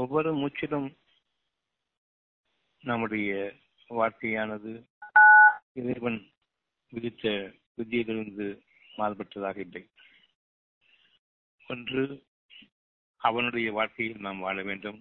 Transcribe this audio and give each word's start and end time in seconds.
ஒவ்வொரு 0.00 0.30
மூச்சிலும் 0.34 0.88
நம்முடைய 2.80 3.30
வாழ்க்கையானது 3.88 4.72
இறைவன் 5.72 6.18
விதித்த 6.92 7.54
விதியிலிருந்து 7.76 8.46
மாறுபட்டதாக 8.96 9.56
இல்லை. 9.56 9.82
ஒன்று 11.66 12.26
அவனுடைய 13.16 13.72
வாழ்க்கையில் 13.72 14.20
நாம் 14.20 14.38
வாழ 14.38 14.62
வேண்டும். 14.62 15.00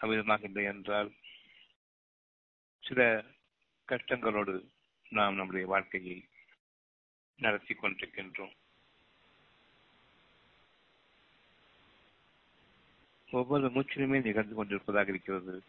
அவ்விதமாக 0.00 0.42
இல்லை 0.42 0.64
என்றால் 0.64 1.10
சில 2.82 3.24
கஷ்டங்களோடு 3.88 4.56
நாம் 5.08 5.34
நம்முடைய 5.34 5.66
வாழ்க்கையை 5.66 6.28
நடத்தி 7.36 7.74
கொண்டிருக்கின்றோம். 7.74 8.54
ஒவ்வொரு 13.30 13.68
மூச்சிலுமே 13.68 14.22
நிகழ்ந்து 14.22 14.54
கொண்டிருப்பதாக 14.54 15.10
இருக்கிறது. 15.10 15.62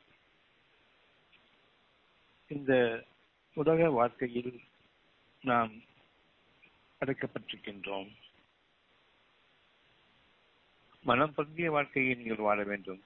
இந்த 2.47 3.03
உலக 3.53 3.89
வாழ்க்கையில் 3.89 4.63
நாம் 5.41 5.73
அடைக்கப்பட்டிருக்கின்றோம். 7.01 8.09
மனம் 11.03 11.33
பொருந்திய 11.33 11.71
வாழ்க்கையை 11.71 12.15
நீங்கள் 12.15 12.37
வாழ 12.37 12.63
வேண்டும். 12.63 13.03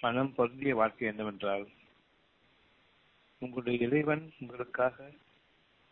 மனம் 0.00 0.34
பொருந்திய 0.34 0.74
வாழ்க்கை 0.74 1.08
என்னவென்றால் 1.08 1.68
உங்களுடைய 3.38 3.86
இறைவன் 3.86 4.32
உங்களுக்காக 4.40 5.10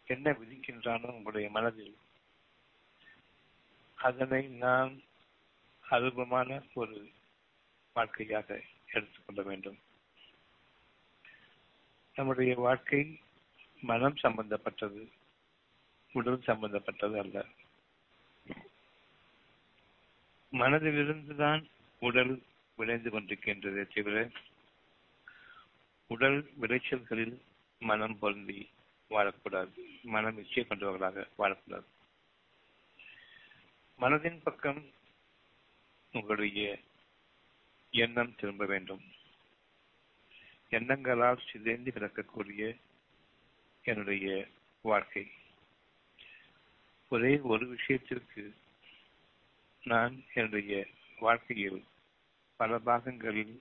என்ன 0.07 0.31
விதிக்கின்றானோ 0.31 1.11
உங்களுடைய 1.11 1.51
மனதில் 1.51 1.97
அதனை 3.95 4.47
நாம் 4.47 5.03
அருபமான 5.91 6.63
ஒரு 6.75 7.11
வாழ்க்கையாக 7.93 8.61
எடுத்துக்கொள்ள 8.93 9.43
வேண்டும். 9.43 9.79
நம்முடைய 12.15 12.55
வாழ்க்கை 12.55 13.21
மனம் 13.81 14.17
சம்பந்தப்பட்டது 14.17 15.09
உடல் 16.13 16.43
சம்பந்தப்பட்டது 16.43 17.19
அல்ல. 17.19 17.45
மனதிலிருந்துதான் 20.53 21.65
உடல் 21.99 22.43
விளைந்து 22.77 23.11
கொண்டிருக்கின்றதே 23.11 23.95
தவிர 23.95 24.31
உடல் 26.07 26.51
விளைச்சல்களில் 26.61 27.41
மனம் 27.79 28.19
பொருந்தி 28.19 28.71
வாழக்கூடாது. 29.11 29.75
மனம் 30.03 30.39
இச்சை 30.39 30.67
கொண்டவர்களாக 30.67 31.27
வாழக்கூடாது. 31.39 31.89
மனதின் 34.01 34.41
பக்கம் 34.43 34.97
உங்களுடைய 36.13 36.79
எண்ணம் 37.91 38.35
திரும்ப 38.35 38.65
வேண்டும். 38.65 39.05
எண்ணங்களால் 40.71 41.43
சிதைந்து 41.53 41.91
கிடக்கக்கூடிய 41.91 42.77
என்னுடைய 43.83 44.49
வாழ்க்கை. 44.81 45.31
ஒரே 47.09 47.39
ஒரு 47.39 47.67
விஷயத்திற்கு 47.67 48.55
நான் 49.83 50.25
என்னுடைய 50.35 50.87
வாழ்க்கையில் 51.19 51.85
பல 52.57 52.79
பாகங்களில் 52.79 53.61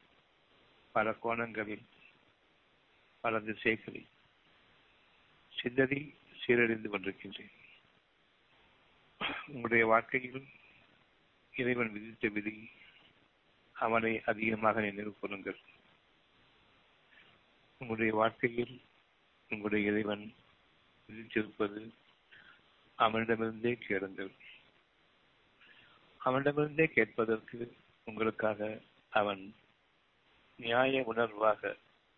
பல 0.91 1.13
கோணங்களில் 1.13 1.85
பல 3.19 3.39
திசைகளில் 3.39 4.07
சிதறி 5.55 6.15
சீரழிந்து 6.45 6.89
கொண்டிருக்கின்றேன். 6.91 7.51
உங்களுடைய 9.47 9.85
வாழ்க்கையில் 9.85 10.47
இறைவன் 11.57 11.91
விதித்த 11.91 12.27
விதி 12.27 12.69
அவனை 13.75 14.21
அதிகமாக 14.25 14.81
நினைவு 14.81 15.15
கூறுங்கள். 15.19 15.59
உங்களுடைய 17.77 18.13
வாழ்க்கையில் 18.13 18.81
உங்களுடைய 19.49 19.91
இறைவன் 19.91 20.33
விதித்திருப்பது 21.09 21.81
அவனிடமிருந்தே 22.97 23.73
கேளுங்கள். 23.87 24.31
அவனிடமிருந்தே 26.25 26.85
கேட்பதற்கு 26.85 27.75
உங்களுக்காக 28.03 28.79
அவன் 29.09 29.55
நியாய 30.55 31.03
உணர்வாக 31.07 31.75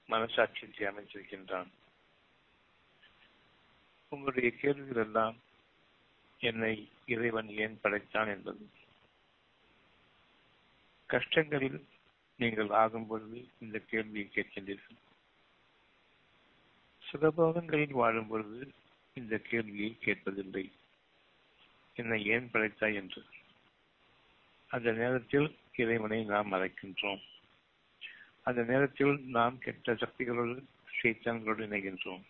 மனசாட்சியை 0.10 0.86
அமைச்சிருக்கின்றான் 0.92 1.70
உங்களுடைய 4.10 4.52
கேள்விகள் 4.52 5.06
எல்லாம் 5.06 5.38
என்னை 6.40 6.74
இறைவன் 7.06 7.50
ஏன் 7.50 7.80
படைத்தான் 7.82 8.28
என்பது. 8.28 8.64
கஷ்டங்களில் 11.10 11.80
நீங்கள் 12.38 12.70
ஆகும் 12.70 13.08
பொழுது 13.08 13.40
இந்த 13.60 13.78
கேள்வியை 13.80 14.26
கேட்கின்றீர்கள். 14.34 14.98
சுகபோகங்களில் 17.08 17.92
வாழும் 17.92 18.28
பொழுது 18.28 18.60
இந்த 19.14 19.38
கேள்வியை 19.38 19.98
கேட்பதில்லை. 20.06 20.66
என்னை 21.94 22.20
ஏன் 22.26 22.50
படைத்தாய் 22.54 22.96
என்று. 22.96 23.22
அந்த 24.68 24.92
நேரத்தில் 24.92 25.48
இறைவனை 25.76 26.24
நாம் 26.24 26.52
மறைக்கின்றோம். 26.52 27.22
அந்த 28.42 28.62
நேரத்தில் 28.64 29.16
நாம் 29.28 29.58
கெட்ட 29.58 29.94
சக்திகளோடு 29.94 30.56
சைத்தான்களோடு 31.00 31.64
இணைகின்றோம். 31.68 32.24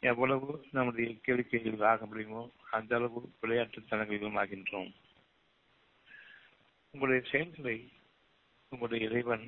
எவ்வளவு 0.00 0.48
நம்முடைய 0.72 1.10
கேளிக்கையில் 1.26 1.84
ஆக 1.84 2.06
முடியுமோ 2.06 2.50
அந்த 2.70 2.96
அளவு 2.96 3.20
விளையாட்டுத்தனங்களிலும் 3.42 4.38
ஆகின்றோம். 4.42 4.92
உங்களுடைய 6.94 7.20
செயல்களை 7.28 7.76
உங்களுடைய 8.72 9.02
இறைவன் 9.08 9.44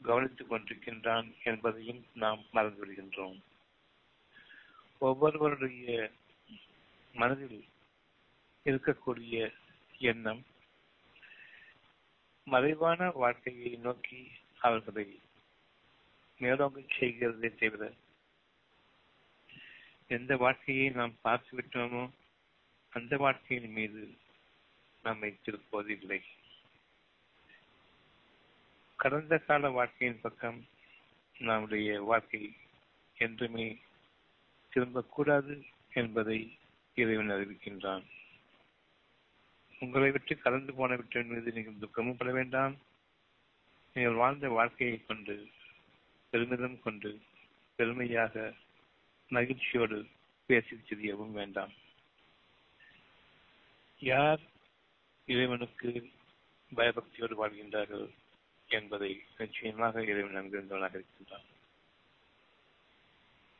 கவனித்துக் 0.00 0.48
கொண்டிருக்கின்றான் 0.50 1.28
என்பதையும் 1.42 2.00
நாம் 2.14 2.40
மறந்துவிடுகின்றோம் 2.52 3.36
ஒவ்வொருவருடைய 5.02 5.92
மனதில் 7.14 7.60
இருக்கக்கூடிய 8.66 9.36
எண்ணம் 10.04 10.42
மறைவான 12.46 13.10
வாழ்க்கையை 13.16 13.72
நோக்கி 13.82 14.20
அவர்களை 14.60 15.06
மேலோங்க 16.40 16.82
செய்கிறதே 16.96 17.50
தவிர 17.54 17.82
எந்த 20.10 20.34
வாழ்க்கையை 20.36 20.88
நாம் 20.92 21.14
பார்த்து 21.22 21.52
விட்டோமோ 21.56 22.02
அந்த 22.92 23.16
வாழ்க்கையின் 23.18 23.72
மீது 23.72 24.02
நம்மை 25.04 25.30
திருப்போதில்லை 25.44 26.20
கடந்த 28.96 29.38
கால 29.38 29.70
வாழ்க்கையின் 29.70 30.20
பக்கம் 30.20 30.58
நம்முடைய 31.38 32.02
வாழ்க்கை 32.02 32.42
என்றுமே 33.16 33.66
திரும்பக்கூடாது 34.72 35.54
என்பதை 35.92 36.38
இறைவன் 36.94 37.30
அறிவிக்கின்றான். 37.30 38.04
உங்களை 39.80 40.10
விட்டு 40.10 40.34
கலந்து 40.38 40.72
போனவற்றின் 40.72 41.26
மீது 41.26 41.52
நீங்கள் 41.52 41.80
துக்கமும் 41.80 42.16
பட 42.16 42.30
வேண்டாம். 42.32 42.74
நீங்கள் 43.96 44.20
வாழ்ந்த 44.22 44.48
வாழ்க்கையை 44.48 44.98
கொண்டு 45.06 45.36
பெருமிதம் 46.32 46.78
கொண்டு 46.80 47.10
பெருமையாக 47.78 48.54
மகிழ்ச்சியோடு 49.30 49.98
பேசி 50.46 50.76
தெரியவும் 50.76 51.36
வேண்டாம். 51.40 51.72
யார் 54.00 54.42
இறைவனுக்கு 55.24 56.10
பயபக்தியோடு 56.76 57.46
வாழ்கின்றார்கள் 57.46 58.10
என்பதை 58.68 59.22
நிச்சயமாக 59.38 60.04
இறைவன் 60.04 60.36
நன்கிருந்தவனாக 60.36 60.94
இருக்கின்றான். 60.94 61.48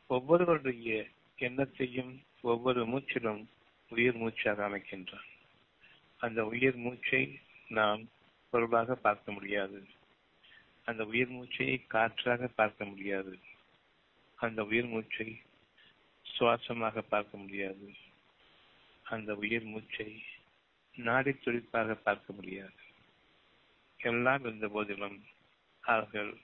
ஒவ்வொருவருடைய 0.07 1.07
எண்ணத்தையும் 1.39 2.17
ஒவ்வொரு 2.41 2.85
மூச்சிலும் 2.85 3.45
உயிர் 3.89 4.15
மூச்சாக 4.15 4.69
அமைக்கின்றான். 4.69 5.29
அந்த 6.17 6.45
உயிர் 6.45 6.75
மூச்சை 6.75 7.39
நாம் 7.67 8.09
பொருளாக 8.49 8.95
பார்க்க 8.95 9.31
முடியாது. 9.31 9.87
அந்த 10.85 11.05
உயிர் 11.05 11.27
மூச்சை 11.27 11.83
காற்றாக 11.87 12.47
பார்க்க 12.47 12.85
முடியாது. 12.85 13.39
அந்த 14.35 14.63
உயிர் 14.63 14.85
மூச்சை 14.85 15.41
சுவாசமாக 16.25 16.99
பார்க்க 16.99 17.37
முடியாது. 17.37 17.93
அந்த 19.03 19.35
உயிர் 19.35 19.63
மூச்சை 19.63 20.23
நாடி 20.95 21.31
துடிப்பாக 21.31 21.93
பார்க்க 21.93 22.33
முடியாது. 22.33 22.73
எல்லாம் 23.97 24.39
இருந்த 24.39 24.67
போதிலும் 24.67 25.23
அவர்கள் 25.79 26.37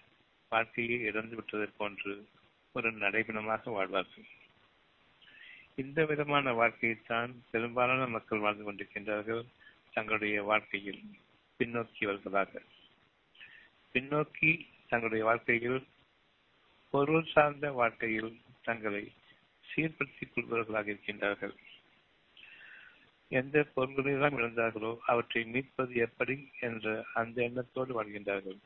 வாழ்க்கையை 0.50 1.02
இழந்து 1.02 1.36
விட்டதை 1.36 1.68
போன்று 1.78 2.28
ஒரு 2.72 2.92
நடைபெணமாக 2.92 3.72
வாழ்வார்கள். 3.72 4.28
இந்த 5.76 6.06
விதமான 6.06 6.54
வாழ்க்கையைத்தான் 6.54 7.42
பெரும்பாலான 7.52 8.08
மக்கள் 8.08 8.40
வாழ்ந்து 8.40 8.64
கொண்டிருக்கின்றார்கள் 8.64 9.46
தங்களுடைய 9.94 10.44
வாழ்க்கையில் 10.44 11.04
வருவதாக 12.00 12.62
பின்னோக்கி 13.94 14.66
தங்களுடைய 14.88 15.26
வாழ்க்கையில் 15.26 15.88
பொருள் 16.90 17.26
சார்ந்த 17.26 17.72
வாழ்க்கையில் 17.72 18.42
தங்களை 18.62 19.12
சீர்படுத்திக் 19.76 20.32
கொள்பவர்களாக 20.36 20.96
இருக்கின்றார்கள். 20.96 21.56
எந்த 23.32 23.66
பொருள்களெல்லாம் 23.76 24.36
இழந்தார்களோ 24.40 24.92
அவற்றை 25.06 25.42
மீட்பது 25.44 25.94
எப்படி 25.96 26.36
என்ற 26.60 27.06
அந்த 27.14 27.38
எண்ணத்தோடு 27.44 27.92
வாழ்கின்றார்கள். 27.98 28.60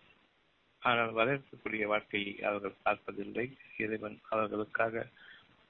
ஆனால் 0.82 1.12
வரவேற்கக்கூடிய 1.12 1.84
வாழ்க்கையை 1.86 2.34
அவர்கள் 2.42 2.82
பார்ப்பதில்லை. 2.84 3.46
இறைவன் 3.78 4.18
அவர்களுக்காக 4.30 5.06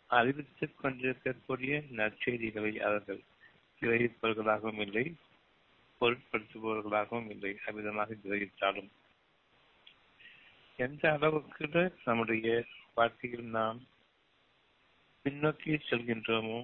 அறிவித்துக் 0.10 0.78
கொண்டிருக்கக்கூடிய 0.82 1.74
நற்செய்திகளை 2.00 2.74
அவர்கள் 2.80 3.22
கிரகிப்பவர்களாகவும் 3.82 4.80
இல்லை 4.80 5.06
பொருட்படுத்துபவர்களாகவும் 6.02 7.30
இல்லை. 7.30 7.54
அவ்விதமாக 7.66 8.18
கிரகித்தாலும் 8.24 8.92
எந்த 10.80 11.04
அளவுக்கு 11.12 11.84
நம்முடைய 12.06 12.48
வாழ்க்கையில் 12.96 13.48
நாம் 13.58 13.80
பின்னோக்கி 15.26 15.74
செல்கின்றோமோ 15.90 16.60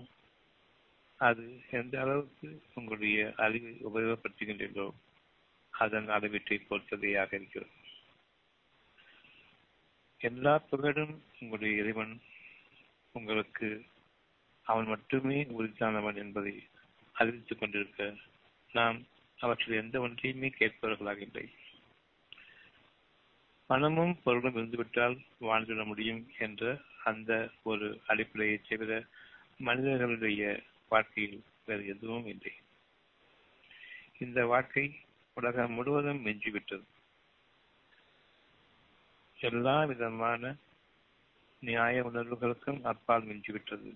அது 1.20 1.46
எந்த 1.72 2.02
அளவுக்கு 2.02 2.62
உங்களுடைய 2.74 3.34
அறிவை 3.38 3.72
உபயோகப்படுத்துகின்றீர்களோ 3.88 4.90
அதன் 5.74 6.08
அளவீட்டை 6.10 6.58
பொறுத்ததையாக 6.70 7.34
இருக்கிறது. 7.34 7.72
எல்லா 10.22 10.60
புகழும் 10.60 11.24
உங்களுடைய 11.40 11.82
இறைவன் 11.82 12.22
உங்களுக்கு 13.12 13.86
அவன் 14.64 14.86
மட்டுமே 14.86 15.44
உறுதியானவன் 15.44 16.16
என்பதை 16.16 16.54
அறிவித்துக் 17.16 17.60
கொண்டிருக்க 17.60 18.16
நாம் 18.72 18.98
அவற்றில் 19.40 19.82
எந்த 19.84 20.00
ஒன்றையுமே 20.00 20.50
கேட்பவர்களாக 20.60 21.18
இல்லை. 21.18 21.46
பணமும் 23.70 24.20
பொருளும் 24.24 24.54
இருந்துவிட்டால் 24.54 25.16
வாழ்ந்துவிட 25.42 25.86
முடியும் 25.86 26.22
என்ற 26.40 26.82
அந்த 27.04 27.32
ஒரு 27.64 27.88
அடிப்படையை 28.08 28.62
தவிர 28.62 29.06
மனிதர்களுடைய 29.58 30.44
வாழ்க்கையில் 30.90 31.44
வேறு 31.66 31.88
எதுவும் 31.88 32.26
இல்லை. 32.26 32.52
இந்த 34.20 34.46
வாழ்க்கை 34.46 35.00
உலகம் 35.34 35.72
முழுவதும் 35.72 36.26
மிஞ்சிவிட்டது. 36.26 36.84
எல்லா 39.40 39.84
விதமான 39.84 40.56
நியாய 41.60 42.04
உணர்வுகளுக்கும் 42.04 42.84
அப்பால் 42.84 43.24
மிஞ்சிவிட்டது. 43.24 43.94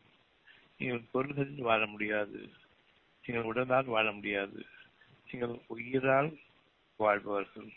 நீங்கள் 0.78 1.02
பொருள்களில் 1.12 1.62
வாழ 1.62 1.86
முடியாது. 1.86 2.50
நீங்கள் 3.26 3.44
உடலால் 3.44 3.86
வாழ 3.86 4.12
முடியாது. 4.12 4.66
நீங்கள் 5.32 5.60
உயிரால் 5.68 6.38
வாழ்பவர்கள். 6.98 7.74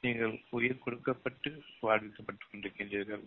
நீங்கள் 0.00 0.40
உயிர் 0.50 0.78
கொடுக்கப்பட்டு 0.78 1.62
வாழ்விக்கப்பட்டுக் 1.82 2.50
கொண்டிருக்கின்றீர்கள். 2.52 3.24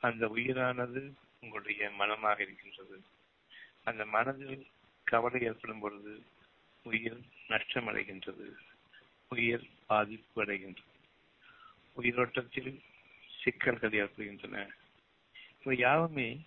அந்த 0.00 0.26
உயிரானது 0.26 1.12
உங்களுடைய 1.40 1.90
மனமாக 1.90 2.42
இருக்கின்றது. 2.42 3.02
அந்த 3.86 4.06
மனதில் 4.06 4.66
கவலை 5.04 5.40
ஏற்படும் 5.40 5.80
பொழுது 5.80 6.22
உயிர் 6.82 7.20
நஷ்டமடைகின்றது. 7.48 8.46
உயிர் 9.28 9.68
பாதிப்பு 9.86 10.44
அடைகின்றது. 10.44 10.94
உயிரோட்டத்தில் 11.96 12.80
சிக்கல்கள் 13.42 13.92
ஏற்படுகின்றன. 13.92 14.70
இவை 15.60 15.78
யாவுமே 15.78 16.40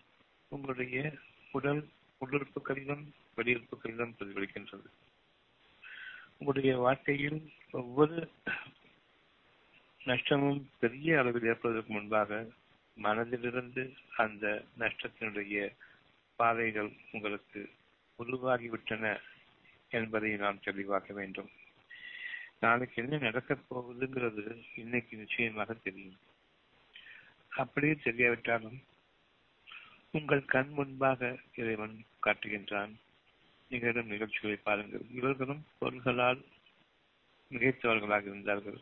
உங்களுடைய 0.47 1.13
உடல் 1.51 1.87
உள்ளுறுப்புகளிலும் 2.25 3.05
வெளியுறுப்புகளிலும் 3.37 4.13
பிரதிபலிக்கின்றது. 4.19 4.89
உங்களுடைய 6.37 6.77
வாழ்க்கையில் 6.77 7.51
ஒவ்வொரு 7.71 8.31
நஷ்டமும் 10.05 10.69
பெரிய 10.79 11.19
அளவில் 11.19 11.45
ஏற்படுவதற்கு 11.45 11.93
முன்பாக 11.93 12.47
மனதிலிருந்து 13.03 13.93
அந்த 14.15 14.63
நஷ்டத்தினுடைய 14.79 15.75
பாதைகள் 16.39 16.91
உங்களுக்கு 17.11 17.69
உருவாகிவிட்டன 18.19 19.19
என்பதை 19.89 20.35
நாம் 20.35 20.59
தெளிவாக்க 20.59 21.13
வேண்டும். 21.13 21.49
நாளைக்கு 22.59 23.03
என்ன 23.03 23.17
நடக்கப் 23.17 23.65
போகுதுங்கிறது 23.69 24.63
இன்னைக்கு 24.75 25.17
நிச்சயமாக 25.17 25.73
தெரியும். 25.73 26.17
அப்படியே 27.49 27.93
தெரியாவிட்டாலும் 27.93 28.83
உங்கள் 30.11 30.45
கண் 30.45 30.69
முன்பாக 30.69 31.37
இறைவன் 31.55 32.03
காட்டுகின்றான். 32.25 32.93
நிகழும் 33.69 34.07
நிகழ்ச்சிகளை 34.07 34.55
பாருங்கள். 34.55 35.01
இவர்களும் 35.13 35.65
பொருள்களால் 35.79 36.45
மிகைத்தவர்களாக 37.51 38.21
இருந்தார்கள். 38.21 38.79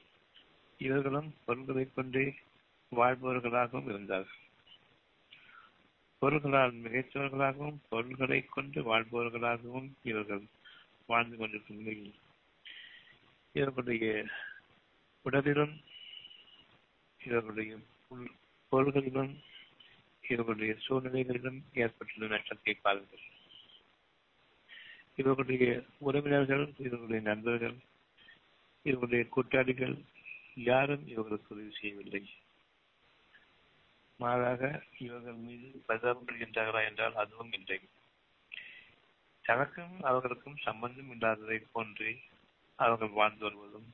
இவர்களும் 0.78 1.36
பொருள்களைக் 1.46 1.96
கொண்டே 1.96 2.36
வாழ்பவர்களாகவும் 2.96 3.90
இருந்தார்கள். 3.90 4.46
பொருள்களால் 6.20 6.74
மிகைத்தவர்களாகவும் 6.74 7.78
பொருள்களை 7.90 8.46
கொண்டு 8.46 8.80
வாழ்பவர்களாகவும் 8.82 9.90
இவர்கள் 10.04 10.46
வாழ்ந்து 11.06 11.38
கொண்டிருக்கும் 11.38 11.78
நிலையில் 11.78 12.16
இவர்களுடைய 13.54 14.26
உடலிலும் 15.26 15.76
இவர்களுடைய 17.20 17.78
பொருள்களிலும் 18.72 19.34
இவர்களுடைய 20.22 20.74
சூழ்நிலைகளிலும் 20.88 21.60
ஏற்பட்டுள்ள 21.74 22.36
நஷ்டத்தை 22.36 22.74
பாருங்கள். 22.74 23.26
இவர்களுடைய 25.16 25.84
உறவினர்கள் 25.98 26.66
இவர்களுடைய 26.78 27.22
நண்பர்கள் 27.22 27.78
இவர்களுடைய 28.82 29.26
கூட்டாளிகள் 29.30 29.96
யாரும் 30.56 31.08
இவர்களுக்கு 31.08 31.56
உதவி 31.56 31.72
செய்யவில்லை. 31.82 32.22
மாறாக 34.20 34.84
இவர்கள் 34.98 35.34
மீது 35.34 35.84
பரிதாபப்படுகின்றார்களா 35.88 36.88
என்றால் 36.88 37.16
அதுவும் 37.16 37.52
இல்லை. 37.52 37.80
தனக்கும் 39.44 40.02
அவர்களுக்கும் 40.02 40.58
சம்பந்தம் 40.58 41.12
இல்லாததை 41.12 41.60
போன்றே 41.72 42.22
அவர்கள் 42.76 43.10
வாழ்ந்து 43.10 43.44
வருவதும் 43.44 43.94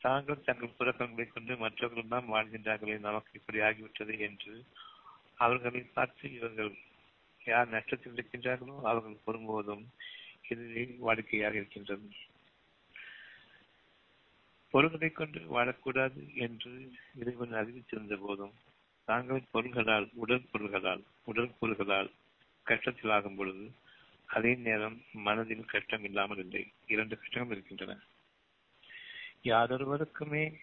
தாங்கள் 0.00 0.42
தங்கள் 0.42 0.76
புறக்கங்களைக் 0.78 1.32
கொண்டு 1.32 1.56
மற்றவர்கள் 1.56 2.08
தான் 2.08 2.32
வாழ்கின்றார்களே 2.32 2.98
நமக்கு 2.98 3.30
இப்படி 3.34 3.58
ஆகிவிட்டது 3.58 4.18
என்று 4.18 4.64
அவர்களை 5.36 5.80
பார்த்து 5.80 6.32
இவர்கள் 6.32 6.72
யார் 7.44 7.68
நஷ்டத்தில் 7.68 8.16
இருக்கின்றார்களோ 8.16 8.80
அவர்கள் 8.82 9.24
பொரும்புவதும் 9.26 9.84
இதுவே 10.48 10.84
வாடிக்கையாக 11.06 11.54
இருக்கின்றது. 11.54 12.08
பொருள்களை 14.70 15.10
கொண்டு 15.10 15.40
வாழக்கூடாது 15.56 16.34
என்று 16.36 16.92
இறைவன் 17.14 17.52
அறிவித்திருந்த 17.52 18.16
போதும் 18.16 18.54
தாங்கள் 19.06 19.42
பொருள்களால் 19.50 20.08
உடல் 20.14 20.46
பொருள்களால் 20.52 21.02
உடல் 21.24 21.52
பொருள்களால் 21.58 22.10
கஷ்டத்தில் 22.66 23.12
ஆகும் 23.12 23.36
பொழுது 23.36 23.72
அதே 24.26 24.54
நேரம் 24.54 25.02
மனதில் 25.12 25.64
கஷ்டம் 25.64 26.04
இல்லாமல் 26.04 26.38
இல்லை. 26.38 26.72
இரண்டு 26.86 27.18
கஷ்டங்கள் 27.18 27.56
இருக்கின்றன. 27.56 28.00
யாரொருவருக்குமே 29.42 30.58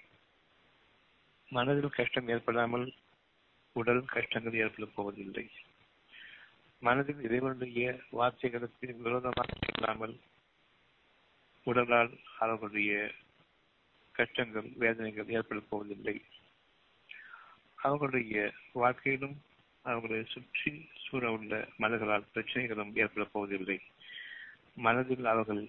மனதில் 1.49 1.89
கஷ்டம் 1.89 2.27
ஏற்படாமல் 2.27 2.93
உடல் 3.73 4.05
கஷ்டங்கள் 4.05 4.53
ஏற்படப் 4.53 4.95
போவதில்லை. 4.95 5.49
மனதில் 6.79 7.21
இறைவனுடைய 7.21 7.99
வார்த்தைகளுக்கு 8.11 8.97
விரோதமாக 8.97 9.51
இல்லாமல் 9.77 10.19
உடலால் 11.63 12.19
அவர்களுடைய 12.39 13.11
கஷ்டங்கள் 14.11 14.69
வேதனைகள் 14.75 15.27
ஏற்படப் 15.27 15.69
போவதில்லை. 15.69 16.21
அவர்களுடைய 17.85 18.37
வாழ்க்கையிலும் 18.81 19.35
அவர்களை 19.85 20.19
சுற்றி 20.33 20.71
சூழ 21.05 21.23
உள்ள 21.31 21.53
மனங்களால் 21.81 22.31
பிரச்சனைகளும் 22.33 22.93
ஏற்படப் 23.01 23.33
போவதில்லை. 23.33 23.77
மனதில் 24.85 25.25
அவர்கள் 25.25 25.63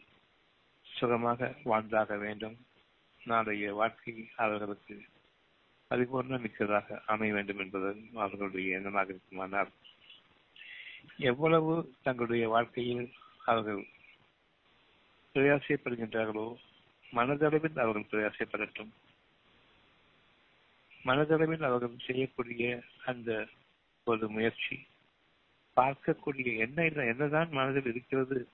சுகமாக 0.98 1.50
வாழ்ந்தாக 1.70 2.16
வேண்டும். 2.16 2.56
நாளைய 3.24 3.72
வாழ்க்கை 3.80 4.14
அவர்களுக்கு 4.36 4.96
பரிபூர்ண 5.90 6.36
மிக்கதாக 6.40 7.00
அமைய 7.06 7.32
வேண்டும் 7.32 7.58
என்பது 7.58 7.90
அவர்களுடைய 8.14 8.78
எண்ணமாக 8.78 9.08
இருக்குமானால் 9.08 9.72
எவ்வளவு 11.30 11.72
தங்களுடைய 12.02 12.44
வாழ்க்கையில் 12.54 13.06
அவர்கள் 13.50 13.82
பிரயாசைப்படுகின்றார்களோ 15.34 16.46
மனதளவில் 17.12 17.80
அவர்கள் 17.84 18.10
பிரயாசைப்படட்டும். 18.12 18.92
மனதளவில் 21.04 21.62
அவர்கள் 21.62 22.04
செய்யக்கூடிய 22.06 22.82
அந்த 23.04 23.46
ஒரு 24.04 24.28
முயற்சி. 24.28 24.86
பார்க்கக்கூடிய 25.76 26.56
என்ன 26.56 26.82
என்னதான் 26.84 27.48
மனதில் 27.50 27.86
இருக்கிறது 27.86 28.48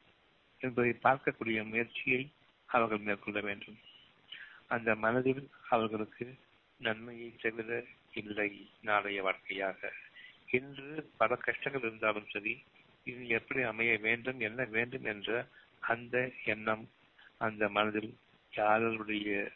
என்பதை 0.61 0.91
பார்க்கக்கூடிய 1.03 1.59
முயற்சியை 1.65 2.31
அவர்கள் 2.67 2.99
மேற்கொள்ள 2.99 3.41
வேண்டும். 3.41 3.79
அந்த 4.69 4.95
மனதில் 4.95 5.51
அவர்களுக்கு 5.69 6.27
நன்மையை 6.81 7.37
தவிர 7.43 7.85
இல்லை 8.13 8.69
நாளைய 8.81 9.23
வாழ்க்கையாக. 9.23 9.93
இன்று 10.51 11.11
பல 11.17 11.35
கஷ்டங்கள் 11.35 11.81
இருந்தாலும் 11.81 12.29
சரி 12.31 12.63
இது 13.05 13.29
எப்படி 13.29 13.63
அமைய 13.63 13.99
வேண்டும் 13.99 14.41
என்ன 14.41 14.65
வேண்டும் 14.65 15.05
என்ற 15.05 15.47
அந்த 15.81 16.31
எண்ணம் 16.45 16.89
அந்த 17.39 17.69
மனதில் 17.69 18.17
யாருடைய 18.53 19.51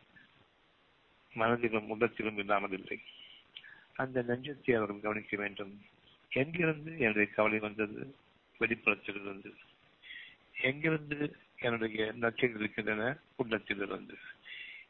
மனதிலும் 1.35 1.89
உள்ளத்திலும் 1.89 2.39
இல்லாமல் 2.39 2.71
இல்லை 2.71 2.99
அந்த 3.93 4.23
நெஞ்சத்தை 4.23 4.73
அவர்கள் 4.77 5.01
கவனிக்க 5.01 5.37
வேண்டும். 5.37 5.85
எங்கிருந்து 6.31 6.99
என்னுடைய 6.99 7.27
கவலை 7.33 7.59
வந்தது? 7.59 8.15
வெளிப்புறத்திலிருந்து 8.61 9.51
எங்கிருந்து 10.61 11.19
என்னுடைய 11.57 12.13
நச்சைகள் 12.21 12.59
இருக்கின்றன? 12.59 13.19
உள்ளத்திலிருந்து 13.37 14.17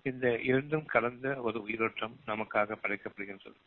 இந்த 0.03 0.39
இரண்டும் 0.39 0.85
கலந்த 0.85 1.41
ஒரு 1.41 1.63
உயிரோட்டம் 1.63 2.19
நமக்காக 2.27 2.77
படைக்கப்படுகின்றது. 2.83 3.59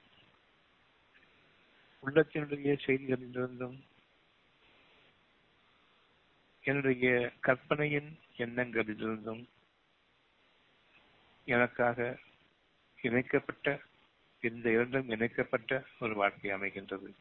உள்ளத்தினுடைய 2.03 2.71
செய்திகளிலிருந்தும் 2.85 3.77
என்னுடைய 6.61 7.31
கற்பனையின் 7.39 8.09
எண்ணங்களிலிருந்தும் 8.37 9.43
எனக்காக 11.45 12.17
இணைக்கப்பட்ட 13.01 13.81
இந்த 14.41 14.71
இரண்டும் 14.71 15.09
இணைக்கப்பட்ட 15.09 15.83
ஒரு 15.99 16.15
வாழ்க்கை 16.15 16.51
அமைகின்றது. 16.51 17.13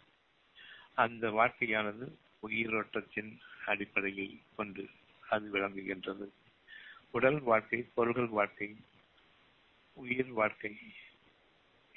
அந்த 0.94 1.30
வாழ்க்கையானது 1.30 2.12
உயிரோட்டத்தின் 2.48 3.38
அடிப்படையை 3.66 4.40
கொண்டு 4.56 4.88
அது 5.28 5.50
விளங்குகின்றது. 5.52 6.28
உடல் 7.10 7.40
வாழ்க்கை 7.40 7.86
பொருள்கள் 7.94 8.26
வாழ்க்கை 8.26 8.76
உயிர் 9.92 10.26
வாழ்க்கை. 10.26 10.76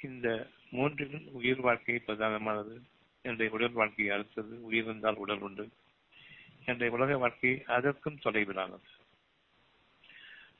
இந்த 0.02 0.48
மூன்றில் 0.70 1.28
உயிர் 1.32 1.60
வாழ்க்கை 1.60 2.02
பிரதானமானது. 2.06 2.80
என்னுடைய 3.22 3.52
உடல் 3.52 3.72
வாழ்க்கையை 3.72 4.14
அடுத்தது 4.14 4.64
உயிர் 4.64 4.84
இருந்தால் 4.84 5.14
உடல் 5.14 5.38
உண்டு. 5.38 5.68
என்னுடைய 6.64 6.92
உலக 6.92 7.18
வாழ்க்கை 7.18 7.64
அதற்கும் 7.64 8.18
தொலைவிலானது. 8.24 8.88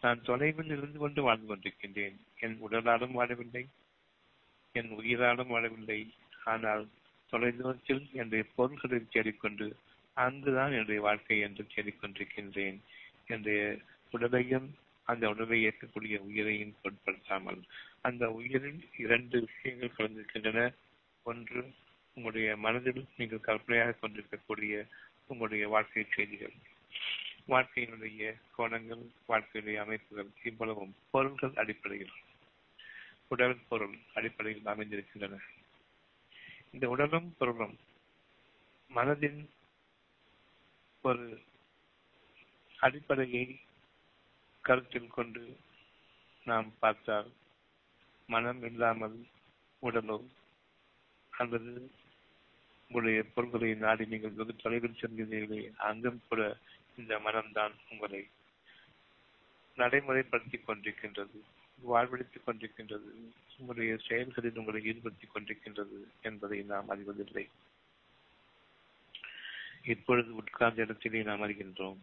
நான் 0.01 0.23
தொலைவில் 0.23 0.67
இருந்து 0.67 0.99
கொண்டு 0.99 1.23
வாழ்ந்து 1.23 1.47
கொண்டிருக்கின்றேன். 1.47 2.17
என் 2.41 2.59
உடலாலும் 2.71 3.15
வாழவில்லை. 3.15 3.67
என் 4.73 4.91
உயிராலும் 4.91 5.51
வாழவில்லை. 5.51 6.09
ஆனால் 6.45 6.89
தொலைதூரத்தில் 7.33 8.11
என்னுடைய 8.13 8.45
பொருள்களை 8.57 9.01
தேடிக்கொண்டு 9.09 9.77
அங்குதான் 10.13 10.71
என்னுடைய 10.71 11.01
வாழ்க்கை 11.01 11.41
என்று 11.41 11.67
தேடிக்கொண்டிருக்கின்றேன். 11.75 12.79
என்னுடைய 13.27 13.79
உடலையும் 14.11 14.75
அந்த 15.03 15.29
உடலை 15.29 15.63
ஏற்கக்கூடிய 15.63 16.17
உயிரையும் 16.21 16.77
பொருட்படுத்தாமல் 16.83 17.61
அந்த 18.01 18.31
உயிரில் 18.31 18.89
இரண்டு 18.99 19.49
விஷயங்கள் 19.49 19.97
கலந்திருக்கின்றன. 19.99 20.75
ஒன்று 21.23 21.73
உங்களுடைய 22.15 22.57
மனதில் 22.57 23.05
நீங்கள் 23.17 23.41
கற்பனையாக 23.41 23.93
கொண்டிருக்கக்கூடிய 23.93 24.87
உங்களுடைய 25.27 25.69
வாழ்க்கை 25.69 26.07
செய்திகள். 26.15 26.53
வாழ்க்கையினுடைய 27.49 28.35
கோணங்கள் 28.59 29.05
வாழ்க்கையுடைய 29.29 29.77
அமைப்புகள் 29.77 30.31
இவ்வளவும் 30.43 30.95
பொருள்கள் 31.11 31.53
அடிப்படையில் 31.55 32.15
உடல் 33.29 33.59
பொருள் 33.69 33.99
அடிப்படையில் 34.15 34.67
அமைந்திருக்கின்றன. 34.67 35.39
இந்த 36.71 36.89
உடலும் 36.89 37.35
பொருளும் 37.39 37.79
மனதின் 38.91 39.49
ஒரு 41.03 41.43
அடிப்படையை 42.79 43.61
கருத்தில் 44.61 45.09
கொண்டு 45.09 45.57
நாம் 46.45 46.73
பார்த்தால் 46.79 47.31
மனம் 48.27 48.63
இல்லாமல் 48.63 49.27
உடலோ 49.83 50.19
அல்லது 51.31 51.91
உங்களுடைய 52.87 53.25
பொருள்களை 53.25 53.75
நாடி 53.75 54.05
நீங்கள் 54.05 54.31
வெகு 54.31 54.57
தொலைவில் 54.57 55.01
செல்கிறீர்களே 55.01 55.73
அங்கும் 55.77 56.21
கூட 56.29 56.57
இந்த 56.97 57.19
மனம்தான் 57.19 57.73
உங்களை 57.91 58.29
நடைமுறைப்படுத்திக் 59.77 60.69
கொண்டிருக்கின்றது 60.69 61.41
வாழ்வெடுத்துக் 61.89 62.49
கொண்டிருக்கின்றது 62.49 63.33
உங்களுடைய 63.59 63.97
செயல்களில் 64.07 64.57
உங்களை 64.57 64.85
ஈடுபடுத்திக் 64.85 65.37
கொண்டிருக்கின்றது 65.37 66.05
என்பதை 66.23 66.63
நாம் 66.63 66.89
அறிவதில்லை. 66.89 67.49
இப்பொழுது 69.85 70.35
உட்கார்ந்த 70.35 70.83
இடத்திலே 70.83 71.23
நாம் 71.23 71.43
அறிகின்றோம் 71.43 71.99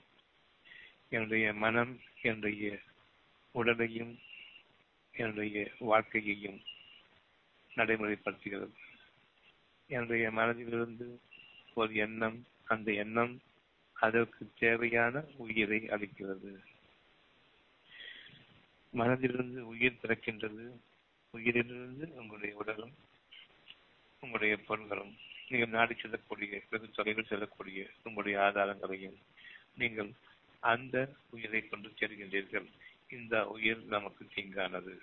என்னுடைய 1.10 1.54
மனம் 1.54 2.00
என்னுடைய 2.22 2.80
உடலையும் 3.52 4.20
என்னுடைய 5.12 5.72
வாழ்க்கையையும் 5.80 6.62
நடைமுறைப்படுத்துகிறது. 7.76 8.74
என்னுடைய 9.88 10.32
மனதிலிருந்து 10.32 11.18
ஒரு 11.74 11.94
எண்ணம் 11.94 12.46
அந்த 12.64 12.92
எண்ணம் 12.92 13.42
அதற்கு 14.00 14.50
தேவையான 14.60 15.24
உயிரை 15.38 15.80
அளிக்கிறது. 15.90 16.52
மனதிலிருந்து 18.94 19.60
உயிர் 19.60 20.02
பிறக்கின்றது. 20.02 20.66
உயிரிலிருந்து 21.34 22.06
உங்களுடைய 22.20 22.56
உடலும் 22.56 22.94
உங்களுடைய 24.20 24.58
பொருள்களும் 24.58 25.18
நீங்கள் 25.50 25.70
நாடி 25.70 25.94
செல்லக்கூடிய 25.94 26.62
வெகு 26.70 26.92
தொலைவில் 26.92 27.26
செல்லக்கூடிய 27.26 27.90
உங்களுடைய 28.04 28.40
ஆதாரங்களையும் 28.40 29.18
நீங்கள் 29.76 30.12
அந்த 30.60 31.14
உயிரை 31.30 31.62
கொண்டு 31.62 31.88
செல்கின்றீர்கள் 31.88 32.68
இந்த 33.10 33.48
உயிர் 33.48 33.84
நமக்கு 33.84 34.28
தீங்கானது. 34.36 35.00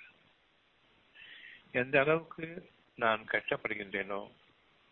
எந்த 1.73 2.01
அளவுக்கு 2.01 2.71
நான் 2.97 3.23
கஷ்டப்படுகின்றேனோ 3.31 4.31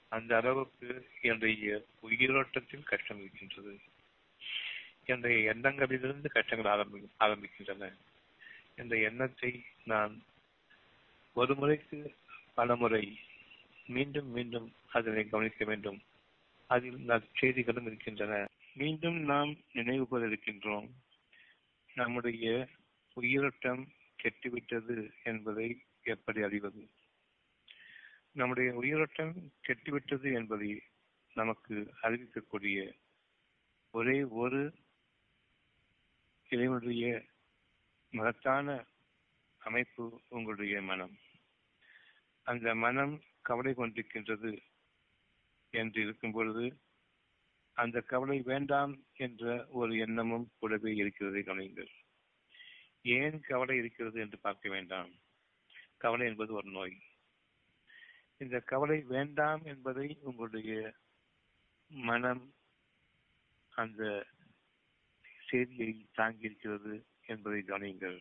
அந்த 0.09 0.37
அளவுக்கு 0.37 1.09
என்னுடைய 1.21 1.85
உயிரோட்டத்தில் 2.01 2.83
கஷ்டம் 2.83 3.19
இருக்கின்றது. 3.19 3.79
என்னுடைய 5.05 5.55
எண்ணங்களிலிருந்து 5.55 6.29
கஷ்டங்கள் 6.29 6.73
ஆரம்பி 6.73 7.07
ஆரம்பிக்கின்றன. 7.21 7.93
இந்த 8.77 8.97
எண்ணத்தை 8.97 9.65
நான் 9.85 10.23
ஒரு 11.35 11.55
முறைக்கு 11.55 12.15
பல 12.55 12.77
முறை 12.77 13.19
மீண்டும் 13.87 14.31
மீண்டும் 14.31 14.73
அதனை 14.91 15.29
கவனிக்க 15.29 15.65
வேண்டும். 15.65 16.03
அதில் 16.67 17.07
செய்திகளும் 17.37 17.87
இருக்கின்றன. 17.87 18.49
மீண்டும் 18.75 19.19
நாம் 19.21 19.57
நினைவு 19.73 20.09
கூற 20.09 20.29
இருக்கின்றோம். 20.29 20.91
நம்முடைய 21.95 22.69
உயிரோட்டம் 23.15 23.93
கெட்டுவிட்டது 24.23 25.11
என்பதை 25.23 25.81
எப்படி 26.03 26.43
அறிவது? 26.43 26.89
நம்முடைய 28.33 28.73
உயிரோட்டம் 28.73 29.35
கெட்டுவிட்டது 29.69 30.35
என்பதை 30.35 30.83
நமக்கு 31.35 31.95
அறிவிக்கக்கூடிய 32.03 32.93
ஒரே 33.91 34.23
ஒரு 34.23 34.73
இறைவனுடைய 36.53 37.25
மகத்தான 38.11 38.85
அமைப்பு 39.59 40.21
உங்களுடைய 40.29 40.83
மனம். 40.83 41.19
அந்த 42.43 42.75
மனம் 42.75 43.23
கவலை 43.41 43.73
கொண்டிருக்கின்றது 43.73 44.59
என்று 45.71 46.03
இருக்கும் 46.03 46.33
பொழுது 46.33 46.79
அந்த 47.73 48.01
கவலை 48.01 48.41
வேண்டாம் 48.41 49.03
என்ற 49.15 49.67
ஒரு 49.71 49.97
எண்ணமும் 49.97 50.51
கூடவே 50.59 50.95
இருக்கிறதை 50.95 51.43
கவனிங்கள் 51.43 51.89
ஏன் 53.03 53.41
கவலை 53.41 53.77
இருக்கிறது 53.77 54.21
என்று 54.21 54.39
பார்க்க 54.39 54.69
வேண்டாம். 54.69 55.11
கவலை 55.97 56.27
என்பது 56.27 56.53
ஒரு 56.53 56.71
நோய். 56.71 57.03
இந்த 58.37 58.61
கவலை 58.61 59.01
வேண்டாம் 59.01 59.65
என்பதை 59.65 60.19
உங்களுடைய 60.21 60.95
மனம் 61.87 62.55
அந்த 63.71 64.27
செய்தியை 65.53 65.93
தாங்கியிருக்கிறது 66.17 66.95
என்பதை 67.27 67.61
கவனியுங்கள். 67.63 68.19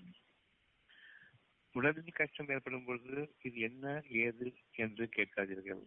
உடலில் 1.73 2.17
கஷ்டம் 2.19 2.49
ஏற்படும் 2.49 2.85
பொழுது 2.85 3.35
இது 3.41 3.59
என்ன 3.59 4.01
ஏது 4.21 4.47
என்று 4.75 5.05
கேட்காதீர்கள். 5.15 5.83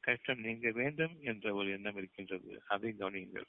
கஷ்டம் 0.00 0.40
நீங்க 0.40 0.70
வேண்டும் 0.70 1.16
என்ற 1.20 1.54
ஒரு 1.54 1.68
எண்ணம் 1.70 1.96
இருக்கின்றது. 1.96 2.62
அதை 2.68 2.94
கவனியுங்கள். 2.98 3.48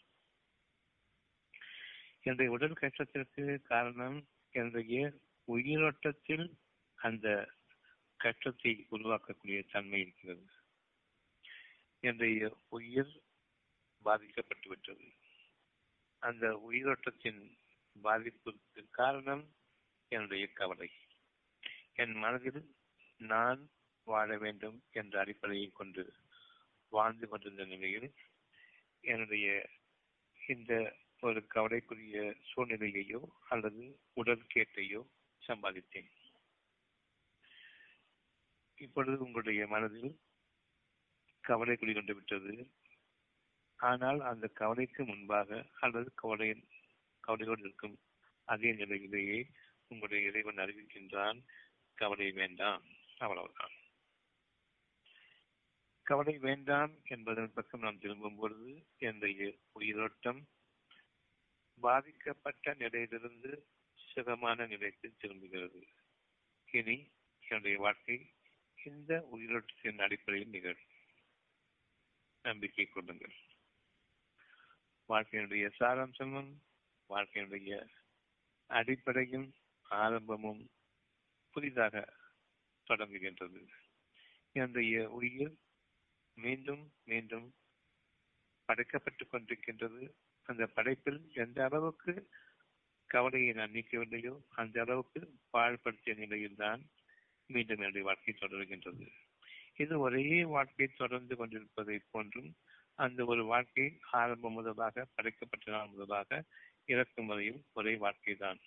என்னுடைய 2.21 2.51
உடல் 2.51 2.79
கஷ்டத்திற்கு 2.81 3.43
காரணம் 3.61 4.19
என்னுடைய 4.51 4.97
உயிரோட்டத்தில் 5.47 6.47
அந்த 6.97 7.27
கஷ்டத்தை 8.17 8.73
உருவாக்கக்கூடிய 8.91 9.59
தன்மை 9.71 9.99
இருக்கிறது. 9.99 10.47
என்னுடைய 11.99 12.49
உயிர் 12.69 13.13
பாதிக்கப்பட்டு 14.03 14.69
விட்டது 14.69 15.07
அந்த 16.27 16.47
உயிரோட்டத்தின் 16.69 17.41
பாதிப்புக்கு 18.03 18.81
காரணம் 18.91 19.43
என்னுடைய 20.07 20.47
கவலை. 20.47 20.89
என் 21.93 22.15
மனதில் 22.15 22.61
நான் 23.17 23.61
வாழ 24.03 24.37
வேண்டும் 24.37 24.83
என்ற 24.91 25.19
அடிப்படையை 25.19 25.69
கொண்டு 25.73 26.03
வாழ்ந்து 26.89 27.27
கொண்டிருந்த 27.27 27.65
நிலையில் 27.65 28.09
என்னுடைய 29.01 29.47
இந்த 30.47 30.95
ஒரு 31.21 31.39
கவலைக்குரிய 31.47 32.35
சூழ்நிலையையோ 32.49 33.21
அல்லது 33.49 33.83
உடற்கேட்டையோ 34.15 35.01
சம்பாதித்தேன். 35.47 36.09
இப்பொழுது 38.77 39.17
உங்களுடைய 39.23 39.67
மனதில் 39.67 40.11
கவலை 41.41 41.75
குடிகொண்டு 41.75 42.13
விட்டது. 42.15 42.53
ஆனால் 43.77 44.21
அந்த 44.21 44.47
கவலைக்கு 44.47 45.05
முன்பாக 45.05 45.65
அல்லது 45.79 46.11
கவலை 46.15 46.67
கவலையோடு 47.19 47.61
இருக்கும் 47.61 47.97
அதே 48.45 48.73
நிலையிலேயே 48.73 49.51
உங்களுடைய 49.87 50.27
இறைவன் 50.27 50.55
அறிவிக்கின்றான் 50.55 51.45
கவலை 51.93 52.31
வேண்டாம் 52.31 52.83
அவ்வளவுதான். 53.17 53.71
கவலை 56.03 56.37
வேண்டாம் 56.37 56.91
என்பதன் 57.03 57.53
பக்கம் 57.53 57.81
நாம் 57.81 57.99
திரும்பும் 57.99 58.35
பொழுது 58.35 58.85
என்னுடைய 58.97 59.53
உயிரோட்டம் 59.71 60.47
பாதிக்கப்பட்ட 61.79 62.73
நிலையிலிருந்து 62.73 63.67
சுகமான 63.95 64.65
நிலைக்கு 64.65 65.13
திரும்புகிறது. 65.17 65.87
இனி 66.71 67.11
என்னுடைய 67.39 67.77
வாழ்க்கை 67.77 68.31
இந்த 68.83 69.27
உயிரோட்டத்தின் 69.37 70.01
அடிப்படையில் 70.01 70.49
நிகழும். 70.49 70.87
நம்பிக்கை 72.41 72.85
கொள்ளுங்கள். 72.85 73.33
வாழ்க்கையினுடைய 75.09 75.71
சாராம்சமும் 75.79 76.57
வாழ்க்கையினுடைய 77.09 77.87
அடிப்படையும் 78.65 79.53
ஆரம்பமும் 79.81 80.69
புதிதாக 81.51 82.13
தொடங்குகின்றது. 82.87 83.67
என்னுடைய 84.51 85.09
உயிர் 85.09 85.57
மீண்டும் 86.33 86.91
மீண்டும் 87.03 87.53
படைக்கப்பட்டுக் 88.67 89.31
கொண்டிருக்கின்றது. 89.31 90.11
அந்த 90.43 90.65
படைப்பில் 90.65 91.31
எந்த 91.33 91.63
அளவுக்கு 91.63 92.29
கவலையை 93.05 93.53
நான் 93.53 93.71
நீக்கவில்லையோ 93.71 94.41
அந்த 94.49 94.81
அளவுக்கு 94.81 95.33
பாழ்படுத்திய 95.53 96.15
நிலையில்தான் 96.15 96.89
மீண்டும் 97.45 97.77
என்னுடைய 97.77 98.03
வாழ்க்கை 98.03 98.35
தொடர்கின்றது. 98.39 99.11
இது 99.75 99.99
ஒரே 99.99 100.43
வாழ்க்கை 100.43 100.87
தொடர்ந்து 100.87 101.35
கொண்டிருப்பதை 101.35 102.01
போன்றும் 102.11 102.55
அந்த 102.99 103.25
ஒரு 103.25 103.45
வாழ்க்கை 103.45 103.99
ஆரம்பம் 104.11 104.53
முதலாக 104.53 105.05
படைக்கப்பட்ட 105.15 105.71
நாள் 105.71 105.87
முதலாக 105.87 106.43
இறக்கும் 106.85 107.25
வரையும் 107.25 107.65
ஒரே 107.73 107.95
வாழ்க்கை 107.95 108.35
தான். 108.35 108.59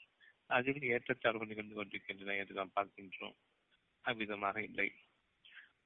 அதில் 0.47 0.83
ஏற்றத்தாழ்வு 0.83 1.47
நிகழ்ந்து 1.47 1.75
கொண்டிருக்கின்றன 1.75 2.37
என்று 2.37 2.55
நாம் 2.55 2.77
பார்க்கின்றோம். 2.77 3.37
அவ்விதமாக 4.05 4.63
இல்லை. 4.63 4.89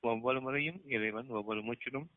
ஒவ்வொரு 0.01 0.41
முறையும் 0.41 0.81
இறைவன் 0.87 1.29
ஒவ்வொரு 1.29 1.61
மூச்சிலும் 1.61 2.09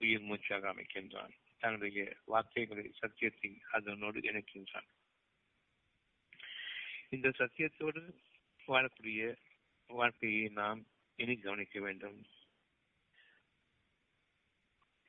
உயிர் 0.00 0.20
மூச்சாக 0.20 0.72
அமைக்கின்றான். 0.72 1.34
தன்னுடைய 1.58 2.16
வார்த்தைகளை 2.24 2.86
சத்தியத்தை 2.92 3.50
அதனோடு 3.70 4.20
இணைக்கின்றான். 4.20 4.88
இந்த 7.08 7.28
சத்தியத்தோடு 7.38 8.02
வாழக்கூடிய 8.68 9.20
வாழ்க்கையை 9.90 10.48
நாம் 10.48 10.80
இனி 11.18 11.36
கவனிக்க 11.36 11.80
வேண்டும். 11.80 12.18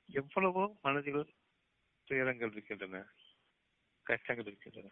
எவ்வளவோ 0.10 0.78
மனதில் 0.82 1.36
துயரங்கள் 2.04 2.52
இருக்கின்றன 2.52 3.06
கஷ்டங்கள் 4.04 4.46
இருக்கின்றன. 4.46 4.90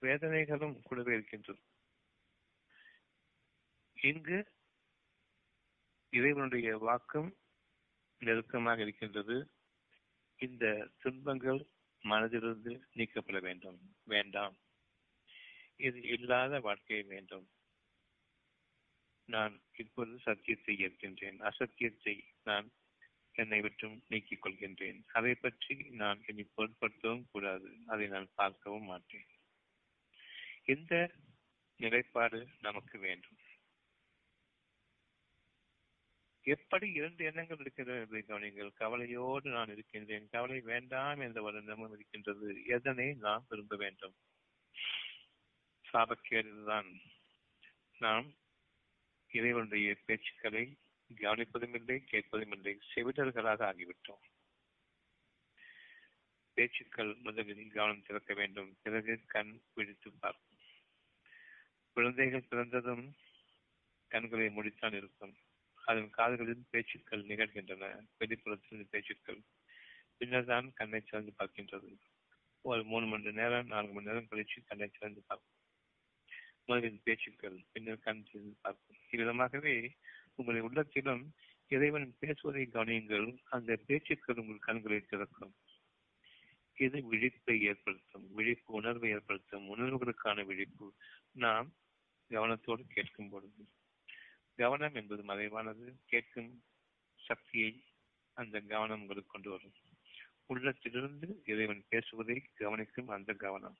வேதனைகளும் 0.00 0.82
கூடவே 0.82 1.12
இருக்கின்றது. 1.12 1.62
இங்கு 3.94 4.52
இறைவனுடைய 6.10 6.78
வாக்கும் 6.78 7.36
நெருக்கமாக 8.18 8.80
இருக்கின்றது. 8.80 9.50
இந்த 10.36 10.88
துன்பங்கள் 10.98 11.66
மனதிலிருந்து 12.04 12.80
நீக்கப்பட 12.92 13.40
வேண்டும். 13.40 13.96
வேண்டாம். 14.04 14.58
இது 15.76 16.02
இல்லாத 16.02 16.60
வாழ்க்கையை 16.60 17.04
வேண்டும். 17.04 17.50
நான் 19.24 19.62
இப்பொழுது 19.76 20.18
சத்தியத்தை 20.18 20.76
ஏற்கின்றேன். 20.86 21.38
அசத்தியத்தை 21.38 22.24
நான் 22.44 22.70
என்னை 23.34 23.60
விட்டும் 23.60 24.02
நீக்கிக் 24.08 24.46
கொள்கின்றேன் 24.46 25.02
அதை 25.12 25.34
பற்றி 25.34 25.74
நான் 25.74 26.22
இனி 26.26 26.48
பொருட்படுத்தவும் 26.56 27.26
கூடாது. 27.30 27.76
அதை 27.86 28.06
நான் 28.06 28.28
பார்க்கவும் 28.34 28.82
மாட்டேன். 28.82 29.26
இந்த 30.64 31.10
நிலைப்பாடு 31.76 32.48
நமக்கு 32.60 32.98
வேண்டும்? 32.98 33.36
எப்படி 36.44 36.92
இரண்டு 36.92 37.24
எண்ணங்கள் 37.24 37.56
இருக்கின்றன 37.60 38.00
என்பதை 38.00 38.22
கவனிங்கள் 38.22 38.72
கவலையோடு 38.72 39.50
நான் 39.50 39.68
இருக்கின்றேன். 39.68 40.28
கவலை 40.30 40.60
வேண்டாம் 40.60 41.20
என்ற 41.20 41.42
ஒரு 41.42 41.56
எண்ணமும் 41.56 41.92
இருக்கின்றது. 41.92 42.64
எதனை 42.64 43.14
நாம் 43.14 43.46
விரும்ப 43.48 43.76
வேண்டும்? 43.76 44.14
சாபக்கேடுதான் 45.92 47.00
நாம் 47.98 48.34
இறைவனுடைய 49.32 49.96
பேச்சுக்களை 50.06 50.81
கவனிப்பதும் 51.20 51.74
இல்லை 51.74 51.96
கேட்பதும் 52.04 52.50
இல்லை 52.50 52.74
செவிடர்களாக 52.92 53.60
ஆகிவிட்டோம். 53.70 54.24
பேச்சுக்கள் 56.56 57.12
முதலில் 57.14 57.70
கவனம் 57.70 58.02
திறக்க 58.02 58.32
வேண்டும் 58.34 58.70
பிறகு 58.82 59.14
கண் 59.26 59.52
பிடித்து 59.74 60.10
பார்க்கும் 60.20 60.58
குழந்தைகள் 61.96 62.48
பிறந்ததும் 62.50 63.04
கண்களை 64.10 64.46
முடித்தான் 64.48 64.94
இருக்கும். 64.96 65.34
அதன் 65.88 66.10
காதுகளில் 66.10 66.68
பேச்சுக்கள் 66.70 67.22
நிகழ்கின்றன 67.22 67.84
வெளிப்புறத்தில் 68.18 68.90
பேச்சுக்கள். 68.90 69.40
பின்னர் 70.16 70.44
தான் 70.44 70.66
கண்ணை 70.74 71.00
சிறந்து 71.00 71.32
பார்க்கின்றது. 71.38 71.90
ஒரு 72.64 72.82
மூணு 72.84 73.06
மணி 73.06 73.32
நேரம் 73.32 73.66
நான்கு 73.66 73.92
மணி 73.92 74.06
நேரம் 74.06 74.28
கழிச்சு 74.30 74.58
கண்ணை 74.66 74.88
சிறந்து 74.88 75.22
பார்க்கும் 75.26 75.58
முதலில் 76.66 77.00
பேச்சுக்கள் 77.04 77.56
பின்னர் 77.72 77.98
கண் 77.98 78.26
சிறந்து 78.30 78.56
பார்க்கும் 78.60 78.98
இவ்விதமாகவே 79.10 79.74
உங்களுடைய 80.34 80.68
உள்ளத்திலும் 80.68 81.32
இறைவன் 81.68 82.16
பேசுவதை 82.18 82.68
கவனியுங்கள். 82.72 83.38
அந்த 83.44 83.76
பேச்சுக்கள் 83.86 84.36
உங்கள் 84.36 84.58
கண்களை 84.58 85.00
திறக்கும். 85.00 85.54
இது 86.74 87.02
விழிப்பை 87.02 87.62
ஏற்படுத்தும் 87.62 88.34
விழிப்பு 88.34 88.74
உணர்வை 88.74 89.10
ஏற்படுத்தும் 89.10 89.76
உணர்வுகளுக்கான 89.76 90.44
விழிப்பு. 90.44 90.94
நாம் 91.32 91.72
கவனத்தோடு 92.30 92.86
கேட்கும் 92.88 93.28
பொழுது. 93.28 93.68
கவனம் 94.56 94.94
என்பது 94.94 95.22
மறைவானது. 95.22 95.96
கேட்கும் 96.04 96.62
சக்தியை 97.14 97.84
அந்த 98.34 98.60
கவனம் 98.60 99.00
உங்களுக்கு 99.00 99.30
கொண்டு 99.30 99.50
வரும். 99.50 99.72
உள்ளத்திலிருந்து 100.46 101.42
இறைவன் 101.46 101.84
பேசுவதை 101.88 102.42
கவனிக்கும் 102.54 103.08
அந்த 103.08 103.32
கவனம். 103.32 103.76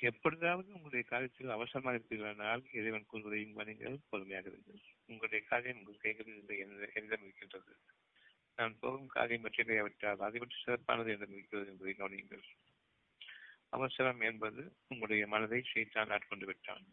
எப்பொழுதாவது 0.00 0.72
உங்களுடைய 0.72 1.04
காரியத்தில் 1.10 1.48
அவசரமாக 1.48 1.96
இருப்பீர்களானால் 1.96 2.62
இறைவன் 2.70 3.06
கூறுவதையும் 3.12 3.52
கவனிங்கள் 3.52 4.00
பொறுமையாக 4.08 4.50
இருங்கள். 4.50 4.82
உங்களுடைய 5.06 5.44
காரியம் 5.44 5.78
உங்கள் 5.78 5.96
கைகளில் 5.96 6.36
இல்லை 6.36 6.58
என்னிடம் 6.58 7.22
இருக்கின்றது. 7.22 7.76
நான் 8.54 8.78
போகும் 8.78 9.06
காரியம் 9.06 9.42
பற்றியாவிட்டால் 9.42 10.18
அதை 10.18 10.38
பற்றி 10.38 10.56
சிறப்பானது 10.64 11.10
என்று 11.10 11.34
இருக்கிறது 11.34 11.70
என்பதை 11.70 11.94
கவனியுங்கள். 11.94 12.44
அவசரம் 13.68 14.20
என்பது 14.20 14.72
உங்களுடைய 14.88 15.26
மனதை 15.26 15.64
செய்தான் 15.72 16.10
ஆட்கொண்டு 16.10 16.46
விட்டான். 16.46 16.84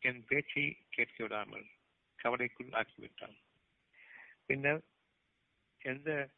என் 0.00 0.24
பேச்சை 0.24 0.78
கேட்க 0.88 1.22
விடாமல் 1.22 1.66
கவலைக்குள் 2.22 2.70
ஆக்கிவிட்டான். 2.70 3.36
பின்னர் 4.46 4.82
எந்த 5.78 6.30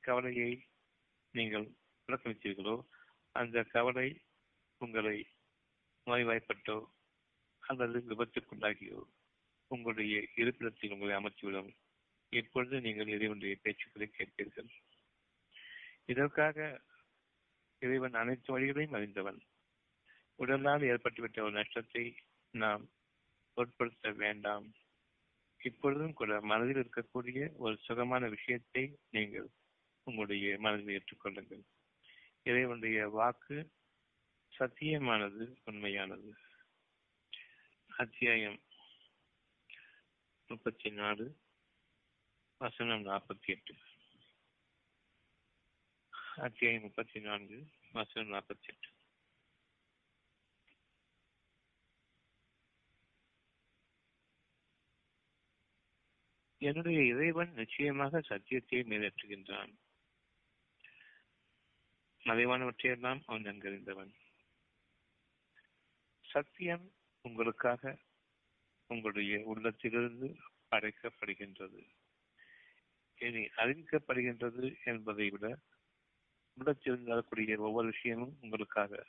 கவலையை 0.00 0.66
நீங்கள் 1.30 1.68
புறக்கணித்தீர்களோ 2.08 2.86
அந்த 3.32 3.62
கவலை 3.62 4.20
உங்களை 4.78 5.26
நோய்வாய்ப்பட்டோ 6.06 6.78
அல்லது 7.60 7.98
விபத்துக்குண்டாகியோ 8.10 9.00
உங்களுடைய 9.70 10.26
இருப்பிடத்தில் 10.34 10.92
உங்களை 10.92 11.14
அமர்த்திவிடும். 11.16 11.70
இப்பொழுது 12.32 12.80
நீங்கள் 12.80 13.06
இறைவனுடைய 13.06 13.56
பேச்சுக்களை 13.62 14.06
கேட்பீர்கள். 14.10 14.70
இதற்காக 16.06 16.80
இறைவன் 17.78 18.12
அனைத்து 18.12 18.48
வழிகளையும் 18.52 18.96
அறிந்தவன். 18.96 19.40
உடலால் 20.34 20.88
ஏற்பட்டுவிட்ட 20.90 21.38
ஒரு 21.40 21.50
நஷ்டத்தை 21.50 22.04
நாம் 22.54 22.84
பொருட்படுத்த 23.56 24.10
வேண்டாம். 24.10 24.66
இப்பொழுதும் 25.60 26.12
கூட 26.12 26.40
மனதில் 26.40 26.80
இருக்கக்கூடிய 26.82 27.40
ஒரு 27.56 27.76
சுகமான 27.76 28.28
விஷயத்தை 28.28 28.84
நீங்கள் 29.10 29.48
உங்களுடைய 30.06 30.58
மனதில் 30.58 30.94
ஏற்றுக்கொள்ளுங்கள். 30.96 31.64
இறைவனுடைய 32.42 33.08
வாக்கு 33.08 33.56
சத்தியமானது 34.58 35.44
உண்மையானது. 35.64 36.30
அத்தியாயம் 37.90 38.58
முப்பத்தி 40.50 40.90
நாலு 40.90 41.26
வசனம் 42.60 43.04
நாற்பத்தி 43.06 43.48
எட்டு 43.48 43.74
அத்தியாயம் 46.40 46.82
முப்பத்தி 46.82 47.20
நான்கு 47.20 47.58
வசனம் 47.92 48.32
நாற்பத்தி 48.32 48.68
எட்டு 48.68 48.90
என்னுடைய 56.60 57.00
இறைவன் 57.04 57.52
நிச்சயமாக 57.52 58.20
சத்தியத்தை 58.20 58.78
நிறைவேற்றுகின்றான் 58.82 59.72
மறைவானவற்றையெல்லாம் 62.22 63.20
அவன் 63.26 63.46
நன்கறிந்தவன் 63.46 64.12
சத்தியம் 66.28 66.86
உங்களுக்காக 67.24 67.98
உங்களுடைய 68.90 69.42
உள்ளத்திலிருந்து 69.44 70.28
அழைக்கப்படுகின்றது 70.70 71.80
இனி 73.20 73.42
அறிவிக்கப்படுகின்றது 73.56 74.64
என்பதை 74.84 75.30
விட 75.30 75.46
உள்ளத்திலிருந்து 76.56 77.10
வரக்கூடிய 77.10 77.56
ஒவ்வொரு 77.58 77.86
விஷயமும் 77.86 78.36
உங்களுக்காக 78.40 79.06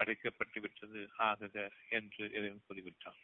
படைக்கப்பட்டு 0.00 0.60
விட்டது 0.60 1.00
ஆகுக 1.18 1.56
என்று 1.88 2.24
இறைவன் 2.30 2.64
கூறிவிட்டான். 2.68 3.20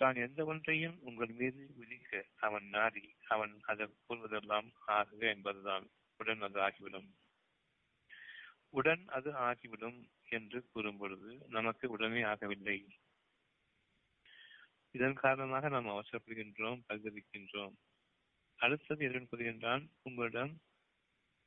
தான் 0.00 0.14
எந்த 0.16 0.44
ஒன்றையும் 0.44 0.98
உங்கள் 1.00 1.32
மீது 1.32 1.62
விதிக்க 1.80 2.22
அவன் 2.36 2.68
நாடி 2.68 3.14
அவன் 3.28 3.60
அதை 3.62 3.86
கூறுவதெல்லாம் 4.08 4.68
ஆகுக 4.86 5.20
என்பதுதான் 5.20 5.86
உடன் 6.16 6.40
அது 6.40 6.60
ஆகிவிடும் 6.60 7.10
உடன் 8.70 9.04
அது 9.08 9.30
ஆகிவிடும் 9.34 9.98
என்று 10.28 10.58
கூறும் 10.72 10.96
பொழுது 10.96 11.30
நமக்கு 11.48 11.90
உடனே 11.90 12.22
ஆகவில்லை. 12.22 12.78
இதன் 14.94 15.14
காரணமாக 15.14 15.68
நாம் 15.68 15.86
அவசரப்படுகின்றோம் 15.86 16.80
பரிதவிக்கின்றோம். 16.88 17.74
அடுத்தது 18.58 19.04
எதன் 19.04 19.28
கூறுகின்றான் 19.30 19.84
உங்களிடம் 20.02 20.52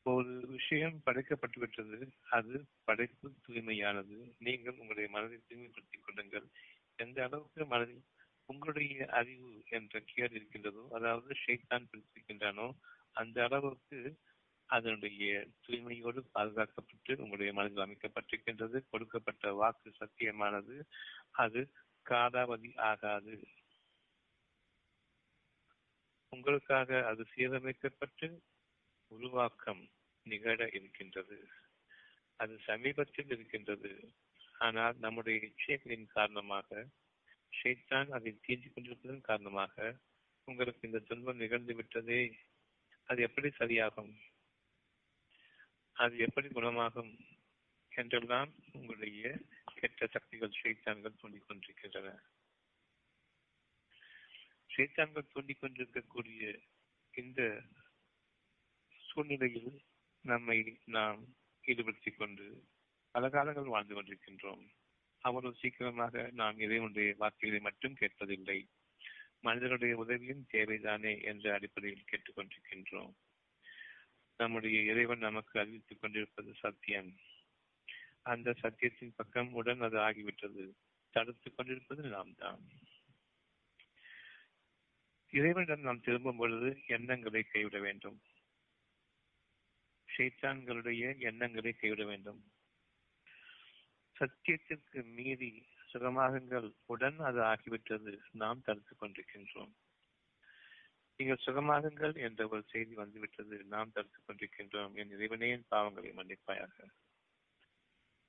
ஒரு 0.05 0.33
விஷயம் 0.47 1.01
படைக்கப்பட்டு 1.03 1.59
விட்டது. 1.59 1.97
அது 2.29 2.65
படைப்பு 2.83 3.27
தூய்மையானது. 3.47 4.17
நீங்கள் 4.39 4.73
உங்களுடைய 4.73 5.09
மனதை 5.09 5.37
தூய்மைப்படுத்திக் 5.47 6.03
கொள்ளுங்கள். 6.03 6.47
எந்த 6.95 7.23
அளவுக்கு 7.23 7.65
மனதில் 7.65 8.03
உங்களுடைய 8.49 9.05
அறிவு 9.05 9.63
என்ற 9.69 9.99
கேர் 9.99 10.33
இருக்கின்றதோ 10.33 10.83
அதாவது 10.91 11.35
ஷைத்தான் 11.43 11.85
பிடித்திருக்கின்றானோ 11.89 12.67
அந்த 13.11 13.43
அளவுக்கு 13.43 13.97
அதனுடைய 14.65 15.47
தூய்மையோடு 15.67 16.23
பாதுகாக்கப்பட்டு 16.33 17.17
உங்களுடைய 17.17 17.53
மனதில் 17.53 17.83
அமைக்கப்பட்டிருக்கின்றது. 17.83 18.83
கொடுக்கப்பட்ட 18.89 19.53
வாக்கு 19.53 19.93
சத்தியமானது 19.99 20.83
அது 21.31 21.71
காலாவதி 22.09 22.77
ஆகாது. 22.77 23.47
உங்களுக்காக 26.29 27.07
அது 27.07 27.25
சீரமைக்கப்பட்டு 27.35 28.39
உருவாக்கம் 29.07 29.89
நிகழ 30.23 30.69
இருக்கின்றது. 30.73 31.47
அது 32.35 32.59
சமீபத்தில் 32.59 33.29
இருக்கின்றது. 33.29 34.13
ஆனால் 34.59 34.97
நம்முடைய 34.97 35.47
இச்சைகளின் 35.47 36.05
காரணமாக 36.05 36.87
ஷைத்தான் 37.63 38.09
அதை 38.09 38.39
தீஞ்சிக் 38.47 38.71
கொண்டிருப்பதன் 38.75 39.21
காரணமாக 39.21 39.97
உங்களுக்கு 40.45 40.87
இந்த 40.87 40.99
துன்பம் 40.99 41.37
நிகழ்ந்து 41.37 41.75
விட்டதே. 41.75 42.39
அது 43.03 43.21
எப்படி 43.21 43.49
சரியாகும்? 43.59 44.31
அது 45.93 46.17
எப்படி 46.17 46.47
குணமாகும் 46.47 47.19
என்றெல்லாம் 47.89 48.53
உங்களுடைய 48.73 49.39
கெட்ட 49.75 50.07
சக்திகள் 50.07 50.59
சைத்தான்கள் 50.63 51.19
தூண்டிக் 51.19 51.47
கொண்டிருக்கின்றன. 51.47 52.19
ஷைத்தான்கள் 54.77 55.31
தூண்டிக் 55.31 55.59
கொண்டிருக்கக்கூடிய 55.59 56.59
இந்த 57.11 57.61
சூழ்நிலையில் 58.99 59.81
நம்மை 60.21 60.79
நாம் 60.85 61.35
ஈடுபடுத்திக் 61.61 62.17
கொண்டு 62.17 62.63
பல 63.11 63.29
காலங்கள் 63.29 63.65
வாழ்ந்து 63.65 64.01
கொண்டிருக்கின்றோம். 64.01 64.69
அவ்வளவு 65.17 65.55
சீக்கிரமாக 65.55 66.29
நாம் 66.33 66.59
இறைவனுடைய 66.59 67.15
வார்த்தைகளை 67.17 67.63
மட்டும் 67.63 67.93
கேட்பதில்லை. 67.93 68.67
மனிதனுடைய 69.39 69.97
உதவியும் 69.97 70.45
தேவைதானே 70.51 71.23
என்ற 71.23 71.53
அடிப்படையில் 71.53 72.05
கேட்டுக்கொண்டிருக்கின்றோம் 72.11 73.13
நம்முடைய 74.37 74.81
இறைவன் 74.81 75.19
நமக்கு 75.19 75.59
அறிவித்துக் 75.59 76.01
கொண்டிருப்பது 76.01 76.53
சத்தியம். 76.53 77.15
அந்த 78.21 78.53
சத்தியத்தின் 78.61 79.13
பக்கம் 79.15 79.53
உடன் 79.53 79.81
அது 79.81 79.97
ஆகிவிட்டது. 79.97 80.71
தடுத்துக் 81.09 81.57
கொண்டிருப்பது 81.57 82.03
நாம் 82.03 82.35
தான் 82.35 82.69
இறைவனிடம் 85.31 85.79
நாம் 85.79 86.01
திரும்பும் 86.01 86.37
பொழுது 86.37 86.79
எண்ணங்களை 86.87 87.43
கைவிட 87.43 87.79
வேண்டும். 87.79 88.21
சைத்தான்களுடைய 90.17 91.19
எண்ணங்களை 91.19 91.73
கைவிட 91.73 92.05
வேண்டும். 92.05 92.51
சத்தியத்திற்கு 94.19 95.03
மீறி 95.03 95.67
சுகமாகுங்கள் 95.93 96.73
உடன் 96.85 97.19
அது 97.19 97.39
ஆகிவிட்டது. 97.39 98.17
நாம் 98.31 98.61
தடுத்துக் 98.61 99.03
கொண்டிருக்கின்றோம். 99.03 99.73
நீங்கள் 101.15 101.39
சுகமாகுங்கள் 101.45 102.15
என்ற 102.15 102.47
ஒரு 102.47 102.63
செய்தி 102.63 102.93
வந்துவிட்டது. 102.93 103.63
நாம் 103.63 103.91
தடுத்துக் 103.91 104.29
கொண்டிருக்கின்றோம். 104.29 104.93
என் 104.93 105.09
இறைவனையின் 105.09 105.65
பாவங்களை 105.71 106.13
மன்னிப்பாயாக. 106.13 106.85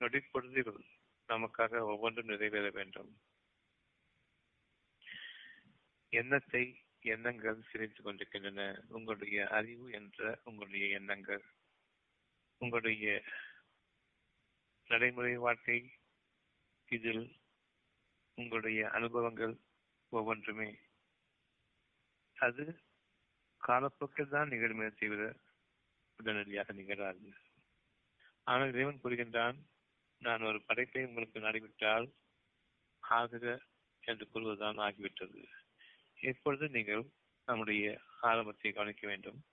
நொடிப்பொழுதில் 0.01 0.85
நமக்காக 1.29 1.81
ஒவ்வொன்றும் 1.81 2.27
நிறைவேற 2.27 2.71
வேண்டும். 2.71 3.21
எண்ணத்தை 6.09 6.79
எண்ணங்கள் 7.01 7.63
சிரித்துக் 7.71 8.05
கொண்டிருக்கின்றன. 8.05 8.83
உங்களுடைய 8.89 9.49
அறிவு 9.49 9.91
என்ற 9.91 10.41
உங்களுடைய 10.45 10.87
எண்ணங்கள். 10.87 11.45
உங்களுடைய 12.59 13.23
நடைமுறை 14.87 15.37
வாழ்க்கை 15.37 15.91
இதில் 16.89 17.37
உங்களுடைய 18.35 18.91
அனுபவங்கள் 18.91 19.57
ஒவ்வொன்றுமே 20.09 20.79
அது 22.37 22.65
காலப்போக்கில் 23.61 24.29
தான் 24.29 24.49
நிகழுமே 24.49 24.89
தவிர 24.95 25.35
உடனடியாக 26.17 26.73
நிகழாது. 26.73 27.29
ஆனால் 28.47 28.73
இறைவன் 28.73 29.01
கூறுகின்றான் 29.03 29.59
நான் 30.19 30.43
ஒரு 30.43 30.63
படைப்பை 30.63 31.05
உங்களுக்கு 31.05 31.41
நடைபெற்றால் 31.41 32.07
ஆகுக 33.03 33.47
என்று 34.03 34.29
கூறுவதுதான் 34.33 34.79
ஆகிவிட்டது. 34.79 35.41
எப்பொழுது 36.15 36.69
நீங்கள் 36.69 37.05
நம்முடைய 37.45 38.01
ஆரம்பத்தை 38.21 38.73
கவனிக்க 38.73 39.07
வேண்டும். 39.07 39.45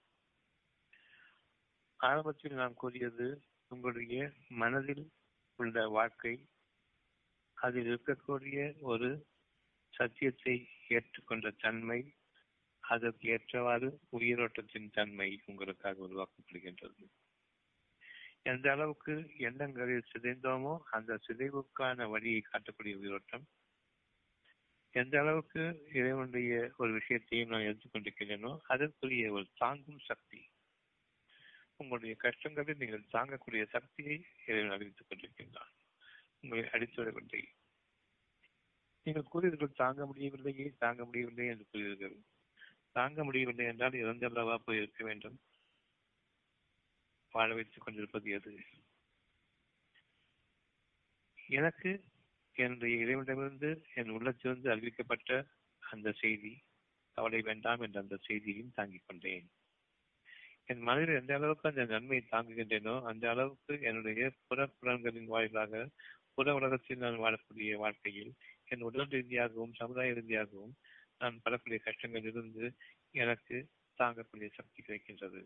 ஆரம்பத்தில் 1.99 2.53
நாம் 2.53 2.73
கூறியது 2.73 3.43
உங்களுடைய 3.67 4.31
மனதில் 4.47 5.11
உள்ள 5.55 5.87
வாழ்க்கை 5.87 6.49
அதில் 7.57 7.87
இருக்கக்கூடிய 7.91 8.79
ஒரு 8.81 9.09
சத்தியத்தை 9.93 10.67
ஏற்றுக்கொண்ட 10.87 11.51
தன்மை 11.57 11.99
அதற்கு 12.93 13.25
ஏற்றவாறு 13.35 13.89
உயிரோட்டத்தின் 14.17 14.89
தன்மை 14.91 15.29
உங்களுக்காக 15.45 16.03
உருவாக்கப்படுகின்றது. 16.07 17.03
எந்த 18.43 18.65
அளவுக்கு 18.71 19.13
எண்ணங்களில் 19.47 20.09
சிதைந்தோமோ 20.11 20.73
அந்த 20.89 21.19
சிதைவுக்கான 21.27 22.07
வழியை 22.09 22.41
காட்டக்கூடிய 22.45 22.93
உயிரோட்டம். 23.01 23.45
எந்த 24.93 25.15
அளவுக்கு 25.19 25.63
இறைவனுடைய 25.93 26.53
ஒரு 26.77 26.91
விஷயத்தையும் 26.91 27.51
நான் 27.53 27.67
எடுத்துக்கொண்டிருக்கிறேனோ 27.69 28.51
அதற்குரிய 28.73 29.31
ஒரு 29.31 29.47
தாங்கும் 29.53 30.01
சக்தி. 30.09 30.41
உங்களுடைய 31.79 32.15
கஷ்டங்களை 32.15 32.73
நீங்கள் 32.73 33.11
தாங்கக்கூடிய 33.11 33.63
சக்தியை 33.75 34.17
இறைவன் 34.47 34.75
அறிவித்துக் 34.75 35.09
கொண்டிருக்கின்றான். 35.09 35.71
உங்களை 36.41 36.63
அடித்துவிடவில்லை 36.75 37.41
நீங்கள் 39.05 39.29
கூறியவர்கள் 39.31 39.79
தாங்க 39.81 40.01
முடியவில்லையே 40.05 40.67
தாங்க 40.77 41.01
முடியவில்லை 41.05 41.45
என்று 41.47 41.65
கூறுவீர்கள் 41.71 42.17
தாங்க 42.91 43.23
முடியவில்லை 43.23 43.65
என்றால் 43.65 43.91
இறந்தல்லவா 43.91 44.55
போய் 44.55 44.77
இருக்க 44.77 45.03
வேண்டும். 45.03 45.39
வாழ 47.31 47.53
வைத்துக் 47.53 47.81
கொண்டிருப்பது 47.81 48.29
எது? 48.31 48.53
எனக்கு 51.49 52.03
என்னுடைய 52.55 52.95
இறைவனிடமிருந்து 52.97 53.69
என் 53.95 54.09
உள்ளத்திலிருந்து 54.09 54.69
அறிவிக்கப்பட்ட 54.75 55.45
அந்த 55.79 56.11
செய்தி 56.11 56.63
கவலை 57.11 57.41
வேண்டாம் 57.41 57.81
என்ற 57.81 57.99
அந்த 57.99 58.17
செய்தியையும் 58.27 58.73
தாங்கிக் 58.73 59.03
கொண்டேன். 59.07 59.47
என் 60.65 60.79
மனதில் 60.79 61.15
எந்த 61.15 61.33
அளவுக்கு 61.33 61.69
அந்த 61.69 61.85
நன்மையை 61.85 62.27
தாங்குகின்றேனோ 62.31 63.03
அந்த 63.03 63.29
அளவுக்கு 63.29 63.81
என்னுடைய 63.81 64.31
புறப்புறங்களின் 64.47 65.25
வாயிலாக 65.25 65.89
புற 66.33 66.53
உலகத்தில் 66.53 66.97
நான் 66.97 67.19
வாழக்கூடிய 67.19 67.75
வாழ்க்கையில் 67.75 68.33
என் 68.65 68.81
உடல் 68.81 69.07
ரீதியாகவும் 69.07 69.73
சமுதாய 69.73 70.13
ரீதியாகவும் 70.13 70.73
நான் 71.21 71.41
படக்கூடிய 71.45 71.79
கஷ்டங்களில் 71.79 72.29
இருந்து 72.29 72.65
எனக்கு 73.11 73.57
தாங்கக்கூடிய 73.97 74.49
சக்தி 74.53 74.83
கிடைக்கின்றது. 74.83 75.41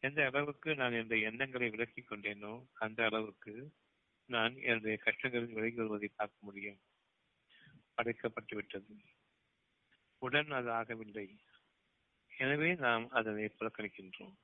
எந்த 0.00 0.24
அளவுக்கு 0.24 0.74
நான் 0.74 1.00
இந்த 1.02 1.16
எண்ணங்களை 1.16 1.68
விலக்கிக் 1.68 2.10
கொண்டேனோ 2.10 2.52
அந்த 2.72 3.04
அளவுக்கு 3.04 3.54
நான் 4.24 4.56
என்னுடைய 4.56 4.96
கஷ்டங்களில் 4.96 5.52
விலகி 5.52 5.76
வருவதை 5.76 6.08
பார்க்க 6.16 6.46
முடியும். 6.46 6.80
படைக்கப்பட்டு 7.94 8.54
விட்டது. 8.54 8.94
உடன் 10.18 10.50
அது 10.50 10.70
ஆகவில்லை. 10.70 11.26
எனவே 12.38 12.74
நாம் 12.74 13.08
அதனை 13.10 13.44
புறக்கணிக்கின்றோம். 13.44 14.36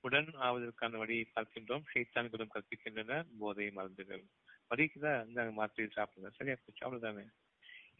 உடன் 0.00 0.26
ஆவதற்கான 0.26 0.96
வழியை 0.96 1.24
பார்க்கின்றோம். 1.34 1.84
சைத்தான்களும் 1.94 2.52
கற்பிக்கின்றன. 2.54 3.26
போதை 3.38 3.70
மருந்துகள் 3.70 4.24
வலிக்குதா 4.70 5.26
இந்த 5.26 5.50
மாத்திரை 5.50 5.90
சாப்பிடுங்க. 5.94 6.30
சரியா 6.30 6.56
போச்சு. 6.64 6.82
அவ்வளவுதானே? 6.86 7.24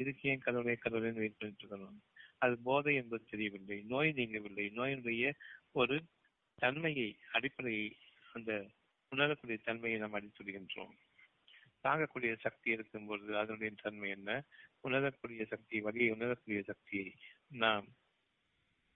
இதுக்கு 0.00 0.28
ஏன் 0.28 0.38
கடவுளே 0.38 0.74
கடவுளை 0.74 1.12
வெயிட் 1.12 1.36
பண்ணிட்டு 1.36 1.66
இருக்கணும். 1.66 1.98
அது 2.38 2.58
போதை 2.58 2.94
என்பது 2.94 3.24
தெரியவில்லை. 3.24 3.82
நோய் 3.82 4.08
நீங்கவில்லை. 4.08 4.70
நோயினுடைய 4.70 5.32
ஒரு 5.72 6.04
தன்மையை 6.54 7.18
அடிப்படையை 7.32 7.96
அந்த 8.32 8.70
உணரக்கூடிய 9.08 9.58
தன்மையை 9.64 9.98
நாம் 9.98 10.14
அடித்துடுகின்றோம் 10.14 10.96
தாங்கக்கூடிய 11.82 12.36
சக்தி 12.38 12.70
இருக்கும் 12.70 13.06
பொழுது 13.06 13.38
அதனுடைய 13.38 13.74
தன்மை 13.82 14.10
என்ன? 14.10 14.44
உணரக்கூடிய 14.80 15.44
சக்தி 15.44 15.80
வழியை 15.80 16.10
உணரக்கூடிய 16.10 16.62
சக்தியை 16.62 17.14
நாம் 17.48 17.86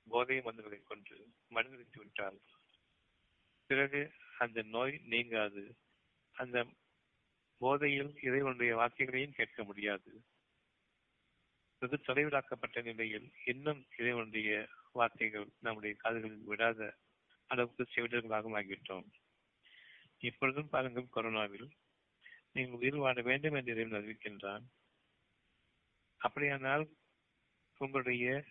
போதை 0.09 0.39
மருந்துகளை 0.39 0.83
கொண்டு 0.83 1.29
மருந்தளித்து 1.51 1.99
விட்டால் 1.99 2.41
பிறகு 3.67 4.11
அந்த 4.39 4.63
நோய் 4.63 5.01
நீங்காது. 5.05 5.75
அந்த 6.33 6.67
போதையில் 7.59 8.19
இறைவனுடைய 8.23 8.77
வார்த்தைகளையும் 8.77 9.33
கேட்க 9.33 9.65
முடியாது. 9.65 10.23
வெகு 11.83 11.97
தொலைவிலாக்கப்பட்ட 12.07 12.83
நிலையில் 12.83 13.27
இன்னும் 13.45 13.81
இறைவனுடைய 13.97 14.51
வார்த்தைகள் 14.93 15.47
நம்முடைய 15.61 15.97
காதுகளில் 15.97 16.49
விடாத 16.49 16.81
அளவுக்கு 17.51 17.85
செவிடர்களாகவும் 17.95 18.57
ஆகிவிட்டோம். 18.61 19.07
இப்பொழுதும் 20.19 20.69
பாருங்கள் 20.69 21.15
கொரோனாவில் 21.17 21.69
நீங்கள் 22.53 22.79
உயிர் 22.79 22.97
வாழ 22.97 23.23
வேண்டும் 23.23 23.57
என்று 23.59 23.73
இறைவன் 23.73 23.99
அறிவிக்கின்றான். 23.99 24.65
அப்படியானால் 26.21 26.85
உங்களுடைய 27.81 28.45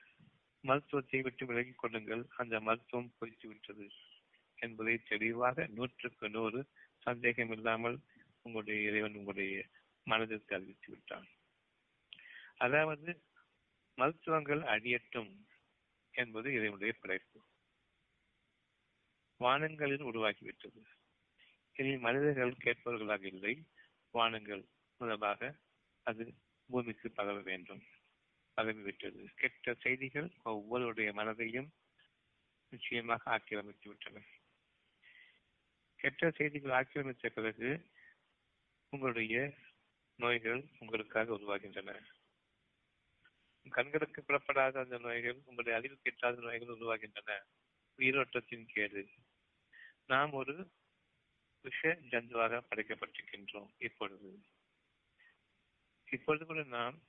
மருத்துவத்தை 0.64 1.22
விட்டு 1.22 1.44
விலகிக் 1.46 1.78
கொள்ளுங்கள். 1.78 2.24
அந்த 2.38 2.60
மருத்துவம் 2.60 3.14
பொறித்து 3.18 3.48
விட்டது 3.48 3.88
என்பதை 4.58 4.96
தெளிவாக 5.12 5.66
நூற்றுக்கு 5.68 6.30
நூறு 6.30 6.60
சந்தேகம் 7.00 7.52
இல்லாமல் 7.52 7.98
உங்களுடைய 8.42 8.90
இறைவன் 8.90 9.16
உங்களுடைய 9.16 9.64
மனதிற்கு 10.08 10.56
அறிவித்து 10.56 10.90
விட்டான். 10.92 11.28
அதாவது 12.64 13.22
மருத்துவங்கள் 13.96 14.60
அடியட்டும் 14.60 15.32
என்பது 16.12 16.54
இதனுடைய 16.54 16.94
படைப்பு. 17.02 17.44
வானங்களில் 19.40 20.04
உருவாகிவிட்டது. 20.04 20.82
இனி 21.74 21.98
மனிதர்கள் 21.98 22.56
கேட்பவர்களாக 22.64 23.24
இல்லை. 23.24 23.68
வானங்கள் 24.12 24.66
முதலாக 24.98 25.56
அது 26.04 26.34
பூமிக்கு 26.68 27.12
பரவ 27.12 27.40
வேண்டும். 27.40 27.84
பரவிவிட்டது. 28.58 29.28
கெட்ட 29.36 29.74
செய்திகள் 29.74 30.32
ஒவ்வொருடைய 30.46 31.12
மனதையும் 31.14 31.70
நிச்சயமாக 32.70 33.32
ஆக்கிரமித்து 33.32 33.90
விட்டன. 33.90 34.22
கெட்ட 35.96 36.32
செய்திகள் 36.32 36.72
ஆக்கிரமித்த 36.72 37.30
பிறகு 37.30 37.86
உங்களுடைய 38.90 39.54
நோய்கள் 40.16 40.66
உங்களுக்காக 40.80 41.34
உருவாகின்றன. 41.34 42.22
கண்களுக்கு 43.70 44.24
புறப்படாத 44.24 44.80
அந்த 44.80 44.98
நோய்கள் 44.98 45.34
உங்களுடைய 45.34 45.78
அறிவு 45.78 46.00
கெட்டாத 46.04 46.42
நோய்கள் 46.42 46.78
உருவாகின்றன. 46.78 47.44
உயிரோட்டத்தின் 47.98 48.66
கேடு. 48.66 49.10
நாம் 50.06 50.32
ஒரு 50.32 50.72
விஷ 51.62 51.88
ஜந்துவாக 51.88 52.62
படைக்கப்பட்டிருக்கின்றோம் 52.70 53.68
இப்பொழுது. 53.78 54.42
இப்பொழுது 56.12 56.46
கூட 56.46 56.64
நாம் 56.64 57.02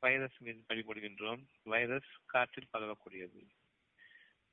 வைரஸ் 0.00 0.36
மீது 0.38 0.64
பழிபடுகின்றோம். 0.68 1.46
வைரஸ் 1.62 2.10
காற்றில் 2.26 2.68
பரவக்கூடியது. 2.72 3.48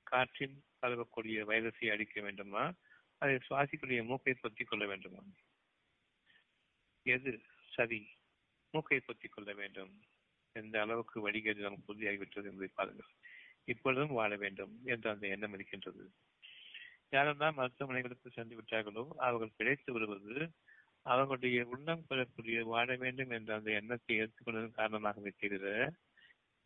காற்றில் 0.04 0.64
பரவக்கூடிய 0.82 1.46
வைரஸை 1.46 1.92
அடிக்க 1.92 2.22
வேண்டுமா? 2.22 2.74
அதை 3.18 3.40
சுவாசிக்கூடிய 3.50 4.06
மூக்கை 4.06 4.34
பொத்திக் 4.34 4.68
கொள்ள 4.68 4.86
வேண்டுமா? 4.86 5.20
எது 7.04 7.42
சரி? 7.76 8.10
மூக்கை 8.72 9.00
பொத்திக் 9.00 9.32
கொள்ள 9.32 9.54
வேண்டும். 9.54 10.04
எந்த 10.52 10.82
அளவுக்கு 10.82 11.30
வடிகேடு 11.30 11.56
நமக்கு 11.56 11.94
உறுதியாகிவிட்டது 11.94 12.44
என்பதை 12.44 12.70
பாருங்கள். 12.76 13.12
இப்பொழுதும் 13.66 14.12
வாழ 14.12 14.36
வேண்டும் 14.36 14.80
என்ற 14.86 15.12
அந்த 15.12 15.28
எண்ணம் 15.28 15.54
இருக்கின்றது. 15.54 16.12
யாரெல்லாம் 17.12 17.54
மருத்துவமனைகளுக்கு 17.54 18.30
சென்று 18.32 18.58
விட்டார்களோ 18.58 19.10
அவர்கள் 19.18 19.56
பிழைத்து 19.58 19.94
வருவது 19.94 20.52
அவர்களுடைய 21.02 21.66
உள்ளம் 21.66 22.06
பெறக்கூடிய 22.08 22.66
வாழ 22.66 22.96
வேண்டும் 22.96 23.30
என்ற 23.30 23.56
அந்த 23.56 23.72
எண்ணத்தை 23.72 24.20
ஏற்றுக்கொண்டதன் 24.22 24.72
காரணமாகவே 24.72 25.34
தவிர 25.38 25.94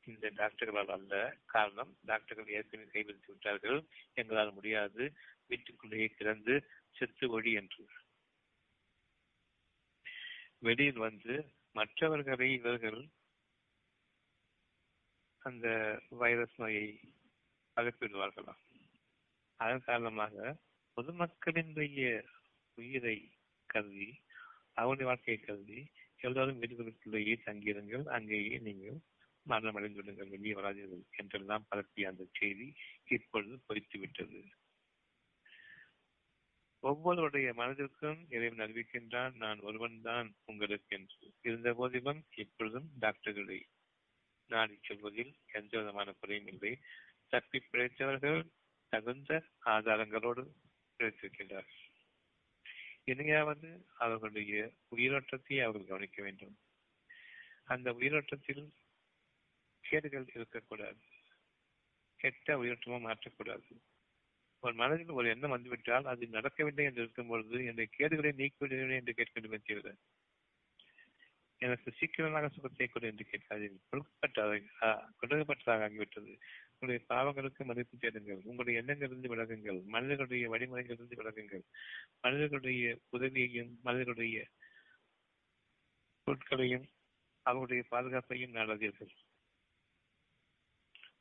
இந்த 0.06 0.32
டாக்டர்களால் 0.36 0.92
அல்ல. 0.92 1.38
காரணம் 1.46 1.98
டாக்டர்கள் 2.06 2.48
ஏற்கனவே 2.48 2.90
கைவிரித்து 2.90 3.28
விட்டார்கள். 3.28 3.86
எங்களால் 4.14 4.54
முடியாது. 4.54 5.14
வீட்டுக்குள்ளேயே 5.48 6.08
கிடந்து 6.08 6.70
செத்து 6.92 7.42
ஒழி 7.42 7.54
என்று. 7.54 7.88
வெளியில் 10.60 10.98
வந்து 10.98 11.46
மற்றவர்களை 11.72 12.54
இவர்கள் 12.54 13.08
அந்த 15.44 15.68
வைரஸ் 16.18 16.58
நோயை 16.58 16.88
பரப்பிவிடுவார்களாம் 17.78 18.62
அதன் 19.60 19.84
காரணமாக 19.84 20.36
பொதுமக்களினுடைய 20.98 22.02
உயிரை 22.78 23.18
கருதி 23.70 24.08
அவருடைய 24.74 25.06
வாழ்க்கையை 25.06 25.40
கருதி 25.42 25.80
எல்லோரும் 26.20 26.62
வீடுகளுக்குள்ளேயே 26.62 27.36
தங்கியிருங்கள் 27.46 28.06
அங்கேயே 28.10 28.58
நீங்கள் 28.60 29.00
மரணம் 29.46 29.78
அடைந்துவிடுங்கள் 29.78 30.30
வெளியே 30.30 30.54
வராதீர்கள் 30.54 31.04
என்றெல்லாம் 31.12 31.66
பரப்பிய 31.70 32.10
அந்த 32.10 32.26
செய்தி 32.32 32.68
இப்பொழுது 33.10 33.60
பொய்த்து 33.66 34.00
விட்டது 34.00 34.42
ஒவ்வொருடைய 36.84 37.50
மனதிற்கும் 37.54 38.22
இறைவன் 38.30 38.60
அறிவிக்கின்றான் 38.60 39.36
நான் 39.36 39.60
ஒருவன் 39.60 40.02
தான் 40.02 40.30
உங்களுக்கு 40.46 40.96
என்று. 40.98 41.28
இருந்த 41.42 41.74
போதிலும் 41.74 42.26
இப்பொழுதும் 42.36 42.88
டாக்டர்களை 43.00 43.60
நாடி 44.50 44.80
செல்வதில் 44.82 45.34
எந்த 45.52 45.78
விதமான 45.78 46.12
குறையும் 46.12 46.48
இல்லை. 46.48 46.80
தப்பி 47.28 47.64
பிழைத்தவர்கள் 47.72 48.50
தகுந்த 48.90 49.44
ஆதாரங்களோடு 49.66 50.44
பிழைத்திருக்கின்றார்கள் 51.00 51.82
இனியாவது 53.04 53.88
அவர்களுடைய 53.94 54.72
உயிரோட்டத்தை 54.96 55.62
அவர்கள் 55.64 55.88
கவனிக்க 55.88 56.24
வேண்டும். 56.24 56.58
அந்த 57.64 57.94
உயிரோட்டத்தில் 57.94 58.74
கேடுகள் 59.84 60.26
இருக்கக்கூடாது. 60.34 61.02
கெட்ட 62.16 62.56
உயிரோட்டமும் 62.58 63.08
மாற்றக்கூடாது. 63.08 63.68
ஒரு 64.60 64.74
மனதில் 64.74 65.10
ஒரு 65.10 65.30
எண்ணம் 65.30 65.50
வந்துவிட்டால் 65.50 66.06
அது 66.06 66.28
நடக்கவில்லை 66.28 66.86
என்று 66.86 67.02
இருக்கும் 67.02 67.28
பொழுது 67.28 67.58
என்னுடைய 67.60 67.88
கேடுகளை 67.98 68.32
நீக்கிவிடுகிறேன் 68.32 68.96
என்று 68.96 69.14
கேட்க 69.14 69.40
வேண்டும் 69.40 69.52
என்று 69.52 69.98
எனக்கு 71.58 71.92
சீக்கிரமாக 71.92 72.50
சுகத்தை 72.50 72.88
கொடு 72.88 73.08
என்று 73.08 73.26
கேட்காதீர்கள். 73.32 73.84
கொடுக்கப்பட்டதாக 73.92 74.68
கொடுக்கப்பட்டதாக 75.22 75.84
ஆகிவிட்டது. 75.88 76.40
உங்களுடைய 76.80 77.06
பாவங்களுக்கு 77.10 77.66
மதிப்பு 77.66 77.98
தேடுங்கள். 77.98 78.42
உங்களுடைய 78.44 78.84
எண்ணங்களிலிருந்து 78.84 79.28
விலகுங்கள். 79.28 79.84
மனிதர்களுடைய 79.84 80.50
வழிமுறைகளிலிருந்து 80.50 81.16
விலகுங்கள். 81.16 81.64
மனிதர்களுடைய 82.22 83.00
உதவியையும் 83.10 83.80
மனிதர்களுடைய 83.82 84.48
பொருட்களையும் 86.24 86.90
அவருடைய 87.42 87.84
பாதுகாப்பையும் 87.92 88.54
நாடாதீர்கள். 88.54 89.10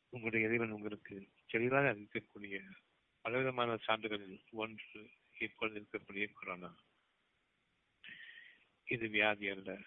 உங்களுடைய 0.09 0.47
இறைவன் 0.47 0.71
உங்களுக்கு 0.71 1.29
தெளிவாக 1.47 1.95
அறிவிக்கக்கூடிய 1.95 2.71
பலவிதமான 3.21 3.79
சான்றுகளில் 3.87 4.43
ஒன்று 4.51 5.11
இப்பொழுது 5.39 5.87
இருக்கக்கூடிய 5.87 6.29
கொரோனா. 6.33 6.77
இது 8.85 9.09
வியாதி 9.09 9.49
அல்ல. 9.49 9.79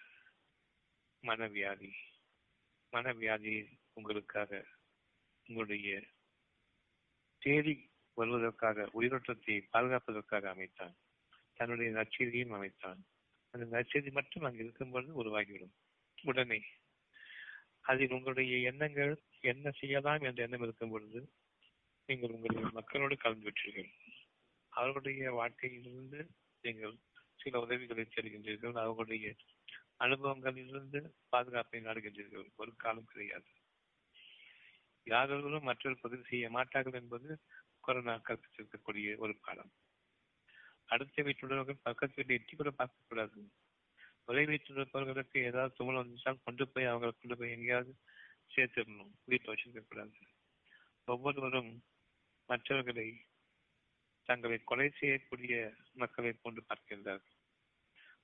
மனவியாதி. 1.22 1.92
மனவியாதி 2.92 3.66
உங்களுக்காக 3.92 4.64
உங்களுடைய 5.46 6.04
தேடி 7.38 7.90
வருவதற்காக 8.14 8.90
உயிரோட்டத்தை 9.00 9.66
பாதுகாப்பதற்காக 9.72 10.48
அமைத்தான். 10.48 10.96
தன்னுடைய 11.54 11.90
நச்செய்தியும் 11.92 12.54
அமைத்தான். 12.54 13.04
அந்த 13.50 13.66
நச்செய்தி 13.78 14.10
மட்டும் 14.10 14.42
அங்கு 14.42 14.58
இருக்கும்பொழுது 14.58 15.24
உருவாகிவிடும். 15.24 15.74
உடனே 16.22 16.62
அதில் 17.80 18.10
உங்களுடைய 18.10 18.56
எண்ணங்கள் 18.56 19.22
என்ன 19.40 19.70
செய்யலாம் 19.70 20.20
என்ற 20.20 20.42
எண்ணம் 20.42 20.62
இருக்கும் 20.62 20.90
பொழுது 20.90 21.32
நீங்கள் 22.06 22.30
உங்களுடைய 22.30 22.70
மக்களோடு 22.72 23.16
கலந்து 23.16 23.50
விட்டீர்கள். 23.50 23.90
அவர்களுடைய 24.68 25.32
வாழ்க்கையிலிருந்து 25.32 26.30
நீங்கள் 26.60 26.96
சில 27.36 27.60
உதவிகளை 27.60 28.04
தருகின்றீர்கள். 28.04 28.72
அவர்களுடைய 28.72 29.34
அனுபவங்களிலிருந்து 29.98 31.00
பாதுகாப்பை 31.28 31.80
நாடுகின்றீர்கள். 31.80 32.48
ஒரு 32.56 32.72
காலம் 32.76 33.10
கிடையாது. 33.12 33.48
யாதொருவரும் 35.06 35.68
மற்றொரு 35.68 35.96
பதிவு 36.00 36.24
செய்ய 36.28 36.46
மாட்டார்கள் 36.50 37.00
என்பது 37.00 37.28
கொரோனா 37.80 38.14
கற்பித்திருக்கக்கூடிய 38.18 39.16
ஒரு 39.16 39.34
பாடம் 39.36 39.72
அடுத்த 40.86 41.22
வீட்டுள்ளவர்கள் 41.22 41.84
பக்கத்து 41.88 42.16
வீட்டை 42.16 42.36
எட்டி 42.36 42.54
கூட 42.56 42.70
பார்க்கக்கூடாது 42.70 43.40
ஒரே 44.28 44.42
வீட்டில் 44.44 44.76
இருப்பவர்களுக்கு 44.76 45.40
ஏதாவது 45.40 45.74
துமல் 45.78 46.00
வந்துச்சால் 46.00 46.44
கொண்டு 46.44 46.64
போய் 46.68 46.84
அவங்களை 46.84 47.12
கொண்டு 47.14 47.36
போய் 47.38 47.54
எங்கேயாவது 47.56 47.92
சேர்த்துடணும். 48.54 49.12
வீட்டில் 49.24 49.52
வச்சிருக்க 49.52 49.82
கூடாது. 49.82 50.16
ஒவ்வொருவரும் 51.08 51.70
மற்றவர்களை 52.48 53.06
தங்களை 54.28 54.58
கொலை 54.64 54.88
செய்யக்கூடிய 54.98 55.54
மக்களை 55.94 56.32
கொண்டு 56.42 56.64
பார்க்கின்றார்கள். 56.68 57.35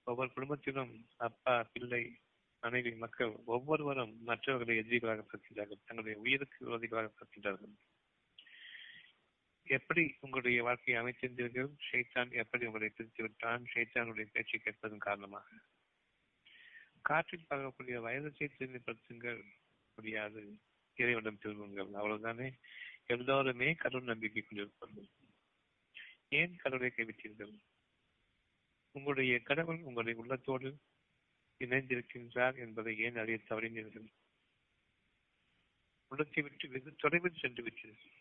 ஒவ்வொரு 0.04 0.30
குடும்பத்திலும் 0.36 1.06
அப்பா 1.16 1.62
பிள்ளை 1.72 2.18
மனைவி 2.60 2.94
மக்கள் 2.94 3.32
ஒவ்வொருவரும் 3.44 4.22
மற்றவர்களை 4.22 4.78
எதிரிகளாக 4.78 5.24
பார்க்கின்றார்கள். 5.24 5.82
தங்களுடைய 5.84 6.18
உயிருக்கு 6.18 6.58
விரோதிகளாக 6.66 7.12
பார்க்கின்றார்கள். 7.20 7.74
எப்படி 9.62 10.16
உங்களுடைய 10.20 10.62
வாழ்க்கையை 10.62 11.02
அமைத்திருந்தீர்கள்? 11.02 11.70
ஷைத்தான் 11.92 12.30
எப்படி 12.30 12.66
உங்களை 12.66 12.88
பிரித்து 12.88 13.22
விட்டான்? 13.22 13.66
ஷைத்தானுடைய 13.74 14.26
பேச்சை 14.32 14.60
கேட்பதன் 14.60 14.98
காரணமாக. 14.98 15.48
காற்றில் 17.00 17.46
பரவக்கூடிய 17.50 18.00
வைரஸை 18.00 18.48
தூய்மைப்படுத்துங்கள் 18.58 19.42
முடியாது. 19.94 20.58
இறைவனம் 20.94 21.38
திரும்புங்கள். 21.38 21.90
அவ்வளவுதானே? 21.90 22.58
எல்லோருமே 23.06 23.74
கடவுள் 23.74 24.06
நம்பிக்கை 24.06 24.42
கொண்டிருப்பார்கள் 24.42 25.08
ஏன் 26.28 26.56
கடவுளை 26.56 26.92
கைவிட்டீர்கள்? 26.96 27.58
உங்களுடைய 28.94 29.34
கடவுள் 29.40 29.80
உங்களுடைய 29.80 30.20
உள்ளத்தோடு 30.22 30.70
இணைந்திருக்கின்றார் 31.60 32.56
என்பதை 32.64 32.92
ஏன் 32.98 33.16
அறிய 33.16 33.38
தவறினீர்கள்? 33.48 34.08
உள்ளத்தை 36.10 36.42
விட்டு 36.42 36.68
வெகு 36.68 36.90
தொலைவில் 36.96 37.40
சென்று 37.42 37.62
விட்டீர்கள். 37.62 38.12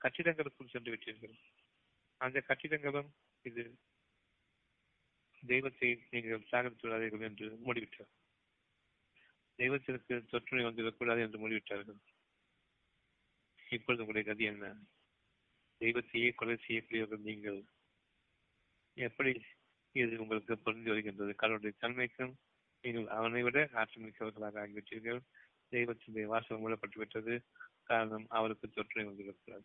கட்டிடங்களுக்குள் 0.00 0.72
சென்று 0.72 0.90
விட்டீர்கள். 0.92 1.34
அந்த 2.20 2.38
கட்டிடங்களும் 2.40 3.10
இது 3.44 3.62
தெய்வத்தை 5.42 5.90
நீங்கள் 6.10 6.48
சாகரித்துள்ளார்கள் 6.50 7.26
என்று 7.28 7.46
மூடிவிட்டார் 7.66 8.12
தெய்வத்திற்கு 9.58 10.14
தொற்றுநோய் 10.32 10.68
வந்துவிடக்கூடாது 10.68 11.20
என்று 11.20 11.38
மூடிவிட்டார்கள். 11.38 12.00
இப்பொழுது 13.70 14.02
உங்களுடைய 14.02 14.26
கதி 14.28 14.44
என்ன? 14.44 14.66
தெய்வத்தையே 15.80 16.30
கொலை 16.34 16.56
செய்யக்கூடியவர்கள் 16.66 17.28
நீங்கள் 17.28 17.60
எப்படி 19.00 19.42
இது 19.92 20.20
உங்களுக்கு 20.20 20.58
புரிந்து 20.58 20.88
வருகின்றது? 20.88 21.34
கடவுளுடைய 21.34 21.76
தன்மைக்கும் 21.80 22.34
நீங்கள் 22.82 23.06
அவனை 23.06 23.42
விட 23.42 23.68
ஆற்றல் 23.72 24.04
மிக்கவர்களாக 24.04 24.58
ஆகிவிட்டீர்கள். 24.58 25.20
தெய்வத்தினுடைய 25.70 26.22
வாசகம் 26.22 26.68
மூடப்பட்டுவிட்டது. 26.68 27.44
காரணம் 27.82 28.26
அவருக்கு 28.28 28.70
தொற்று 28.70 29.04
வந்திருக்கிறது. 29.04 29.64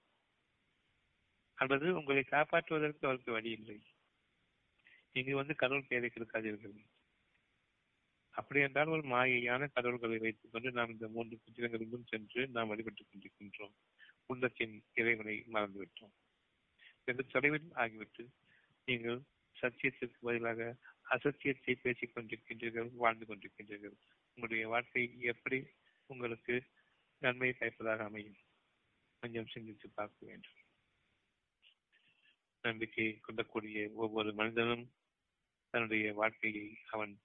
அல்லது 1.53 1.95
உங்களை 1.95 2.23
காப்பாற்றுவதற்கு 2.31 3.05
அவருக்கு 3.05 3.31
வழி 3.31 3.51
இல்லை. 3.51 3.81
இங்கு 5.11 5.35
வந்து 5.35 5.55
கடவுள் 5.55 5.85
பெயரை 5.87 6.11
கொடுக்காதீர்கள். 6.13 6.85
அப்படி 8.29 8.59
என்றால் 8.59 8.87
ஒரு 8.87 9.01
மாயையான 9.01 9.67
கடவுள்களை 9.73 10.17
வைத்துக் 10.17 10.51
கொண்டு 10.51 10.71
நாம் 10.71 10.89
இந்த 10.89 11.07
மூன்று 11.07 11.39
புத்திரங்களிலும் 11.43 12.05
சென்று 12.05 12.47
நாம் 12.47 12.67
வழிபட்டுக் 12.67 13.07
கொண்டிருக்கின்றோம். 13.11 13.73
உள்ளத்தின் 14.25 14.83
இறைவனை 14.93 15.43
மறந்துவிட்டோம். 15.53 16.13
வெகு 17.05 17.25
தொலைவில் 17.25 17.71
ஆகிவிட்டு 17.75 18.27
நீங்கள் 18.85 19.21
சத்தியத்திற்கு 19.61 20.17
பதிலாக 20.21 20.77
அசத்தியத்தை 21.01 21.75
பேசிக் 21.75 22.17
கொண்டிருக்கின்றீர்கள் 22.17 22.89
வாழ்ந்து 22.93 23.25
கொண்டிருக்கின்றீர்கள். 23.25 23.95
உங்களுடைய 24.27 24.67
வாழ்க்கை 24.67 25.21
எப்படி 25.21 25.67
உங்களுக்கு 26.05 26.63
நன்மை 27.17 27.53
பயப்பதாக 27.53 28.03
அமையும்? 28.03 28.37
கொஞ்சம் 29.19 29.47
சிந்தித்து 29.47 29.89
பார்க்க 29.89 30.25
வேண்டும். 30.25 30.57
நம்பிக்கை 32.61 33.19
கொள்ளக்கூடிய 33.19 33.89
ஒவ்வொரு 33.93 34.33
மனிதனும் 34.33 34.93
தன்னுடைய 35.69 36.13
வாழ்க்கையை 36.13 36.77
அவன் 36.91 37.19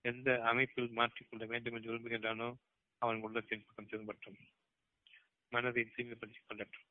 எந்த 0.00 0.42
அமைப்பில் 0.42 0.90
மாற்றிக்கொள்ள 0.90 1.46
வேண்டும் 1.46 1.74
என்று 1.74 1.92
விரும்புகின்றானோ 1.92 2.56
அவன் 2.98 3.20
உள்ளத்தின் 3.20 3.64
பக்கம் 3.66 3.88
திரும்பட்டும். 3.88 4.38
மனதை 5.48 5.84
தூய்மைப்படுத்திக் 5.84 6.48
கொள்ளட்டும். 6.48 6.88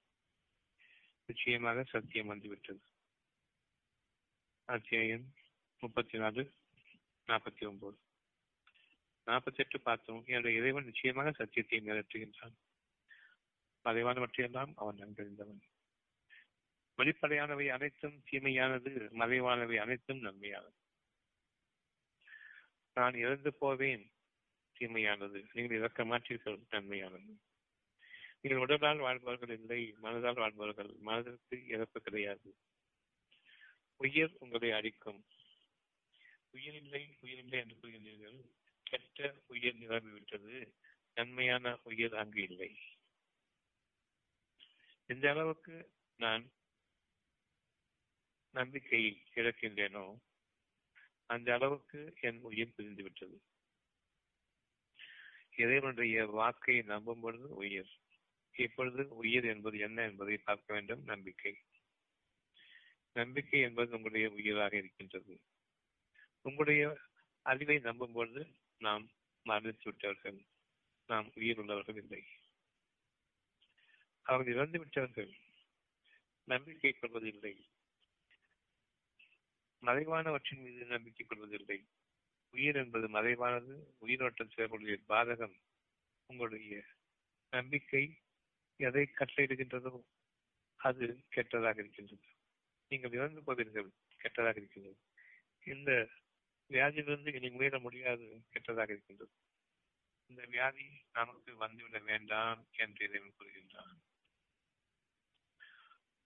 நிச்சயமாக 1.25 1.83
சத்தியம் 1.83 2.27
வந்துவிட்டது. 2.27 2.81
அத்தியாயம் 4.71 5.33
முப்பத்தி 5.79 6.17
நாலு 6.17 6.53
நாற்பத்தி 7.27 7.67
ஒன்பது. 7.67 7.97
நாற்பத்தி 9.25 9.57
எட்டு 9.57 9.81
பார்த்தோம். 9.81 10.23
என்னுடைய 10.25 10.59
இறைவன் 10.59 10.85
நிச்சயமாக 10.85 11.31
சத்தியத்தை 11.31 11.79
நிறைவேற்றுகின்றான். 11.79 12.53
மறைவானவற்றையெல்லாம் 13.85 14.71
அவன் 14.75 14.95
நன்கறிந்தவன். 14.95 15.61
வெளிப்படையானவை 16.97 17.67
அனைத்தும் 17.67 18.23
தீமையானது 18.31 19.09
மறைவானவை 19.19 19.75
அனைத்தும் 19.75 20.23
நன்மையானது. 20.23 20.79
நான் 22.93 23.13
இறந்து 23.13 23.53
போவேன் 23.53 24.11
தீமையானது. 24.79 25.45
நீங்கள் 25.53 25.77
இறக்க 25.77 26.05
மாற்றீர்கள் 26.05 26.63
நன்மையானது. 26.71 27.37
நீங்கள் 28.41 28.59
உடலால் 28.59 28.97
வாழ்பவர்கள் 28.97 29.59
இல்லை 29.59 29.95
மனதால் 30.03 30.39
வாழ்பவர்கள். 30.39 30.95
மனதிற்கு 30.99 31.67
இறப்பு 31.67 32.01
கிடையாது. 32.01 32.55
உயிர் 34.01 34.35
உங்களை 34.39 34.71
அடிக்கும் 34.71 35.19
உயிரில்லை 36.53 37.01
உயிரில்லை 37.21 37.57
என்று 37.59 37.77
கூறுகின்றீர்கள் 37.81 38.39
கெட்ட 38.83 39.35
உயிர் 39.47 39.77
நிரம்பிவிட்டது. 39.79 40.73
நன்மையான 41.15 41.79
உயிர் 41.83 42.15
அங்கு 42.15 42.41
இல்லை. 42.41 42.71
எந்த 45.05 45.29
அளவுக்கு 45.29 45.75
நான் 46.17 46.43
நம்பிக்கை 48.53 49.01
இழக்கின்றேனோ 49.35 50.05
அந்த 51.25 51.53
அளவுக்கு 51.53 52.13
என் 52.21 52.41
உயிர் 52.41 52.73
பிரிந்துவிட்டது. 52.77 53.37
இறைவனுடைய 55.57 56.25
வாக்கை 56.25 56.81
நம்பும் 56.81 57.19
பொழுது 57.19 57.49
உயிர். 57.55 57.91
இப்பொழுது 58.55 59.03
உயிர் 59.15 59.45
என்பது 59.45 59.77
என்ன 59.77 60.01
என்பதை 60.03 60.37
பார்க்க 60.37 60.73
வேண்டும். 60.73 61.03
நம்பிக்கை. 61.03 61.53
நம்பிக்கை 63.13 63.59
என்பது 63.59 63.91
உங்களுடைய 63.91 64.29
உயிராக 64.29 64.77
இருக்கின்றது. 64.77 65.41
உங்களுடைய 66.41 66.97
அறிவை 67.41 67.79
நம்பும் 67.79 68.11
பொழுது 68.11 68.47
நாம் 68.77 69.09
மரணித்து 69.45 69.83
விட்டவர்கள் 69.83 70.45
நாம் 71.07 71.31
உயிர் 71.35 71.57
உள்ளவர்கள் 71.57 71.95
இல்லை. 71.95 72.23
அவர்கள் 74.21 74.53
இறந்து 74.53 74.79
விட்டவர்கள் 74.79 75.31
நம்பிக்கை 76.43 76.91
கொள்வதில்லை. 76.91 77.69
மறைவானவற்றின் 79.81 80.61
மீது 80.61 80.85
நம்பிக்கை 80.85 81.25
கொள்வதில்லை. 81.25 81.87
உயிர் 82.51 82.75
என்பது 82.75 83.07
மறைவானது 83.07 83.95
உயிரோட்டம் 83.97 84.49
செய்யக்கூடிய 84.49 84.97
பாதகம் 85.09 85.55
உங்களுடைய 86.25 86.83
நம்பிக்கை 87.49 88.17
எதை 88.75 89.09
கட்டளையிடுகின்றதோ 89.11 90.03
அது 90.75 91.23
கெட்டதாக 91.35 91.77
இருக்கின்றது. 91.77 92.19
நீங்கள் 92.91 93.11
இறந்து 93.11 93.41
போவீர்கள் 93.41 93.89
கெட்டதாக 94.19 94.55
இருக்கின்றது. 94.55 94.97
இந்த 95.65 95.91
வியாதியிலிருந்து 96.69 97.31
இனி 97.35 97.49
முயல 97.49 97.77
முடியாது 97.79 98.25
கெட்டதாக 98.53 98.89
இருக்கின்றது. 98.89 99.33
இந்த 100.29 100.43
வியாதி 100.45 100.85
நமக்கு 101.11 101.51
வந்துவிட 101.63 101.99
வேண்டாம் 102.03 102.59
என்று 102.77 103.01
இறைவன் 103.07 103.37
கூறுகின்றான். 103.37 103.97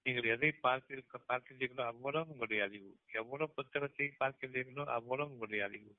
நீங்கள் 0.05 0.31
எதை 0.31 0.49
பார்க்க 0.65 1.19
பார்க்கின்றீர்களோ 1.29 1.83
அவ்வளவு 1.85 2.29
உங்களுடைய 2.29 2.63
அறிவு. 2.63 2.91
எவ்வளவு 3.11 3.53
புத்தகத்தை 3.53 4.07
பார்க்கின்றீர்களோ 4.19 4.83
அவ்வளவு 4.97 5.31
உங்களுடைய 5.31 5.61
அறிவு. 5.63 5.93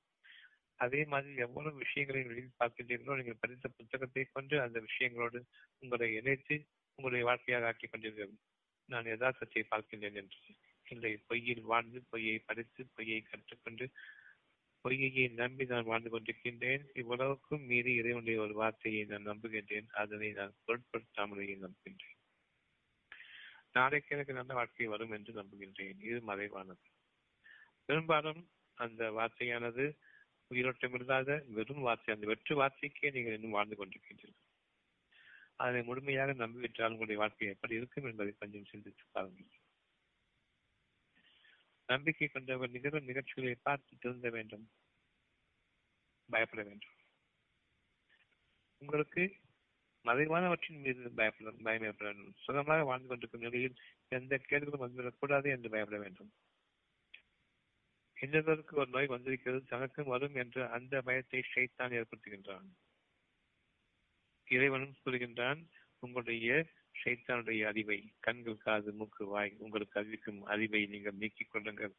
அதே 0.80 1.00
மாதிரி 1.04 1.34
எவ்வளவு 1.36 1.76
விஷயங்களை 1.76 2.22
வெளியில் 2.22 2.58
பார்க்கின்றீர்களோ 2.58 3.16
நீங்கள் 3.16 3.40
படித்த 3.40 3.68
புத்தகத்தை 3.68 4.24
கொண்டு 4.26 4.54
அந்த 4.60 4.78
விஷயங்களோடு 4.80 5.40
உங்களை 5.82 6.08
இணைத்து 6.14 6.56
உங்களுடைய 6.98 7.24
வாழ்க்கையாக 7.26 7.66
ஆக்கிக் 7.66 7.92
கொண்டீர்கள் 7.92 8.34
நான் 8.86 9.04
யதார்த்தத்தை 9.04 9.62
பார்க்கின்றேன் 9.70 10.18
என்று 10.20 10.38
இல்லை. 10.86 11.12
பொய்யில் 11.28 11.62
வாழ்ந்து 11.62 11.98
பொய்யை 12.10 12.38
படித்து 12.38 12.82
பொய்யை 12.94 13.20
கற்றுக்கொண்டு 13.22 13.86
பொய்யையை 14.84 15.24
நம்பி 15.32 15.64
நான் 15.64 15.84
வாழ்ந்து 15.84 16.10
கொண்டிருக்கின்றேன். 16.10 16.82
இவ்வளவுக்கும் 16.94 17.64
மீறி 17.64 17.92
இறைவனுடைய 17.94 18.40
ஒரு 18.40 18.54
வார்த்தையை 18.54 19.04
நான் 19.04 19.26
நம்புகின்றேன். 19.26 19.88
அதனை 20.02 20.28
நான் 20.32 20.54
பொருட்படுத்தாமலேயே 20.66 21.56
நம்புகின்றேன். 21.64 22.12
நாளைக்கு 23.72 24.14
எனக்கு 24.16 24.32
நல்ல 24.32 24.54
வாழ்க்கை 24.54 24.86
வரும் 24.86 25.10
என்று 25.10 25.32
நம்புகின்றேன். 25.32 25.98
இது 26.00 26.20
மறைவானது. 26.20 26.86
பெரும்பாலும் 27.84 28.40
அந்த 28.78 29.10
வார்த்தையானது 29.10 29.84
உயிரோட்டமில்லாத 30.50 31.30
வெறும் 31.48 31.80
வார்த்தை. 31.80 32.14
அந்த 32.14 32.26
வெற்று 32.26 32.54
வார்த்தைக்கே 32.62 33.10
நீங்கள் 33.10 33.34
இன்னும் 33.34 33.50
வாழ்ந்து 33.50 33.76
கொண்டிருக்கின்றீர்கள். 33.76 34.45
அதை 35.56 35.82
முழுமையாக 35.82 36.32
நம்பிவிட்டால் 36.32 36.90
உங்களுடைய 36.90 37.20
வாழ்க்கை 37.20 37.48
எப்படி 37.48 37.74
இருக்கும் 37.74 38.04
என்பதை 38.04 38.32
கொஞ்சம் 38.38 38.64
சிந்தித்து 38.64 39.04
பாருங்கள். 39.12 39.50
நம்பிக்கை 41.88 42.28
கொண்டவர் 42.28 42.70
நிகழும் 42.70 43.04
நிகழ்ச்சிகளை 43.04 43.54
பார்த்து 43.54 43.96
திருந்த 43.98 44.30
வேண்டும். 44.30 44.70
பயப்பட 46.28 46.62
வேண்டும். 46.62 46.94
உங்களுக்கு 48.82 49.22
மறைவானவற்றின் 50.04 50.80
மீது 50.80 51.10
பயப்பட 51.10 51.50
பயம் 51.62 51.82
ஏற்பட 51.82 52.12
வேண்டும் 52.12 52.34
சுகமாக 52.38 52.84
வாழ்ந்து 52.84 53.08
கொண்டிருக்கும் 53.08 53.40
நிலையில் 53.40 53.78
எந்த 54.08 54.40
கேடுகளும் 54.48 54.84
வந்துவிடக்கூடாது 54.86 55.48
என்று 55.50 55.70
பயப்பட 55.70 55.98
வேண்டும். 55.98 56.32
இன்னதற்கு 58.16 58.76
ஒரு 58.76 58.90
நோய் 58.90 59.06
வந்திருக்கிறது 59.06 59.64
தனக்கும் 59.64 60.06
வரும் 60.06 60.34
என்று 60.34 60.66
அந்த 60.66 61.02
பயத்தை 61.02 61.40
ஷைத்தான் 61.54 61.94
ஏற்படுத்துகின்றான். 61.98 62.68
இறைவனும் 64.48 64.94
சொல்கின்றான் 65.04 65.66
உங்களுடைய 65.98 66.66
சைத்தானுடைய 67.04 67.64
அறிவை 67.64 68.12
கண்கள் 68.20 68.56
காது 68.56 68.92
மூக்கு 68.92 69.26
வாய் 69.26 69.54
உங்களுக்கு 69.58 70.00
அறிவிக்கும் 70.00 70.44
அறிவை 70.44 70.86
நீங்கள் 70.86 71.14
நீக்கிக் 71.14 71.50
கொள்ளுங்கள். 71.50 71.94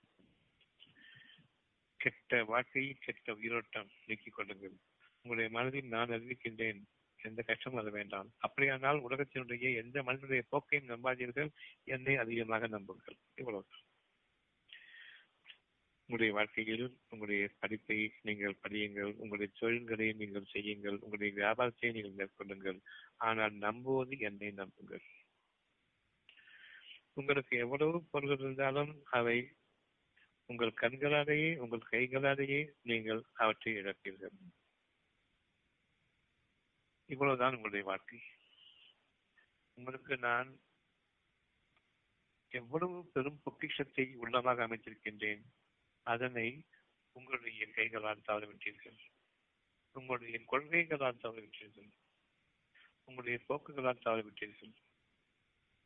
கெட்ட 1.95 2.43
வாழ்க்கையை 2.43 2.97
கெட்ட 2.99 3.33
உயிரோட்டம் 3.33 3.89
நீக்கிக் 4.05 4.33
கொள்ளுங்கள். 4.33 4.75
உங்களுடைய 5.21 5.49
மனதில் 5.49 5.87
நான் 5.87 6.09
அறிவிக்கின்றேன் 6.09 6.83
எந்த 7.23 7.41
கஷ்டமும் 7.41 7.79
வர 7.79 7.95
வேண்டாம். 7.95 8.33
அப்படியானால் 8.37 8.99
உலகத்தினுடைய 8.99 9.75
எந்த 9.75 10.03
மனிதனுடைய 10.03 10.43
போக்கையும் 10.51 10.89
நம்பாதீர்கள் 10.89 11.49
என்னை 11.83 12.15
அதிகமாக 12.15 12.67
நம்புங்கள். 12.67 13.17
இவ்வளவு 13.35 13.65
உங்களுடைய 16.09 16.33
வாழ்க்கையில் 16.33 16.83
உங்களுடைய 17.09 17.49
படிப்பை 17.59 17.97
நீங்கள் 18.21 18.59
படியுங்கள் 18.63 19.09
உங்களுடைய 19.13 19.49
தொழில்களை 19.59 20.13
நீங்கள் 20.13 20.45
செய்யுங்கள் 20.45 20.99
உங்களுடைய 20.99 21.31
வியாபாரத்தை 21.35 21.91
நீங்கள் 21.91 22.15
மேற்கொள்ளுங்கள். 22.19 22.79
ஆனால் 23.17 23.55
நம்புவது 23.65 24.17
என்னை 24.19 24.51
நம்புங்கள். 24.51 25.03
உங்களுக்கு 27.13 27.57
எவ்வளவு 27.57 28.01
பொருள்கள் 28.03 28.37
இருந்தாலும் 28.37 28.93
அவை 29.09 29.37
உங்கள் 30.45 30.73
கண்களாலேயே 30.81 31.51
உங்கள் 31.57 31.89
கைகளாலேயே 31.91 32.61
நீங்கள் 32.81 33.21
அவற்றை 33.33 33.73
இழப்பீர்கள். 33.73 34.35
இவ்வளவுதான் 37.05 37.55
உங்களுடைய 37.55 37.85
வாழ்க்கை. 37.85 38.21
உங்களுக்கு 39.77 40.17
நான் 40.17 40.49
எவ்வளவு 42.51 42.97
பெரும் 43.13 43.41
பொக்கிஷத்தை 43.43 44.05
உள்ளமாக 44.15 44.67
அமைத்திருக்கின்றேன். 44.67 45.43
அதனை 46.07 46.63
உங்களுடைய 47.11 47.67
கைகளால் 47.67 48.21
தவறிவிட்டீர்கள். 48.27 48.97
உங்களுடைய 49.91 50.39
கொள்கைகளால் 50.51 51.21
தவறவிட்டீர்கள். 51.23 51.89
உங்களுடைய 53.03 53.39
போக்குகளால் 53.49 54.05
தவறவிட்டீர்கள். 54.05 54.73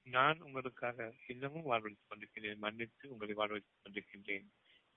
நான் 0.04 0.42
உங்களுக்காக 0.42 1.14
இன்னமும் 1.28 1.66
வாழ்வழித்துக் 1.66 2.08
கொண்டிருக்கிறேன் 2.08 2.58
மன்னித்து 2.58 3.10
உங்களை 3.10 3.36
வாழ்வழித்துக் 3.36 3.82
கொண்டிருக்கின்றேன். 3.84 4.48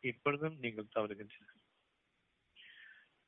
இப்பொழுதும் 0.00 0.58
நீங்கள் 0.58 0.94
தவறுகின்றீர்கள். 0.94 1.62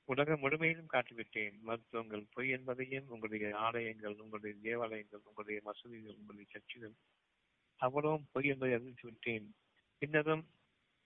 உலகம் 0.04 0.42
முழுமையிலும் 0.42 0.92
காட்டிவிட்டேன். 0.92 1.58
மருத்துவங்கள் 1.60 2.26
பொய் 2.32 2.48
என்பதையும் 2.48 3.08
உங்களுடைய 3.08 3.56
ஆலயங்கள் 3.58 4.18
உங்களுடைய 4.18 4.56
தேவாலயங்கள் 4.62 5.24
உங்களுடைய 5.24 5.60
மசூதிகள் 5.64 6.16
உங்களுடைய 6.16 6.48
சர்ச்சைகள் 6.52 6.94
அவ்வளவும் 7.76 8.28
பொய் 8.32 8.48
என்பதை 8.48 8.74
அறிவித்து 8.74 9.08
விட்டேன் 9.08 9.54
பின்னரும் 9.98 10.46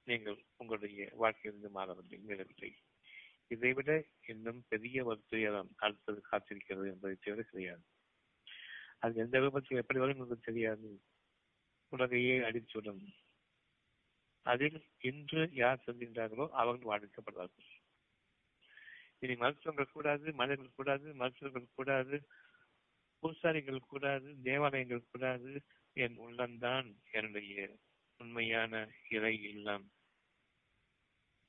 நீங்கள் 0.07 0.39
உங்களுடைய 0.57 1.11
வாழ்க்கையிலிருந்து 1.17 1.71
மாறவில்லை 1.71 2.19
மீறவில்லை. 2.29 2.71
இதைவிட 3.47 3.91
இன்னும் 4.27 4.61
பெரிய 4.69 5.05
ஒரு 5.05 5.21
துயரம் 5.27 5.71
அடுத்தது 5.77 6.21
காத்திருக்கிறது 6.31 6.87
என்பதை 6.87 7.17
தவிர 7.17 7.43
கிடையாது. 7.43 7.85
அது 8.99 9.21
எந்த 9.21 9.41
விபத்தில் 9.41 9.79
எப்படி 9.79 9.99
வரும் 9.99 10.15
என்பது 10.15 10.41
தெரியாது. 10.41 10.89
உலகையே 11.93 12.37
அடித்துவிடும் 12.39 13.03
அதில் 14.47 14.79
இன்று 15.01 15.43
யார் 15.53 15.85
செல்கின்றார்களோ 15.87 16.45
அவர்கள் 16.53 16.91
வாழ்விக்கப்படுவார்கள் 16.91 17.69
இனி 19.19 19.35
மருத்துவங்கள் 19.35 19.93
கூடாது 19.93 20.33
மனிதர்கள் 20.33 20.77
கூடாது 20.77 21.15
மருத்துவர்கள் 21.15 21.75
கூடாது 21.75 22.17
பூசாரிகள் 23.23 23.89
கூடாது 23.89 24.29
தேவாலயங்கள் 24.43 25.11
கூடாது 25.13 25.51
என் 25.97 26.17
உள்ளம்தான் 26.19 26.89
என்னுடைய 27.11 27.57
உண்மையான 28.21 28.89
இறை 29.09 29.35
இல்லம். 29.43 29.85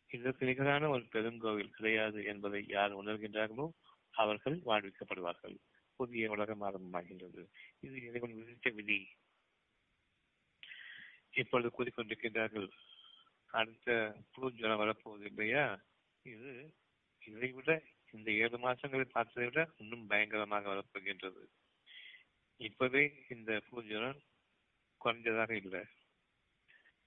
இதற்கு 0.10 0.46
நிகரான 0.46 0.90
ஒரு 0.90 1.04
பெருங்கோவில் 1.12 1.76
கிடையாது 1.78 2.20
என்பதை 2.26 2.62
யார் 2.68 2.98
உணர்கின்றார்களோ 2.98 3.68
அவர்கள் 4.14 4.58
வாழ்விக்கப்படுவார்கள். 4.66 5.58
புதிய 6.00 6.30
உலகம் 6.32 6.62
ஆரம்பமாகின்றது. 6.62 7.42
இது 7.80 7.96
இறைவன் 8.02 8.36
விதித்த 8.36 8.70
விதி. 8.70 9.00
இப்பொழுது 11.32 11.70
கூறிக்கொண்டிருக்கின்றார்கள். 11.76 12.70
அடுத்த 13.52 14.16
புது 14.32 14.56
ஜனம் 14.56 14.82
வரப்போகுது 14.82 15.26
இல்லையா? 15.26 15.66
இது 16.26 16.52
இதை 17.26 17.50
விட 17.52 17.72
இந்த 18.12 18.32
ஏழு 18.32 18.58
மாசங்களை 18.58 19.06
பார்த்ததை 19.06 19.46
விட 19.50 19.62
இன்னும் 19.78 20.08
பயங்கரமாக 20.08 20.70
வரப்போகின்றது. 20.74 21.44
இப்பவே 22.60 23.04
இந்த 23.30 23.52
பூஜனம் 23.70 24.20
குறைஞ்சதாக 25.02 25.52
இல்லை. 25.52 25.84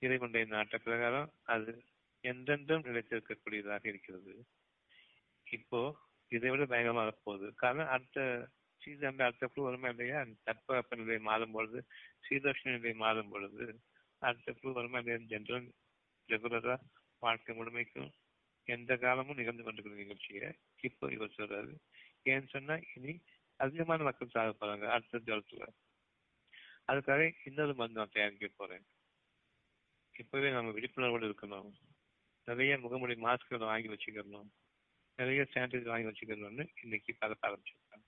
இறைவனுடைய 0.05 0.45
நாட்ட 0.55 0.77
பிரகாரம் 0.87 1.31
அது 1.55 1.73
என்றென்றும் 2.25 2.85
நிலைத்திருக்கக்கூடியதாக 2.89 3.85
இருக்கிறது. 3.93 4.35
இப்போ 5.47 5.81
இதை 6.33 6.51
விட 6.51 6.65
பயங்கரமாக 6.73 7.13
போகுது 7.27 7.47
காரணம் 7.63 7.93
அடுத்த 7.95 8.21
சீசன் 8.83 9.25
அடுத்த 9.27 9.47
குழு 9.47 9.67
வருமா 9.67 9.89
இல்லையா? 9.93 10.19
தட்பவெப்ப 10.47 10.97
நிலை 11.01 11.19
மாறும் 11.29 11.55
பொழுது 11.57 11.79
சீதோஷ்ண 12.27 12.73
நிலை 12.77 12.93
மாறும் 13.05 13.31
பொழுது 13.35 13.65
அடுத்த 14.23 14.53
குழு 14.61 14.73
வருமா 14.79 14.99
இல்லையா? 15.01 15.19
ஜென்ரல் 15.33 15.69
ரெகுலரா 16.29 16.77
வாழ்க்கை 17.23 17.53
முழுமைக்கும் 17.59 18.11
எந்த 18.69 18.93
காலமும் 19.05 19.39
நிகழ்ந்து 19.41 19.65
கொண்டிருக்கிற 19.65 19.97
நிகழ்ச்சியை 20.03 20.49
இப்போ 20.89 21.05
இவர் 21.17 21.37
சொல்றாரு. 21.39 21.73
ஏன்னு 22.33 22.49
சொன்னா 22.55 22.75
இனி 22.95 23.13
அதிகமான 23.61 24.03
மக்கள் 24.09 24.35
சாக 24.35 24.53
போறாங்க 24.61 24.87
அடுத்த 24.95 25.21
ஜலத்துல 25.29 25.67
அதுக்காக 26.91 27.23
இன்னொரு 27.49 27.75
மருந்து 27.75 28.01
நான் 28.01 28.15
தயாரிக்க 28.17 28.49
போறேன். 28.57 28.85
இப்பவே 30.17 30.51
நம்ம 30.51 30.71
விழிப்புணர்வோடு 30.71 31.29
இருக்கணும் 31.29 31.71
நிறைய 32.49 32.79
முகமூடி 32.79 33.15
மாஸ்க்களை 33.15 33.59
வாங்கி 33.59 33.89
வச்சுக்கணும் 33.89 34.49
நிறைய 35.19 35.43
சானிடைசர் 35.55 35.93
வாங்கி 35.93 36.09
வச்சுக்கணும்னு 36.09 36.65
இன்னைக்கு 36.83 37.13
பரப்ப 37.19 37.49
ஆரம்பிச்சிருக்காங்க. 37.49 38.07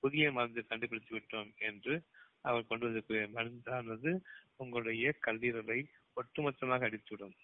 புதிய 0.00 0.32
மருந்து 0.32 0.66
கண்டுபிடித்து 0.66 1.12
விட்டோம் 1.16 1.50
என்று 1.58 1.94
அவர் 2.40 2.66
கொண்டு 2.66 2.84
வந்திருக்கிற 2.86 3.20
மருந்தானது 3.28 4.10
உங்களுடைய 4.56 5.14
கல்லீரலை 5.26 5.78
ஒட்டுமொத்தமாக 6.16 6.86
அடித்துவிடும். 6.88 7.36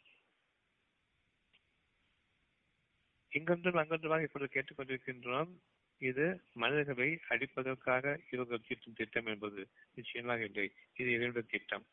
இங்கொன்றும் 3.32 3.80
அங்கொன்றுமாக 3.82 4.22
இப்பொழுது 4.22 4.50
கேட்டுக்கொண்டிருக்கின்றோம். 4.54 5.52
இது 6.00 6.24
மனிதர்களை 6.52 7.20
அடிப்பதற்காக 7.28 8.18
இவர்கள் 8.30 8.66
தீட்டும் 8.68 8.96
திட்டம் 8.96 9.26
என்பது 9.26 9.60
நிச்சயமாக 9.94 10.44
இல்லை. 10.44 10.66
இது 10.94 11.10
இவருடைய 11.10 11.48
திட்டம். 11.50 11.84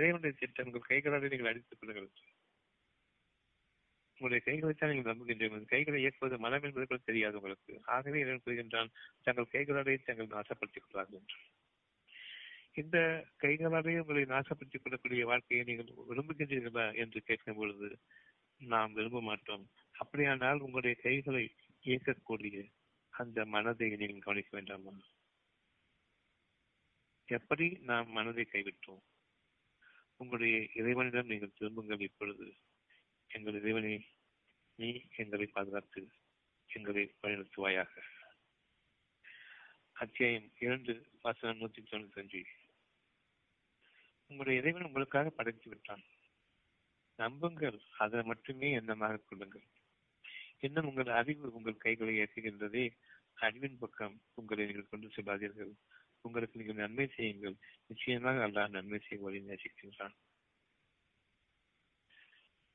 இறைவனுடைய 0.00 0.34
சீட்டை 0.38 0.64
உங்கள் 0.68 0.88
கைகளால் 0.90 1.32
நீங்கள் 1.32 1.52
அடித்துக் 1.52 1.80
கொள்ளுங்கள் 1.80 2.10
உங்களுடைய 4.20 4.42
கைகளை 4.46 4.72
தான் 4.72 4.90
நீங்கள் 4.90 5.10
நம்புகின்றீர்கள் 5.10 5.70
கைகளை 5.72 5.98
இயக்குவது 6.00 6.38
மனம் 6.38 6.62
என்பது 6.62 6.86
கூட 6.86 7.00
தெரியாது 7.04 7.36
உங்களுக்கு. 7.36 7.74
ஆகவே 7.96 8.20
இறைவன் 8.20 8.42
கூறுகின்றான் 8.44 8.90
தங்கள் 9.22 9.52
கைகளாலே 9.52 9.94
தங்கள் 10.08 10.32
நாசப்படுத்திக் 10.34 10.84
கொள்ளார்கள் 10.86 11.20
என்று. 11.20 11.38
இந்த 12.72 12.98
கைகளாலே 13.42 13.94
உங்களை 13.98 14.22
நாசப்படுத்திக் 14.34 14.82
கொள்ளக்கூடிய 14.82 15.26
வாழ்க்கையை 15.26 15.66
நீங்கள் 15.66 15.94
விரும்புகின்றீர்களா 16.10 16.84
என்று 16.96 17.20
கேட்கும் 17.20 17.56
பொழுது 17.56 17.88
நாம் 18.60 18.92
விரும்ப 18.92 19.22
மாட்டோம். 19.22 19.64
அப்படியானால் 19.98 20.64
உங்களுடைய 20.66 20.96
கைகளை 21.02 21.44
இயக்கக்கூடிய 21.84 22.56
அந்த 23.20 23.46
மனதை 23.54 23.88
நீங்கள் 23.96 24.26
கவனிக்க 24.26 24.50
வேண்டாமா? 24.52 24.94
எப்படி 27.28 27.66
நாம் 27.90 28.08
மனதை 28.10 28.44
கைவிட்டோம்? 28.52 29.02
உங்களுடைய 30.20 30.56
இறைவனிடம் 30.74 31.26
நீங்கள் 31.26 31.56
திரும்புங்கள் 31.58 32.06
இப்பொழுது. 32.06 32.46
எங்கள் 33.30 33.54
இறைவனை 33.54 33.92
நீ 34.74 34.88
எங்களை 35.16 35.46
பாதுகாத்து 35.46 36.00
எங்களை 36.70 37.02
வழிநடத்துவாயாக. 37.22 37.92
அத்தியாயம் 39.92 40.48
இரண்டு 40.58 40.92
வாசனம் 41.22 41.60
நூத்தி 41.60 41.82
தொண்ணூத்தி 41.82 42.20
அஞ்சு 42.22 42.42
உங்களுடைய 44.30 44.60
இறைவன் 44.60 44.82
உங்களுக்காக 44.82 45.30
படைத்து 45.30 45.68
விட்டான். 45.70 46.04
நம்புங்கள் 47.18 47.78
அதை 47.98 48.22
மட்டுமே 48.22 48.68
எண்ணமாக 48.80 49.22
கொள்ளுங்கள். 49.24 49.66
இன்னும் 50.60 50.86
உங்கள் 50.86 51.16
அறிவு 51.20 51.52
உங்கள் 51.52 51.82
கைகளை 51.84 52.14
இயக்குகின்றதே 52.18 52.84
அறிவின் 53.46 53.78
பக்கம் 53.78 54.16
உங்களை 54.34 54.66
நீங்கள் 54.66 54.90
கொண்டு 54.90 55.08
செல்லாதீர்கள். 55.08 55.72
உங்களுக்கு 56.22 56.58
நீங்கள் 56.58 56.80
நன்மை 56.82 57.06
செய்யுங்கள். 57.16 57.56
நிச்சயமாக 57.86 58.44
அல்லாஹ் 58.46 58.74
நன்மை 58.76 58.98
செய்ய 58.98 59.24
வழி 59.24 59.38
நேசிக்கின்றான். 59.40 60.14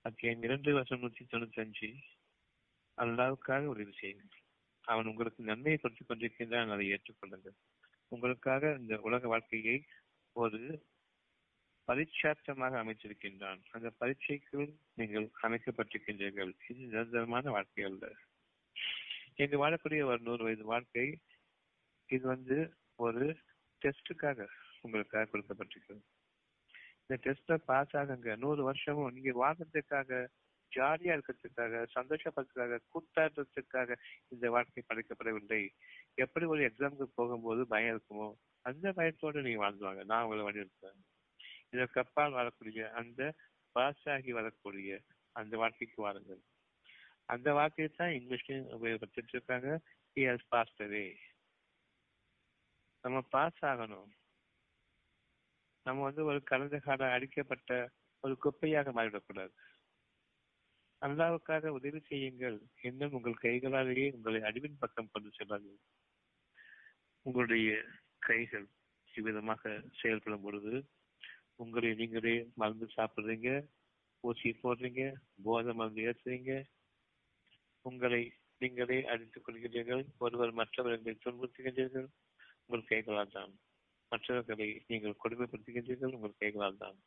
அத்தியாயம் 0.02 0.43
இரண்டு 0.48 0.74
வருஷம் 0.74 1.02
நூத்தி 1.02 1.24
தொண்ணூத்தி 1.32 1.60
அஞ்சு 1.60 1.89
அல்லாவுக்காக 2.98 3.64
உதவி 3.66 3.93
செய்யுங்கள். 4.00 4.41
அவன் 4.82 5.06
உங்களுக்கு 5.06 5.43
நன்மையை 5.43 5.78
கொடுத்துக் 5.80 6.10
கொண்டிருக்கின்றான் 6.10 6.74
அதை 6.74 6.86
ஏற்றுக்கொள்ளுங்கள். 6.96 7.58
உங்களுக்காக 8.08 8.76
இந்த 8.80 8.96
உலக 9.08 9.28
வாழ்க்கையை 9.28 9.78
ஒரு 10.32 10.60
பரீட்சார்த்தமாக 11.88 12.78
அமைச்சிருக்கின்றான் 12.84 13.60
அந்த 13.72 13.89
பரீட்சைக்குள் 14.00 14.68
நீங்கள் 15.00 15.28
அமைக்கப்பட்டிருக்கின்றீர்கள். 15.48 16.52
இது 16.70 16.80
நிரந்தரமான 16.93 17.52
வாழ்க்கை 17.58 17.84
அல்ல. 17.84 18.06
இங்கு 19.36 19.58
வாழக்கூடிய 19.64 20.02
ஒரு 20.10 20.20
நூறு 20.20 20.43
வயது 20.43 20.66
வாழ்க்கை 20.74 21.06
இது 22.10 22.26
வந்து 22.28 22.58
ஒரு 22.96 23.26
டெஸ்டுக்காக 23.82 24.48
உங்களுக்காக 24.82 25.30
கொடுக்கப்பட்டிருக்கிறது 25.32 26.04
இந்த 27.08 27.16
டெஸ்ட்ல 27.24 27.56
பாஸ் 27.70 27.93
ஆகுங்க. 27.98 28.36
நூறு 28.43 28.62
வருஷமும் 28.64 29.14
நீங்க 29.16 29.32
வாழ்றதுக்காக 29.41 30.28
ஜாலியா 30.72 31.14
இருக்கிறதுக்காக 31.16 31.74
சந்தோஷப்படுறதுக்காக 31.96 32.80
கூட்டாடுறதுக்காக 32.93 33.96
இந்த 34.28 34.50
வாழ்க்கை 34.56 34.84
படைக்கப்படவில்லை. 34.88 35.62
எப்படி 36.24 36.46
ஒரு 36.46 36.62
எக்ஸாமுக்கு 36.70 37.08
போகும்போது 37.20 37.62
பயம் 37.74 37.96
இருக்குமோ 37.96 38.28
அந்த 38.62 38.93
பயத்தோடு 38.93 39.41
நீங்க 39.41 39.60
வாழ்ந்துவாங்க. 39.66 40.04
நான் 40.12 40.24
உங்களை 40.24 40.43
வழியிருப்பேன் 40.48 41.00
இதற்கு 41.70 42.00
அப்பால் 42.04 42.38
வரக்கூடிய 42.39 42.89
அந்த 43.02 43.22
பாஸ் 43.76 44.04
ஆகி 44.16 44.32
வரக்கூடிய 44.39 45.00
அந்த 45.39 45.54
வாழ்க்கைக்கு 45.58 46.00
வாருங்கள். 46.02 46.41
அந்த 47.34 47.48
வார்த்தையை 47.54 47.93
தான் 47.98 48.16
இங்கிலீஷ்லயும் 48.18 48.70
உபயோகப்படுத்திட்டு 48.78 49.36
இருக்காங்க. 49.38 49.70
பாஸ்டரே 50.52 51.06
நம்ம 53.06 53.18
பாஸ் 53.34 53.60
ஆகணும். 53.62 54.08
நம்ம 55.86 56.03
வந்து 56.03 56.22
ஒரு 56.26 56.39
கடந்த 56.43 56.76
கால 56.80 57.10
அடிக்கப்பட்ட 57.16 57.72
ஒரு 58.24 58.36
குப்பையாக 58.43 58.91
மாறிவிடக்கூடாது. 58.97 59.53
அல்லாவுக்காக 61.01 61.74
உதவி 61.78 61.99
செய்யுங்கள். 61.99 62.58
இன்னும் 62.82 63.12
உங்கள் 63.12 63.43
கைகளாலேயே 63.43 64.08
உங்களை 64.12 64.41
அடிவின் 64.41 64.80
பக்கம் 64.80 65.12
கொண்டு 65.12 65.32
செல்லாது 65.32 65.72
உங்களுடைய 67.26 67.70
கைகள் 68.28 68.68
இவ்விதமாக 69.14 69.82
செயல்படும் 70.01 70.41
பொழுது 70.41 70.74
உங்களை 71.56 71.93
நீங்களே 71.93 72.36
மருந்து 72.56 72.88
சாப்பிடுறீங்க 72.95 73.49
ஊசி 74.24 74.49
போடுறீங்க 74.64 75.03
போதை 75.43 75.74
மருந்து 75.74 76.01
ஏற்றுறீங்க 76.10 76.53
உங்களை 77.86 78.24
நீங்களே 78.58 78.99
அடித்துக் 79.06 79.45
கொள்கிறீர்கள் 79.45 80.03
ஒருவர் 80.18 80.51
மற்றவர்களை 80.51 81.14
துன்புறுத்துகின்றீர்கள். 81.26 82.08
உங்கள் 82.66 82.89
கைகளால் 82.91 83.36
தான். 83.38 83.53
மற்றவர்களை 84.11 84.68
நீங்கள் 84.88 85.20
கொடுமைப்படுத்துகின்றீர்கள் 85.24 86.16
உங்கள் 86.18 86.39
கைகளால் 86.39 86.78
தான். 86.78 86.97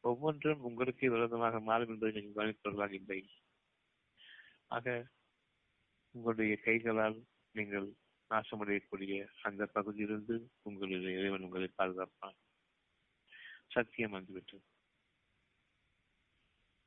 ஒவ்வொன்றும் 0.00 0.60
உங்களுக்கு 0.60 1.10
விரோதமாக 1.10 1.60
மாறும் 1.60 1.88
என்பதை 1.88 2.12
நீங்கள் 2.14 2.38
கவனிப்பவர்களாக 2.38 2.92
இல்லை 2.92 3.20
ஆக 4.66 4.86
உங்களுடைய 6.14 6.54
கைகளால் 6.56 7.18
நீங்கள் 7.54 7.88
நாசமடையக்கூடிய 8.30 9.14
அந்த 9.42 9.62
பகுதியிலிருந்து 9.66 10.36
உங்களுடைய 10.62 11.18
இறைவன் 11.18 11.42
உங்களை 11.42 11.68
பாதுகாப்பான். 11.76 12.36
சத்தியம் 13.66 14.10
வந்துவிட்டது. 14.10 14.64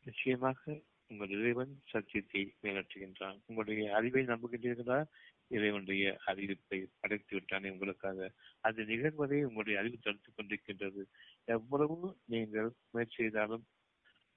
நிச்சயமாக 0.05 0.81
உங்கள் 1.07 1.29
இறைவன் 1.29 1.73
சத்தியத்தை 1.85 2.41
மேலாற்றுகின்றான் 2.63 3.37
உங்களுடைய 3.45 3.95
அறிவை 3.95 4.23
நம்புகின்றீர்களா? 4.25 4.99
இறைவனுடைய 5.47 6.17
அறிவிப்பை 6.25 6.85
படைத்து 6.99 7.35
விட்டானே 7.35 7.69
உங்களுக்காக. 7.69 8.31
அது 8.59 8.83
நிகழ்வதை 8.83 9.41
உங்களுடைய 9.43 9.79
அறிவு 9.79 9.97
தடுத்துக் 9.99 10.37
கொண்டிருக்கின்றது. 10.37 11.03
எவ்வளவு 11.43 12.17
நீங்கள் 12.25 12.69
முயற்சி 12.89 13.15
செய்தாலும் 13.15 13.65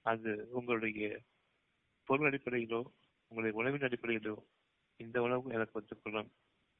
அது 0.01 0.47
உங்களுடைய 0.51 1.19
பொருள் 2.03 2.31
அடிப்படையிலோ 2.31 2.83
உங்களுடைய 3.27 3.53
உணவின் 3.53 3.89
அடிப்படையிலோ 3.89 4.35
இந்த 4.97 5.21
உணவு 5.21 5.53
எனக்கு 5.53 5.81
ஒத்துக்கொள்ளும் 5.81 6.29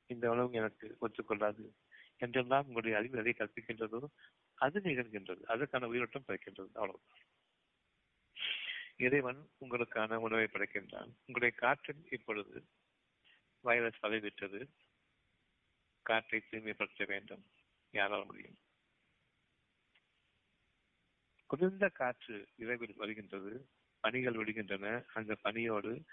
இந்த 0.05 0.29
உணவு 0.29 0.51
எனக்கு 0.51 0.97
ஒத்துக்கொள்ளாது 1.01 1.65
என்றெல்லாம் 2.17 2.65
உங்களுடைய 2.67 2.97
அறிவு 2.97 3.17
எதை 3.17 3.33
கற்பிக்கின்றதோ 3.37 4.05
அது 4.53 4.79
நிகழ்கின்றது. 4.79 5.41
அதற்கான 5.43 5.87
உயிரோட்டம் 5.87 6.23
பிறக்கின்றது. 6.27 6.71
அவ்வளவுதான் 6.73 7.21
இறைவன் 8.97 9.49
உங்களுக்கான 9.59 10.15
உணவை 10.15 10.43
படைக்கின்றான். 10.43 11.09
உங்களுடைய 11.25 11.55
காற்றில் 11.55 12.07
இப்பொழுது 12.11 12.63
வைரஸ் 13.61 14.05
பதவிவிட்டது 14.05 14.69
காற்றை 16.01 16.39
தூய்மைப்படுத்த 16.39 17.05
வேண்டும். 17.05 17.45
யாரால் 17.91 18.25
முடியும்? 18.25 18.57
குளிர்ந்த 21.45 21.89
காற்று 21.89 22.47
இரவில் 22.55 22.95
வருகின்றது. 22.95 23.69
பனிகள் 23.99 24.33
விடுகின்றன. 24.33 25.05
அந்த 25.13 25.37
பனியோடு 25.43 26.05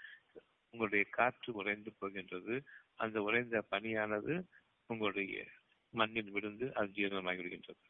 உங்களுடைய 0.71 1.05
காற்று 1.09 1.53
உறைந்து 1.53 1.93
போகின்றது. 1.93 2.63
அந்த 2.95 3.21
உறைந்த 3.21 3.65
பனியானது 3.71 4.43
உங்களுடைய 4.85 5.47
மண்ணில் 5.89 6.31
விழுந்து 6.31 6.75
அது 6.75 6.87
ஜீரணமாகி 6.87 7.41
விடுகின்றது. 7.41 7.85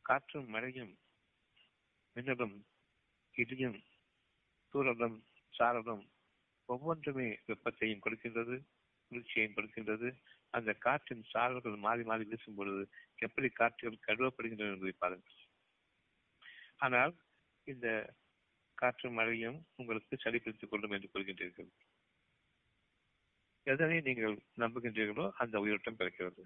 காற்றும் 0.00 0.46
மழையும் 0.46 0.98
மின்னலும் 2.14 2.66
இடியும் 3.32 3.82
சூழலும் 4.68 5.24
சாரலும் 5.58 6.08
ஒவ்வொன்றுமே 6.72 7.28
வெப்பத்தையும் 7.48 8.04
கொடுக்கின்றது 8.04 8.56
குளிர்ச்சியையும் 9.10 9.56
கொடுக்கின்றது. 9.56 10.08
அந்த 10.56 10.70
காற்றின் 10.84 11.24
சாரல்கள் 11.32 11.84
மாறி 11.86 12.02
மாறி 12.10 12.24
வீசும் 12.30 12.58
பொழுது 12.58 12.82
எப்படி 13.26 13.48
காற்றுகள் 13.60 14.04
கழுவப்படுகின்றன 14.06 14.74
என்பதை 14.74 14.94
பாருங்கள். 15.02 15.38
ஆனால் 16.84 17.12
இந்த 17.72 17.86
காற்று 18.82 19.08
மழையும் 19.18 19.58
உங்களுக்கு 19.80 20.14
சளி 20.22 20.38
பிடித்துக் 20.44 20.70
கொள்ளும் 20.72 20.94
என்று 20.96 21.08
கூறுகின்றீர்கள் 21.12 21.70
எதனை 23.66 23.96
நீங்கள் 24.06 24.36
நம்புகின்றீர்களோ 24.62 25.24
அந்த 25.42 25.56
உயிரோட்டம் 25.64 25.98
பிறக்கிறது. 26.00 26.42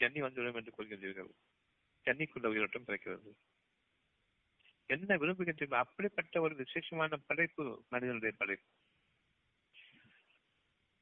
ஜன்னி 0.00 0.20
வந்துவிடும் 0.24 0.58
என்று 0.60 0.72
கூறுகின்றீர்கள் 0.76 1.30
ஜன்னிக்குள்ள 2.06 2.46
உயிரோட்டம் 2.54 2.86
பிறக்கிறது. 2.88 3.30
என்ன 4.90 5.16
விரும்புகின்றீர்கள் 5.16 5.82
அப்படிப்பட்ட 5.84 6.40
ஒரு 6.40 6.54
விசேஷமான 6.54 7.16
படைப்பு 7.16 7.84
மனிதனுடைய 7.88 8.32
படைப்பு. 8.38 8.68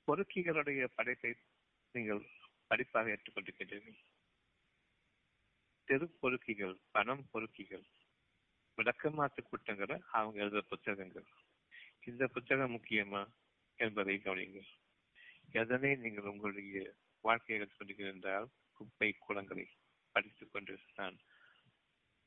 பொறுக்கிகளுடைய 0.08 0.84
படைப்பை 0.94 1.32
நீங்கள் 1.94 2.22
படிப்பாக 2.70 3.12
ஏற்றுக்கொண்டிருக்கின்றீர்கள். 3.14 3.98
தெரு 5.88 6.06
பொறுக்கிகள் 6.20 6.76
பணம் 6.90 7.24
பொறுக்கிகள் 7.30 7.84
விளக்கமாத்து 8.78 9.40
கூட்டங்களை 9.42 9.96
அவங்க 10.10 10.44
எழுதுற 10.44 10.60
புத்தகங்கள். 10.60 11.26
இந்த 12.04 12.26
புத்தகம் 12.26 12.74
முக்கியமா 12.74 13.22
என்பதை 13.78 14.14
கவனிங்கள் 14.18 14.70
எதனை 15.52 15.90
நீங்கள் 15.96 16.24
உங்களுடைய 16.24 16.94
வாழ்க்கையை 17.24 17.58
எடுத்துக்கொண்டிருக்கிறீர்கள் 17.58 18.14
என்றால் 18.14 18.48
குப்பை 18.72 19.08
குளங்களை 19.18 19.66
படித்துக் 20.14 20.52
கொண்டு 20.52 20.74
நான் 20.94 21.16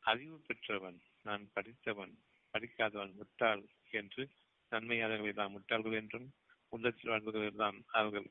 அறிவு 0.03 0.37
பெற்றவன் 0.39 0.99
நான் 1.25 1.43
படித்தவன் 1.53 2.13
படிக்காதவன் 2.53 3.13
முட்டாள் 3.19 3.63
என்று 3.91 4.23
நன்மையாளர்களை 4.71 5.33
தான் 5.33 5.53
முட்டாள்கள் 5.55 5.97
என்றும் 6.01 6.27
உள்ளத்தில் 6.71 7.11
வாழ்பவர்கள் 7.11 7.61
தான் 7.63 7.77
அவர்கள் 7.91 8.27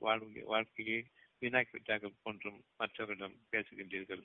வாழ்க்கையை 0.52 0.98
வீணாக்கிவிட்டார்கள் 1.42 2.20
போன்றும் 2.22 2.60
மற்றவர்களிடம் 2.80 3.36
பேசுகின்றீர்கள். 3.52 4.22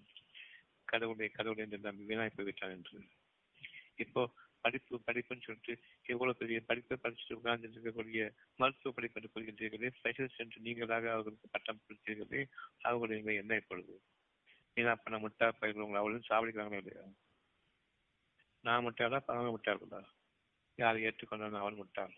கடவுளை 0.88 1.28
கடவுளை 1.30 1.64
என்று 1.66 1.80
நம்பி 1.80 2.04
வீணாக்கி 2.04 2.44
விட்டான் 2.44 2.76
என்று. 2.76 3.00
இப்போ 3.98 4.22
படிப்பு 4.64 4.96
படிப்புன்னு 5.08 5.46
சொல்லிட்டு 5.46 5.74
எவ்வளவு 6.06 6.40
பெரிய 6.40 6.58
படிப்பை 6.70 6.96
படிச்சுட்டு 7.04 7.38
உட்கார்ந்து 7.38 7.68
இருக்கக்கூடிய 7.68 8.22
மருத்துவ 8.60 8.92
படிப்பு 8.98 9.28
கொள்கின்றீர்களே 9.36 9.92
ஸ்பெஷலிஸ்ட் 9.98 10.44
என்று 10.44 10.60
நீங்களாக 10.68 11.12
அவர்களுக்கு 11.16 11.50
பட்டம் 11.50 11.84
கொடுத்தீர்களே 11.84 12.42
அவர்களுடைய 12.82 13.42
என்ன 13.44 13.56
இப்பொழுது? 13.56 13.96
வீணா 14.78 14.94
பண்ண 14.96 15.18
முட்டா 15.18 15.48
பயிர்கள் 15.62 16.02
அவளும் 16.02 16.28
சாவடிக்கிறாங்களே 16.30 16.82
இல்லையா? 16.84 17.06
நான் 18.62 18.86
முட்டாளா 18.86 19.24
அவங்க 19.26 19.52
முட்டாள்களா 19.58 20.04
யாரை 20.76 21.04
ஏற்றுக்கொண்டால் 21.04 21.58
அவன் 21.58 21.74
முட்டாள் 21.74 22.16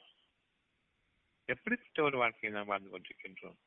எப்படிப்பட்ட 1.45 2.01
ஒரு 2.03 2.17
வாழ்க்கையை 2.17 2.59
நாம் 2.59 2.67
வாழ்ந்து 2.67 2.89
கொண்டிருக்கின்றோம்? 2.89 3.57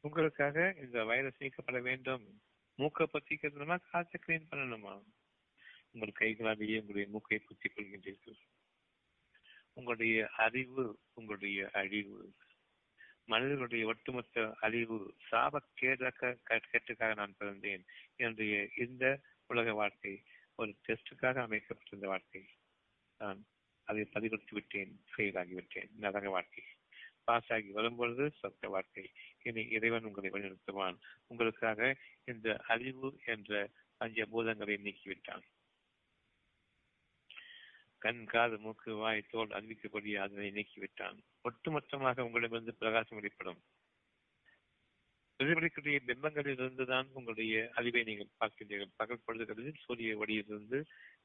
உங்களுக்காக 0.00 0.74
இந்த 0.80 1.04
வைரஸ் 1.04 1.42
நீக்கப்பட 1.42 1.80
வேண்டும். 1.80 2.40
மூக்கை 2.74 3.06
பத்திக்கிறதுனா 3.12 3.78
காற்றை 3.90 4.22
கிளீன் 4.26 4.46
பண்ணணுமா? 4.50 5.02
உங்கள் 5.90 6.12
கைகளால் 6.12 6.58
உங்களுடைய 6.58 7.08
மூக்கை 7.08 7.38
குத்திக் 7.38 7.72
கொள்கின்றீர்கள். 7.76 8.38
உங்களுடைய 9.72 10.28
அறிவு 10.36 10.98
உங்களுடைய 11.14 11.70
அழிவு 11.72 12.32
மனிதர்களுடைய 13.24 13.86
ஒட்டுமொத்த 13.86 14.56
அழிவு 14.60 15.14
சாபக்கேடாக 15.30 16.36
கேட்டுக்காக 16.48 17.14
நான் 17.14 17.34
பிறந்தேன். 17.38 17.84
என்னுடைய 18.16 18.68
இந்த 18.76 19.20
உலக 19.46 19.72
வாழ்க்கை 19.72 20.22
ஒரு 20.60 20.74
டெஸ்டுக்காக 20.86 21.36
அமைக்கப்பட்டிருந்த 21.38 22.06
வாழ்க்கை. 22.08 22.42
நான் 23.18 23.40
அதை 23.84 24.02
பதிகொடுத்து 24.14 24.54
விட்டேன் 24.58 25.04
ஃபெயில் 25.10 25.38
ஆகிவிட்டேன் 25.42 25.90
நரக 25.96 26.28
வாழ்க்கை. 26.28 26.64
பாஸ் 27.24 27.52
ஆகி 27.52 27.70
வரும்பொழுது 27.70 28.24
சொர்க்க 28.42 28.66
வாழ்க்கை. 28.66 29.04
இனி 29.42 29.62
இறைவன் 29.68 30.04
உங்களை 30.04 30.30
வழிநடத்துவான். 30.30 30.96
உங்களுக்காக 31.26 31.96
இந்த 32.24 32.56
அறிவு 32.66 33.08
என்ற 33.26 33.70
பஞ்ச 33.96 34.26
பூதங்களை 34.32 34.76
நீக்கிவிட்டான். 34.86 35.44
கண் 37.98 38.24
காது 38.24 38.58
மூக்கு 38.58 38.94
வாய் 38.94 39.26
தோல் 39.30 39.48
அறிவிக்கக்கூடிய 39.48 40.14
அதனை 40.16 40.50
நீக்கிவிட்டான். 40.50 41.18
ஒட்டுமொத்தமாக 41.44 42.20
உங்களிடமிருந்து 42.20 42.74
பிரகாசம் 42.74 43.18
வெளிப்படும். 43.20 43.60
பிரதிபலிக்கக்கூடிய 45.40 45.98
பிம்பங்களில் 46.06 46.52
இருந்துதான் 46.52 47.08
உங்களுடைய 47.12 47.70
அறிவை 47.74 48.02
நீங்கள் 48.02 48.30
பார்க்கின்றீர்கள். 48.40 48.96
பகல் 48.96 49.24
பொழுதுகளில் 49.26 49.82
சூரிய 49.84 50.16
வழியிலிருந்து 50.16 50.78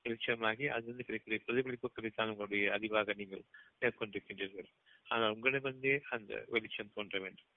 வெளிச்சமாகி 0.04 0.66
அதிலிருந்து 0.68 1.06
கிடைக்கிற 1.08 1.40
பிரதிபலிப்புகளை 1.48 2.10
தான் 2.14 2.30
உங்களுடைய 2.30 2.66
அறிவாக 2.78 3.16
நீங்கள் 3.16 3.44
மேற்கொண்டிருக்கின்றீர்கள். 3.80 4.70
ஆனால் 5.08 5.34
உங்களிடமிருந்தே 5.36 5.96
அந்த 6.10 6.46
வெளிச்சம் 6.48 6.94
தோன்ற 6.94 7.20
வேண்டும். 7.20 7.50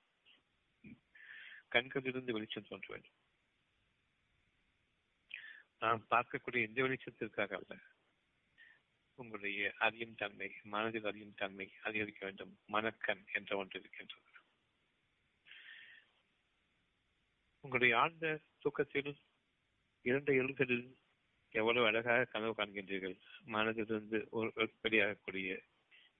கண்களிலிருந்து 1.68 2.32
வெளிச்சம் 2.32 2.68
தோன்ற 2.68 2.88
வேண்டும். 2.94 3.16
நாம் 5.78 6.07
பார்க்கக்கூடிய 6.11 6.61
எந்த 6.68 6.82
வெளிச்சத்திற்காக 6.82 7.52
அல்ல 7.52 7.74
உங்களுடைய 9.18 9.74
அறியும் 9.78 10.14
தன்மை 10.14 10.48
மனதில் 10.62 11.04
அறியும் 11.04 11.36
தன்மை 11.36 11.66
அதிகரிக்க 11.82 12.24
வேண்டும். 12.26 12.59
மனக்கண் 12.66 13.24
என்ற 13.32 13.57
ஒன்று 13.57 13.80
இருக்கின்றது. 13.80 14.36
உங்களுடைய 17.66 17.98
ஆழ்ந்த 17.98 18.26
தூக்கத்தில் 18.58 19.16
இரண்டு 20.02 20.34
எழுகளில் 20.34 20.98
எவ்வளவு 21.52 21.86
அழகாக 21.86 22.24
கனவு 22.24 22.52
காண்கின்றீர்கள். 22.52 23.16
மனதிலிருந்து 23.46 24.18
ஒரு 24.30 24.52
வெளியாகக்கூடிய 24.82 25.48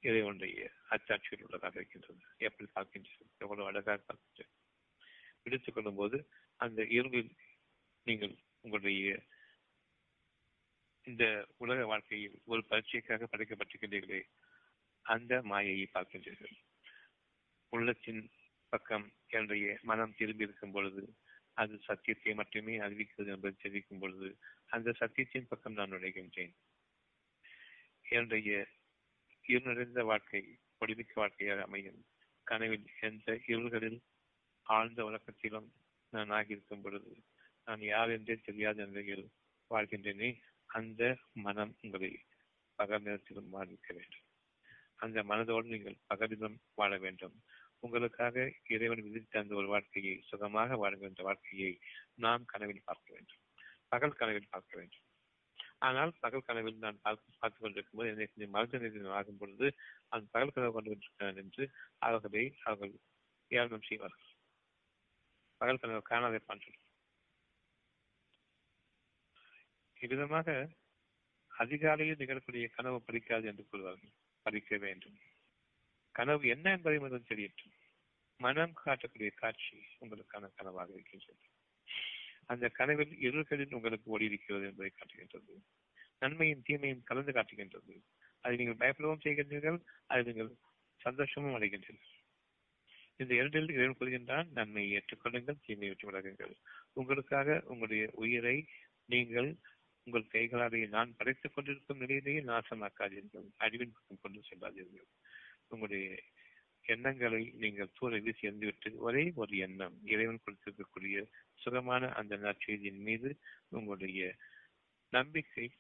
இதை 0.01 0.23
ஒன்றைய 0.23 0.71
அச்சாட்சியில் 0.91 1.43
உள்ளதாக 1.43 1.75
இருக்கின்றது. 1.75 2.23
எப்படி 2.39 2.71
பார்க்கின்றீர்கள்? 2.75 3.31
எவ்வளவு 3.39 3.69
அழகாக 3.69 4.03
பார்க்கின்றீர்கள்? 4.09 4.57
எடுத்துக் 5.43 5.75
கொள்ளும் 5.75 5.95
போது 5.95 6.19
அந்த 6.57 6.83
இருளில் 6.83 7.31
நீங்கள் 8.03 8.35
உங்களுடைய 8.61 9.23
இந்த 11.03 11.25
உலக 11.57 11.87
வாழ்க்கையில் 11.87 12.41
ஒரு 12.45 12.65
பரீட்சைக்காக 12.71 13.29
படைக்கப்பட்டிருக்கின்றீர்களே 13.33 14.23
அந்த 15.03 15.43
மாயையை 15.43 15.87
பார்க்கின்றீர்கள். 15.95 16.57
உள்ளத்தின் 17.69 18.31
பக்கம் 18.69 19.07
என்னுடைய 19.27 19.79
மனம் 19.83 20.17
திரும்பி 20.17 20.45
இருக்கும் 20.45 20.71
பொழுது 20.71 21.05
அது 21.57 21.75
சத்தியத்தை 21.89 22.33
மட்டுமே 22.35 22.75
அறிவிக்கிறது 22.79 23.33
என்பதை 23.35 23.53
தெரிவிக்கும் 23.57 23.99
பொழுது 23.99 24.29
அந்த 24.67 24.95
சத்தியத்தின் 25.01 25.49
பக்கம் 25.49 25.73
நான் 25.73 25.93
நுழைகின்றேன். 25.93 26.55
என்னுடைய 28.07 28.51
இருநிறைந்த 29.45 30.03
வாழ்க்கை 30.05 30.43
ஒளிமிக்க 30.81 31.15
வாழ்க்கையாக 31.15 31.63
அமையும். 31.63 32.01
கனவில் 32.47 32.87
எந்த 33.01 33.37
இருள்களில் 33.47 33.99
ஆழ்ந்த 34.67 35.01
உலகத்திலும் 35.05 35.69
நான் 36.13 36.31
ஆகியிருக்கும் 36.31 36.83
பொழுது 36.83 37.13
நான் 37.67 37.83
யார் 37.85 38.11
என்றே 38.11 38.35
தெரியாத 38.49 38.87
நிலையில் 38.87 39.27
வாழ்கின்றேனே 39.71 40.31
அந்த 40.71 41.03
மனம் 41.47 41.75
உங்களை 41.81 42.11
பகல் 42.79 43.03
நேரத்திலும் 43.03 43.51
வாழ்விக்க 43.51 43.89
வேண்டும். 43.95 44.27
அந்த 44.97 45.23
மனதோடு 45.23 45.67
நீங்கள் 45.67 46.03
பகலிலும் 46.09 46.57
வாழ 46.75 46.93
வேண்டும். 46.99 47.37
உங்களுக்காக 47.79 48.53
இறைவன் 48.69 49.03
விதித்த 49.03 49.41
அந்த 49.41 49.55
ஒரு 49.55 49.67
வாழ்க்கையை 49.67 50.23
சுகமாக 50.27 50.77
வாழ்கின்ற 50.77 51.23
வாழ்க்கையை 51.23 51.79
நாம் 52.15 52.45
கனவில் 52.45 52.83
பார்க்க 52.85 53.13
வேண்டும். 53.13 53.37
பகல் 53.89 54.13
கனவில் 54.13 54.49
பார்க்க 54.51 54.79
வேண்டும். 54.79 55.05
ஆனால் 55.79 56.13
பகல் 56.21 56.41
கனவில் 56.41 56.77
நான் 56.77 56.99
பார்த்து 57.03 57.33
பார்த்துக் 57.39 57.63
கொண்டிருக்கும் 57.63 58.01
போது 58.01 58.31
என்னை 58.35 58.47
மருத்துவ 58.47 58.87
நிலையம் 58.87 59.11
ஆகும் 59.11 59.37
பொழுது 59.37 59.75
அந்த 60.09 60.27
பகல் 60.31 60.51
கனவு 60.51 60.73
கொண்டு 60.73 60.89
கொண்டிருக்கிறான் 60.89 61.37
என்று 61.37 61.71
அவர்களை 61.99 62.57
அவர்கள் 62.65 62.99
ஏளனம் 63.49 63.83
செய்வார்கள். 63.83 64.25
பகல் 65.57 65.79
கனவு 65.79 66.03
காணாதே 66.11 66.41
பான் 66.47 66.61
இவ்விதமாக 70.01 70.69
அதிகாலையில் 71.49 72.17
நிகழக்கூடிய 72.17 72.69
கனவு 72.75 73.03
படிக்காது 73.03 73.47
என்று 73.47 73.67
கூறுவார்கள். 73.73 74.13
படிக்க 74.43 74.77
வேண்டும். 74.77 75.19
கனவு 76.19 76.45
என்ன 76.49 76.71
என்பதை 76.71 76.99
முதல் 76.99 77.29
தெரியட்டும் 77.29 77.75
மனம் 78.39 78.73
காட்டக்கூடிய 78.85 79.31
காட்சி 79.35 79.77
உங்களுக்கான 80.01 80.49
கனவாக 80.59 80.91
இருக்கின்றது. 80.91 81.45
அந்த 82.47 82.69
கனவில் 82.69 83.15
இருள்களில் 83.21 83.75
உங்களுக்கு 83.75 84.11
ஒளி 84.11 84.25
இருக்கிறது 84.25 84.67
என்பதை 84.67 84.91
காட்டுகின்றது. 84.91 85.55
நன்மையும் 86.19 86.63
தீமையும் 86.63 87.03
கலந்து 87.03 87.33
காட்டுகின்றது. 87.33 87.95
அதை 88.41 88.57
நீங்கள் 88.57 88.81
பயப்படவும் 88.83 89.25
செய்கின்றீர்கள். 89.25 89.79
அதை 90.07 90.23
நீங்கள் 90.25 90.53
சந்தோஷமும் 90.97 91.57
அடைகின்றீர்கள். 91.57 92.15
இந்த 93.17 93.35
இரண்டில் 93.35 93.71
இறைவன் 93.71 94.01
கூறுகின்றான் 94.01 94.49
நன்மையை 94.51 94.91
ஏற்றுக்கொள்ளுங்கள் 94.93 95.63
தீமையை 95.67 95.89
விட்டு 95.89 96.07
விலகுங்கள். 96.07 96.55
உங்களுக்காக 96.93 97.63
உங்களுடைய 97.67 98.11
உயிரை 98.13 98.57
நீங்கள் 99.05 99.57
உங்கள் 100.03 100.31
கைகளாலேயே 100.33 100.89
நான் 100.89 101.17
படைத்துக் 101.17 101.55
கொண்டிருக்கும் 101.55 101.99
நிலையிலேயே 101.99 102.41
நாசமாக்காதீர்கள். 102.41 103.47
அழிவின் 103.59 103.95
பக்கம் 103.97 104.23
கொண்டு 104.23 104.43
செல்லாதீர்கள். 104.49 105.09
உங்களுடைய 105.69 106.23
எண்ணங்களை 106.83 107.51
நீங்கள் 107.51 107.91
தூர 107.95 108.19
வீசி 108.19 108.95
ஒரே 108.97 109.33
ஒரு 109.35 109.57
எண்ணம் 109.57 109.97
இறைவன் 110.05 110.43
கொடுத்திருக்கக்கூடிய 110.45 111.27
சுகமான 111.55 112.13
அந்த 112.13 112.37
நற்செய்தியின் 112.37 113.03
மீது 113.03 113.39
உங்களுடைய 113.69 114.35
நம்பிக்கை 115.11 115.73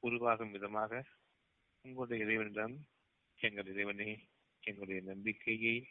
உருவாகும் 0.00 0.50
விதமாக 0.50 1.04
உங்களுடைய 1.82 2.24
இறைவனிடம் 2.24 2.86
எங்கள் 3.36 3.66
இறைவனே 3.66 4.28
எங்களுடைய 4.60 5.00
நம்பிக்கையை 5.02 5.86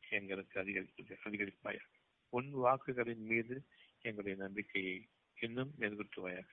எங்களுக்கு 0.00 0.60
அதிகரிப்பு 0.60 1.16
அதிகரிப்பாயாக. 1.24 1.88
உன் 2.28 2.50
வாக்குகளின் 2.54 3.24
மீது 3.24 3.62
எங்களுடைய 4.00 4.42
நம்பிக்கையை 4.42 5.08
இன்னும் 5.34 5.74
மெருகூட்டுவாயாக. 5.78 6.46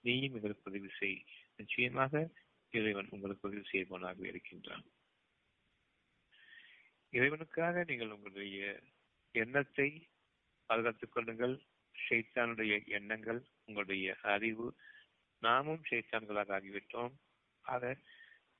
நீயும் 0.00 0.34
எங்களுக்கு 0.34 0.70
உதவி 0.70 0.88
செய். 0.98 1.24
நிச்சயமாக 1.56 2.30
இறைவன் 2.70 3.06
உங்களுக்கு 3.10 3.48
உதவி 3.48 3.66
செய்வனாக 3.72 4.26
இருக்கின்றான். 4.26 4.84
இறைவனுக்காக 7.12 7.84
நீங்கள் 7.84 8.10
உங்களுடைய 8.10 8.80
எண்ணத்தை 9.30 10.08
பாதுகாத்துக் 10.66 11.12
கொள்ளுங்கள். 11.12 11.62
ஷைத்தானுடைய 12.08 12.86
எண்ணங்கள் 12.86 13.44
உங்களுடைய 13.64 14.16
அறிவு 14.22 14.76
நாமும் 15.38 15.82
ஷைத்தான்களாக 15.90 16.50
ஆகிவிட்டோம். 16.50 17.12
ஆக 17.60 17.96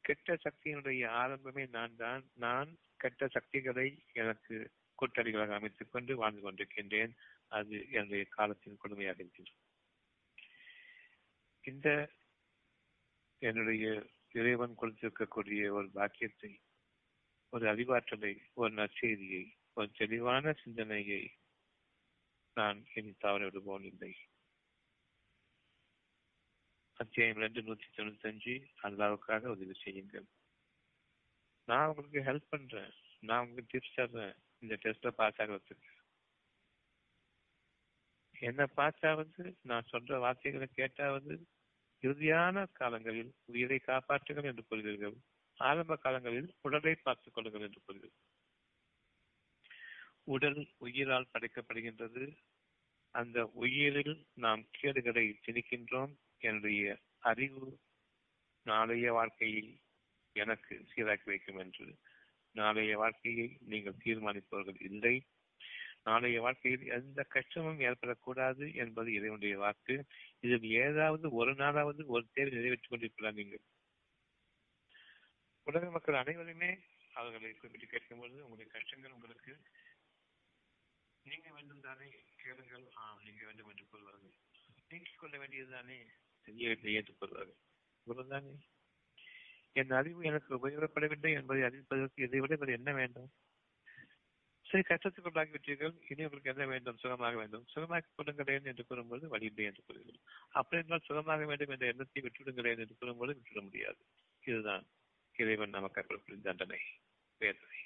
கெட்ட 0.01 0.35
சக்தியினுடைய 0.35 1.07
ஆரம்பமே 1.07 1.69
நான் 1.69 1.97
தான். 1.97 2.31
நான் 2.35 2.77
கெட்ட 2.97 3.29
சக்திகளை 3.29 4.05
எனக்கு 4.13 4.71
கூட்டாளிகளாக 4.95 5.55
அமைத்துக் 5.55 5.93
கொண்டு 5.93 6.17
வாழ்ந்து 6.17 6.53
கொண்டிருக்கின்றேன். 6.53 7.13
அது 7.49 7.91
என்னுடைய 7.91 8.25
காலத்தின் 8.25 8.79
கொடுமையாக 8.85 9.21
இருக்கின்றது. 9.21 9.59
இந்த 11.63 12.11
என்னுடைய 13.39 14.07
இறைவன் 14.33 14.75
கொடுத்திருக்கக்கூடிய 14.81 15.71
ஒரு 15.71 15.91
பாக்கியத்தை 15.91 16.61
ஒரு 17.51 17.75
அறிவாற்றலை 17.75 18.39
ஒரு 18.55 18.75
நற்செய்தியை 18.75 19.53
ஒரு 19.75 19.91
தெளிவான 19.91 20.53
சிந்தனையை 20.53 21.33
நான் 22.55 22.85
இனி 22.95 23.13
தவற 23.13 23.45
விடுவோம் 23.45 23.85
இல்லை. 23.85 24.17
அத்தியாயம் 26.93 27.37
ரெண்டு 27.37 27.63
நூத்தி 27.63 27.87
தொண்ணூத்தி 27.97 28.27
அஞ்சு 28.27 28.67
அல்லாவுக்காக 28.83 29.47
உதவி 29.47 29.75
செய்யுங்கள். 29.75 30.27
நான் 31.65 31.89
உங்களுக்கு 31.89 32.33
ஹெல்ப் 32.33 32.49
பண்றேன். 32.49 32.93
நான் 33.21 33.47
உங்களுக்கு 33.47 33.79
டிப்ஸ் 33.79 33.99
தர்றேன். 33.99 34.37
இந்த 34.59 34.79
டெஸ்ட்ல 34.83 35.09
பாஸ் 35.09 35.41
ஆகிறதுக்கு. 35.41 35.97
என்ன 38.41 38.67
பார்த்தாவது 38.67 39.57
நான் 39.63 39.87
சொல்ற 39.93 40.19
வார்த்தைகளை 40.19 40.69
கேட்டாவது 40.77 41.45
இறுதியான 42.01 42.67
காலங்களில் 42.73 43.33
உயிரை 43.45 43.81
காப்பாற்றுங்கள் 43.87 44.49
என்று 44.51 44.65
கூறுவீர்கள். 44.71 45.17
ஆரம்ப 45.59 45.97
காலங்களில் 45.97 46.55
உடலை 46.63 46.95
பார்த்துக் 46.95 47.35
கொள்ளுங்கள் 47.35 47.61
என்று 47.61 47.81
கூறுகிறீர்கள் 47.81 48.27
உடல் 50.25 50.69
உயிரால் 50.79 51.31
படைக்கப்படுகின்றது. 51.33 52.25
அந்த 53.15 53.47
உயிரில் 53.47 54.27
நாம் 54.35 54.63
கேடுகளை 54.71 55.39
திணிக்கின்றோம் 55.47 56.13
என்னுடைய 56.39 56.99
அறிவு 57.19 57.79
நாளைய 58.67 59.13
வாழ்க்கையை 59.13 59.81
எனக்கு 60.33 60.75
சீராக்கி 60.95 61.25
வைக்கும் 61.25 61.57
என்று 61.57 61.87
நாளைய 62.55 62.97
வாழ்க்கையை 62.97 63.57
நீங்கள் 63.61 64.01
தீர்மானிப்பவர்கள் 64.05 64.81
இல்லை. 64.81 65.15
நாளைய 66.09 66.41
வாழ்க்கையில் 66.41 66.85
எந்த 66.99 67.23
கஷ்டமும் 67.35 67.81
ஏற்படக்கூடாது 67.81 68.67
என்பது 68.75 69.09
இறைவனுடைய 69.13 69.57
வாக்கு. 69.59 69.95
இதில் 70.41 70.67
ஏதாவது 70.85 71.27
ஒரு 71.33 71.53
நாளாவது 71.55 72.03
ஒரு 72.07 72.25
தேர்வு 72.33 72.57
நிறைவேற்றிக் 72.57 72.91
கொண்டிருக்கலாம் 72.91 73.39
நீங்கள்? 73.41 73.65
உலக 75.67 75.91
மக்கள் 75.91 76.21
அனைவருமே 76.23 76.71
அவர்களை 77.15 77.49
குறிப்பிட்டு 77.53 77.87
கேட்கும் 77.87 78.21
பொழுது 78.21 78.39
உங்களுடைய 78.45 78.69
கஷ்டங்கள் 78.73 79.17
உங்களுக்கு 79.17 79.53
நீங்க 81.27 81.49
வேண்டும் 81.53 81.81
தானே 81.81 82.09
கேளுங்கள். 82.43 82.85
ஆ 82.97 83.05
நீங்க 83.25 83.43
வேண்டும் 83.47 83.69
என்று 83.69 83.85
கூறுவார்கள். 83.85 84.35
நீக்கிக் 84.89 85.21
கொள்ள 85.21 85.35
வேண்டியதுதானே 85.39 85.97
தெரியவில்லை 86.47 86.93
என்று 86.95 87.15
கூறுவார்கள். 87.21 87.59
இவ்வளவுதானே 88.07 88.55
என் 89.77 89.91
அறிவு 89.91 90.21
எனக்கு 90.25 90.53
உபயோகப்படவில்லை 90.59 91.33
என்பதை 91.33 91.63
அறிவிப்பதற்கு 91.63 92.25
இதை 92.27 92.41
விட 92.41 92.73
என்ன 92.73 92.93
வேண்டும்? 92.93 93.29
சரி 94.69 94.85
கஷ்டத்துக்குள்ளாகி 94.89 95.53
விட்டீர்கள். 95.55 95.93
இனி 96.09 96.23
உங்களுக்கு 96.23 96.51
என்ன 96.51 96.67
வேண்டும்? 96.67 96.97
சுகமாக 96.97 97.37
வேண்டும். 97.37 97.67
சுகமாக்கி 97.75 98.09
கொள்ளுங்களேன் 98.17 98.65
என்று 98.65 98.87
கூறும்போது 98.87 99.29
வழி 99.29 99.45
இல்லை 99.45 99.65
என்று 99.65 99.83
கூறுகிறோம் 99.87 100.23
அப்படி 100.51 100.83
என்றால் 100.83 101.05
சுகமாக 101.05 101.45
வேண்டும் 101.45 101.69
என்ற 101.69 101.87
எண்ணத்தை 101.87 102.23
விட்டுவிடுங்களேன் 102.23 102.79
என்று 102.79 102.97
கூறும்போது 102.99 103.35
விட்டுவிட 103.35 103.61
முடியாது. 103.61 104.01
இதுதான் 104.45 104.87
இறைவன் 105.37 105.71
நமக்கு 105.71 106.21
தண்டனை. 106.43 106.81
வேதனை. 107.39 107.81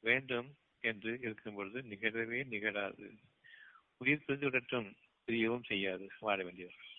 வேண்டும் 0.00 0.48
என்று 0.80 1.18
இருக்கும் 1.20 1.54
பொழுது 1.54 1.80
நிகழவே 1.82 2.46
நிகழாது. 2.46 3.06
உயிர் 3.96 4.24
பிரிந்து 4.24 4.50
விடட்டும் 4.50 4.96
பிரியவும் 5.26 5.64
செய்யாது. 5.64 6.08
வாழ 6.20 6.44
வேண்டியவர்கள் 6.44 6.90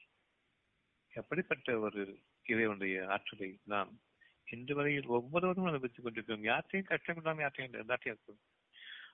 எப்படிப்பட்ட 1.13 1.79
ஒரு 1.79 2.19
இறைவனுடைய 2.43 3.07
ஆற்றலை 3.07 3.59
நாம் 3.63 3.91
இன்று 4.45 4.75
வரையில் 4.75 5.05
ஒவ்வொருவரும் 5.07 5.65
அனுபவித்துக் 5.65 6.03
கொண்டிருக்கிறோம். 6.03 6.43
யார்த்தையும் 6.43 6.83
கஷ்டம் 6.83 7.15
இல்லாமல் 7.15 7.45
யார்த்தையும் 7.45 7.77
எல்லாத்தையும் 7.81 8.13
இருக்கும் 8.13 8.39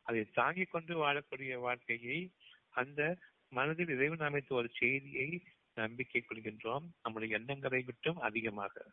அதை 0.10 0.26
தாங்கிக் 0.26 0.72
கொண்டு 0.72 1.08
வாழக்கூடிய 1.08 1.60
வாழ்க்கையை 1.60 2.32
அந்த 2.70 3.18
மனதில் 3.50 3.90
இறைவன் 3.90 4.28
அமைத்த 4.28 4.56
ஒரு 4.56 4.70
செய்தியை 4.70 5.44
நம்பிக்கை 5.74 6.26
கொள்கின்றோம். 6.30 6.86
நம்முடைய 7.04 7.38
எண்ணங்களை 7.38 7.82
விட்டும் 7.82 8.18
அதிகமாக. 8.18 8.86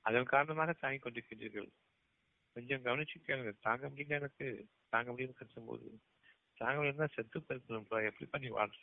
அதன் 0.00 0.24
காரணமாக 0.24 0.72
தாங்கிக் 0.72 1.06
கொண்டிருக்கின்றீர்கள். 1.06 1.68
கொஞ்சம் 2.52 2.84
கவனிச்சு 2.84 3.18
கேளுங்க. 3.26 3.52
தாங்க 3.60 3.88
முடியல 3.88 4.08
எனக்கு. 4.08 4.66
தாங்க 4.88 5.10
முடியும் 5.10 5.34
கத்தும் 5.38 5.66
போது 5.66 6.00
தாங்க 6.54 6.82
முடியல 6.82 7.08
செத்து 7.14 7.40
போயிருக்கணும் 7.40 7.88
எப்படி 7.88 8.26
பண்ணி 8.30 8.50
வாழ்ற? 8.50 8.78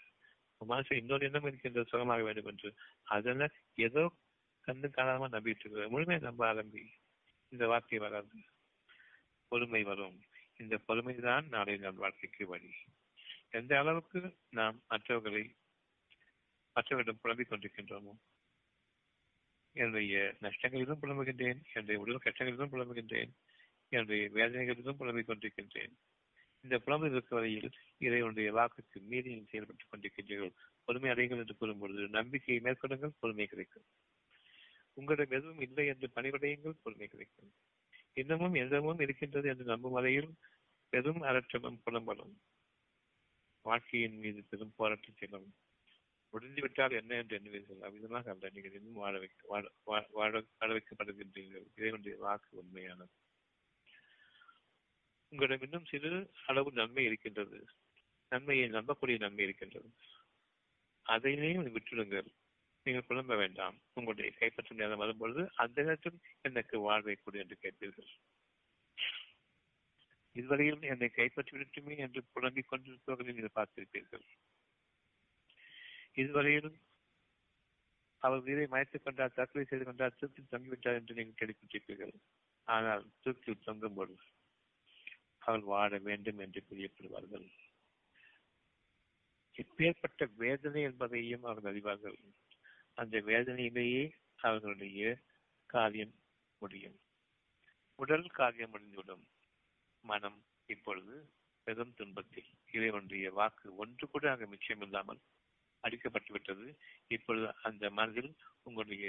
மனசு 0.58 0.98
இன்னொரு 0.98 1.26
எண்ணம் 1.26 1.46
இருக்கின்ற 1.46 1.84
சுகமாக 1.84 2.24
வேண்டும் 2.24 2.46
என்று. 2.46 2.74
அதெல்லாம் 3.04 3.50
ஏதோ 3.76 4.12
கண்ணு 4.68 4.90
காரணமா 4.90 5.28
நம்பிட்டு 5.28 5.60
இருக்கிற 5.60 5.90
முழுமையை 5.90 6.24
நம்ப 6.24 6.54
ஆரம்பி. 6.54 6.88
இந்த 7.50 7.68
வார்த்தை 7.68 8.00
வராது. 8.00 8.34
பொறுமை 9.48 9.84
வரும். 9.84 10.22
இந்த 10.62 10.78
பொறுமை 10.78 11.16
தான் 11.16 11.46
நாளை 11.48 11.78
நம் 11.78 11.96
வாழ்க்கைக்கு 11.96 12.48
வழி. 12.48 12.72
எந்த 13.52 13.72
அளவுக்கு 13.80 14.20
நாம் 14.50 14.78
மற்றவர்களை 14.88 15.44
மற்றவர்களிடம் 16.76 17.22
புலம்பிக் 17.22 17.52
கொண்டிருக்கின்றோமோ 17.52 18.14
என்னுடைய 19.76 20.36
நஷ்டங்களிலும் 20.42 21.02
புலம்புகின்றேன் 21.02 21.60
என்னுடைய 21.74 21.98
உடல் 22.02 22.26
கஷ்டங்களிலும் 22.26 22.74
புலம்புகின்றேன் 22.74 23.32
என்னுடைய 23.92 24.24
வேதனைகளிலும் 24.30 24.98
புலம்பிக் 24.98 25.30
கொண்டிருக்கின்றேன். 25.30 25.94
இந்த 26.64 26.76
புலம்பு 26.80 27.06
இருக்கும் 27.10 27.40
வரையில் 27.40 27.70
இறைவனுடைய 27.98 28.50
வாக்குக்கு 28.54 29.00
மீறி 29.02 29.32
செயல்பட்டுக் 29.52 29.92
கொண்டிருக்கின்றீர்கள். 29.92 30.54
பொறுமை 30.84 31.10
அடையுங்கள் 31.12 31.42
என்று 31.44 31.56
கூறும்பொழுது 31.56 32.04
நம்பிக்கையை 32.10 32.64
மேற்கொள்ளுங்கள் 32.64 33.20
பொறுமை 33.20 33.46
கிடைக்கும். 33.46 33.88
உங்களிடம் 34.98 35.36
எதுவும் 35.38 35.62
இல்லை 35.62 35.86
என்று 35.88 36.08
பணிபடையுங்கள் 36.16 36.82
பொறுமை 36.84 37.08
கிடைக்கும். 37.08 37.52
இன்னமும் 38.14 38.54
எந்தமும் 38.54 39.02
இருக்கின்றது 39.02 39.48
என்று 39.50 39.66
நம்பும் 39.66 39.92
வரையில் 39.92 40.32
பெரும் 40.92 41.22
அரற்றமும் 41.24 41.82
புலம்பலும். 41.86 42.34
வாழ்க்கையின் 43.62 44.18
மீது 44.18 44.44
பெரும் 44.50 44.74
போராட்டம் 44.76 45.54
முடிந்துவிட்டால் 46.30 46.92
என்ன 46.92 47.16
என்று 47.16 47.40
எண்ணுவீர்கள்? 47.40 47.84
அவ்விதமாக 47.84 48.30
அல்ல 48.30 48.50
நீங்கள் 48.50 48.74
இன்னும் 48.74 49.02
வாழ 49.04 49.20
வைக்க 49.20 49.70
வாழ 49.84 50.08
வாழ 50.12 50.44
வைக்கப்படுகின்றீர்கள். 50.60 51.66
இதனுடைய 51.76 52.18
வாக்கு 52.18 52.58
உண்மையானது. 52.58 53.12
உங்களிடம் 55.30 55.64
இன்னும் 55.64 55.86
சிறு 55.86 56.32
அளவு 56.46 56.72
நன்மை 56.72 57.06
இருக்கின்றது. 57.06 57.66
நன்மையை 58.30 58.70
நம்பக்கூடிய 58.70 59.20
நன்மை 59.20 59.44
இருக்கின்றது. 59.44 59.90
அதையே 61.02 61.54
விட்டுடுங்கள். 61.54 62.28
நீங்கள் 62.84 63.06
குழம்ப 63.08 63.36
வேண்டாம். 63.38 63.78
உங்களுடைய 63.94 64.38
கைப்பற்ற 64.38 64.76
நேரம் 64.76 64.98
வரும்பொழுது 64.98 65.52
அந்த 65.56 65.82
நேரத்தில் 65.82 66.20
எனக்கு 66.42 66.80
வாழ்வை 66.80 67.16
கொடு 67.16 67.40
என்று 67.40 67.58
கேட்பீர்கள். 67.62 68.12
இதுவரையில் 70.32 70.82
என்னை 70.82 71.10
கைப்பற்றி 71.10 71.96
என்று 71.98 72.24
புலம்பிக் 72.24 72.68
கொண்டிருப்பவர்களை 72.68 73.34
நீங்கள் 73.34 73.56
பார்த்திருப்பீர்கள். 73.56 74.26
இதுவரையிலும் 76.14 76.82
அவர் 78.18 78.40
உயிரை 78.40 78.68
மயத்துக் 78.68 79.04
கொண்டார் 79.04 79.34
தற்கொலை 79.34 79.68
செய்து 79.68 79.86
கொண்டார் 79.86 80.16
தூக்கில் 80.16 80.48
தங்கிவிட்டார் 80.52 80.94
என்று 80.94 81.14
நீங்கள் 81.14 81.40
கேள்விப்பட்டிருப்பீர்கள். 81.40 82.14
ஆனால் 82.64 83.12
தூக்கில் 83.20 83.60
தொங்கும் 83.60 83.94
போது 83.94 84.18
அவர் 85.38 85.60
வாழ 85.60 85.98
வேண்டும் 85.98 86.38
என்று 86.38 86.64
பிரியப்படுவார்கள். 86.70 87.52
இப்பேற்பட்ட 89.58 90.26
வேதனை 90.36 90.82
என்பதையும் 90.82 91.44
அவர்கள் 91.44 91.74
அறிவார்கள். 91.74 92.18
அந்த 92.94 93.20
வேதனையிலேயே 93.20 94.12
அவர்களுடைய 94.36 95.18
காரியம் 95.66 96.14
முடியும். 96.58 97.00
உடல் 97.96 98.28
காரியம் 98.28 98.70
முடிந்துவிடும். 98.70 99.28
மனம் 100.04 100.40
இப்பொழுது 100.66 101.16
பெரும் 101.68 101.94
துன்பத்தில். 101.94 102.50
இறைவனுடைய 102.72 103.32
வாக்கு 103.32 103.68
ஒன்று 103.76 104.06
கூட 104.08 104.32
அங்கு 104.32 104.48
மிச்சம் 104.48 104.82
இல்லாமல் 104.82 105.22
அடிக்கப்பட்டு 105.84 106.32
விட்டது. 106.32 106.66
இப்பொழுது 107.08 107.48
அந்த 107.62 107.84
மனதில் 107.90 108.32
உங்களுடைய 108.64 109.06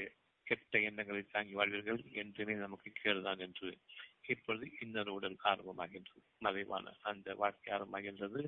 கெட்ட 0.47 0.79
எண்ணங்களை 0.81 1.23
தாங்கி 1.27 1.55
வாழ்வீர்கள் 1.55 2.01
என்றுமே 2.13 2.55
நமக்கு 2.55 2.93
கேடுதான் 2.93 3.39
என்று. 3.39 3.69
இப்பொழுது 4.27 4.67
இன்னொரு 4.81 5.13
உடல் 5.13 5.37
ஆரம்பமாகின்றது. 5.45 6.25
மறைவான 6.39 6.95
அந்த 7.03 7.35
வாழ்க்கை 7.35 7.71
ஆரம்பமாகின்றது. 7.75 8.43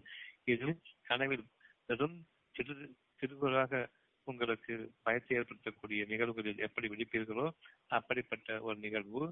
இதில் 0.44 0.80
கனவில் 1.02 1.46
பெரும் 1.86 2.16
சிறு 2.54 2.74
சிறுவராக 3.20 3.88
உங்களுக்கு 4.26 4.74
பயத்தை 5.02 5.32
ஏற்படுத்தக்கூடிய 5.38 6.02
நிகழ்வுகளில் 6.06 6.58
எப்படி 6.58 6.86
விழிப்பீர்களோ 6.88 7.46
அப்படிப்பட்ட 7.86 8.60
ஒரு 8.60 8.78
நிகழ்வு 8.78 9.22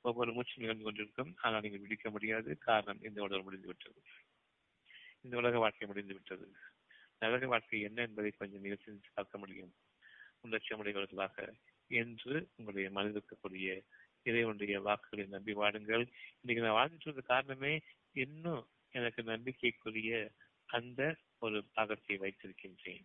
ஒவ்வொரு 0.00 0.32
மூச்சும் 0.32 0.60
நிகழ்ந்து 0.60 0.84
கொண்டிருக்கும். 0.84 1.36
ஆனால் 1.42 1.60
நீங்கள் 1.60 1.80
விடிக்க 1.80 2.10
முடியாது. 2.10 2.58
காரணம் 2.58 3.02
இந்த 3.02 3.22
உலகம் 3.22 3.42
முடிந்து 3.42 3.66
விட்டது 3.66 4.02
இந்த 5.22 5.36
உலக 5.36 5.58
வாழ்க்கை 5.58 5.86
முடிந்து 5.86 6.14
விட்டது 6.14 6.52
நரக 7.18 7.46
வாழ்க்கை 7.46 7.80
என்ன 7.80 8.02
என்பதை 8.02 8.30
கொஞ்சம் 8.30 8.60
நிகழ்ச்சி 8.60 9.00
பார்க்க 9.14 9.38
முடியும். 9.38 9.74
உடையவர்களாக 10.76 11.54
என்று 11.88 12.48
உங்களுடைய 12.56 12.88
மனதிற்கக்கூடிய 12.90 13.82
இறைவனுடைய 14.22 14.80
வாக்குகளை 14.80 15.26
நம்பி 15.26 15.52
வாடுங்கள். 15.52 16.04
இன்னைக்கு 16.40 16.64
நான் 16.64 16.78
வாழ்ந்துட்டு 16.78 17.22
காரணமே 17.22 17.80
இன்னும் 18.12 18.68
எனக்கு 18.90 19.22
நம்பிக்கைக்குரிய 19.22 20.30
அந்த 20.66 21.16
ஒரு 21.38 21.64
பாகத்தை 21.72 22.18
வைத்திருக்கின்றேன். 22.18 23.04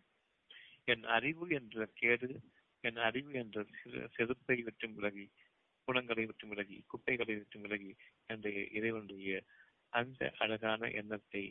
என் 0.86 1.04
அறிவு 1.04 1.50
என்ற 1.50 1.86
கேடு 1.94 2.42
என் 2.82 2.96
அறிவு 2.96 3.32
என்ற 3.34 3.66
செருப்பை 4.16 4.62
விட்டு 4.62 4.90
விலகி 4.90 5.30
குணங்களை 5.86 6.26
விட்டு 6.26 6.48
விலகி 6.48 6.78
குப்பைகளை 6.88 7.34
விட்டு 7.36 7.60
விலகி 7.60 7.92
என்ற 8.28 8.50
இறைவனுடைய 8.50 9.44
அந்த 9.90 10.32
அழகான 10.38 10.90
எண்ணத்தை 10.90 11.44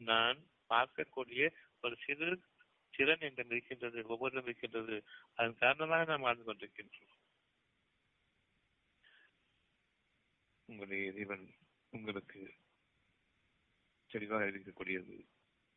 நான் 0.00 0.38
பார்க்கக்கூடிய 0.68 1.42
ஒரு 1.82 1.96
சிறு 2.04 2.28
திறன் 2.96 3.24
என்று 3.28 3.44
இருக்கின்றது 3.46 3.98
ஒவ்வொருவரும் 4.06 4.44
இருக்கின்றது. 4.44 4.96
அதன் 5.34 5.60
காரணமாக 5.62 6.04
நாம் 6.04 6.26
வாழ்ந்து 6.26 6.44
கொண்டிருக்கின்றோம். 6.44 7.12
உங்களுடைய 10.68 11.02
இறைவன் 11.10 11.46
உங்களுக்கு 11.90 12.40
தெளிவாக 14.10 14.46
இருக்கக்கூடியது. 14.50 15.16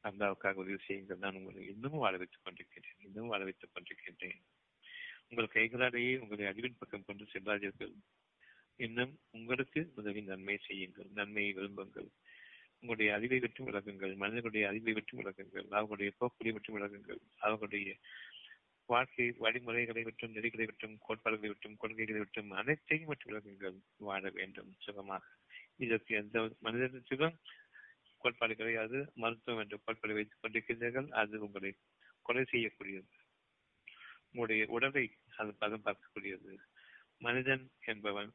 அல்லாவுக்காக 0.04 0.62
உதவி 0.64 0.78
செய்யுங்கள். 0.86 1.18
நான் 1.18 1.36
உங்களை 1.36 1.68
இன்னமும் 1.68 2.04
வாழ 2.06 2.18
வைத்துக் 2.18 2.46
கொண்டிருக்கின்றேன் 2.46 3.02
இன்னமும் 3.08 3.34
வாழ 3.34 3.44
வைத்துக் 3.44 3.74
கொண்டிருக்கின்றேன். 3.74 4.42
உங்கள் 5.30 5.50
கைகளாலேயே 5.54 6.18
உங்களை 6.18 6.46
அறிவின் 6.46 6.76
பக்கம் 6.80 7.04
கொண்டு 7.06 7.26
செல்லாதீர்கள். 7.34 7.94
இன்னும் 8.76 9.20
உங்களுக்கு 9.32 9.92
முதலில் 9.96 10.24
நன்மை 10.24 10.58
செய்யுங்கள். 10.58 11.08
நன்மையை 11.14 11.54
விரும்புங்கள். 11.54 12.10
உங்களுடைய 12.80 13.14
அறிவை 13.14 13.40
விட்டு 13.40 13.64
விலகுங்கள். 13.64 14.16
மனிதர்களுடைய 14.16 14.68
அறிவை 14.68 14.94
விட்டு 14.94 15.18
விளக்குங்கள் 15.18 15.68
அவர்களுடைய 15.70 16.12
போக்குகளை 16.18 16.52
விட்டு 16.52 16.72
விளக்குங்கள் 16.74 17.22
அவர்களுடைய 17.38 17.96
வாழ்க்கை 18.86 19.32
வழிமுறைகளை 19.32 20.04
விட்டும் 20.04 20.36
நெறிகளை 20.36 20.66
விட்டும் 20.66 20.98
கோட்பாடுகளை 21.00 21.50
விட்டும் 21.50 21.78
கொள்கைகளை 21.78 22.20
விட்டும் 22.20 22.52
அனைத்தையும் 22.52 23.08
விட்டு 23.08 23.26
விளக்குங்கள் 23.30 23.78
வாழ 23.98 24.30
வேண்டும். 24.30 24.76
சுகமாக. 24.80 25.26
இதற்கு 25.78 26.16
எந்த 26.16 26.56
மனிதத்திலும் 26.60 27.38
கோட்பாடு 28.18 28.56
கிடையாது. 28.56 29.12
மருத்துவம் 29.16 29.62
என்ற 29.62 29.78
கோட்பாடு 29.86 30.14
வைத்துக் 30.14 30.44
கொண்டிருக்கின்றீர்கள். 30.44 31.10
அது 31.10 31.42
உங்களை 31.42 31.76
கொலை 32.22 32.46
செய்யக்கூடியது. 32.50 33.08
உடைய 34.34 34.66
உடலை 34.68 35.12
அது 35.38 35.54
பதம் 35.54 35.86
பார்க்கக்கூடியது 35.86 36.56
மனிதன் 37.18 37.72
என்பவன் 37.86 38.32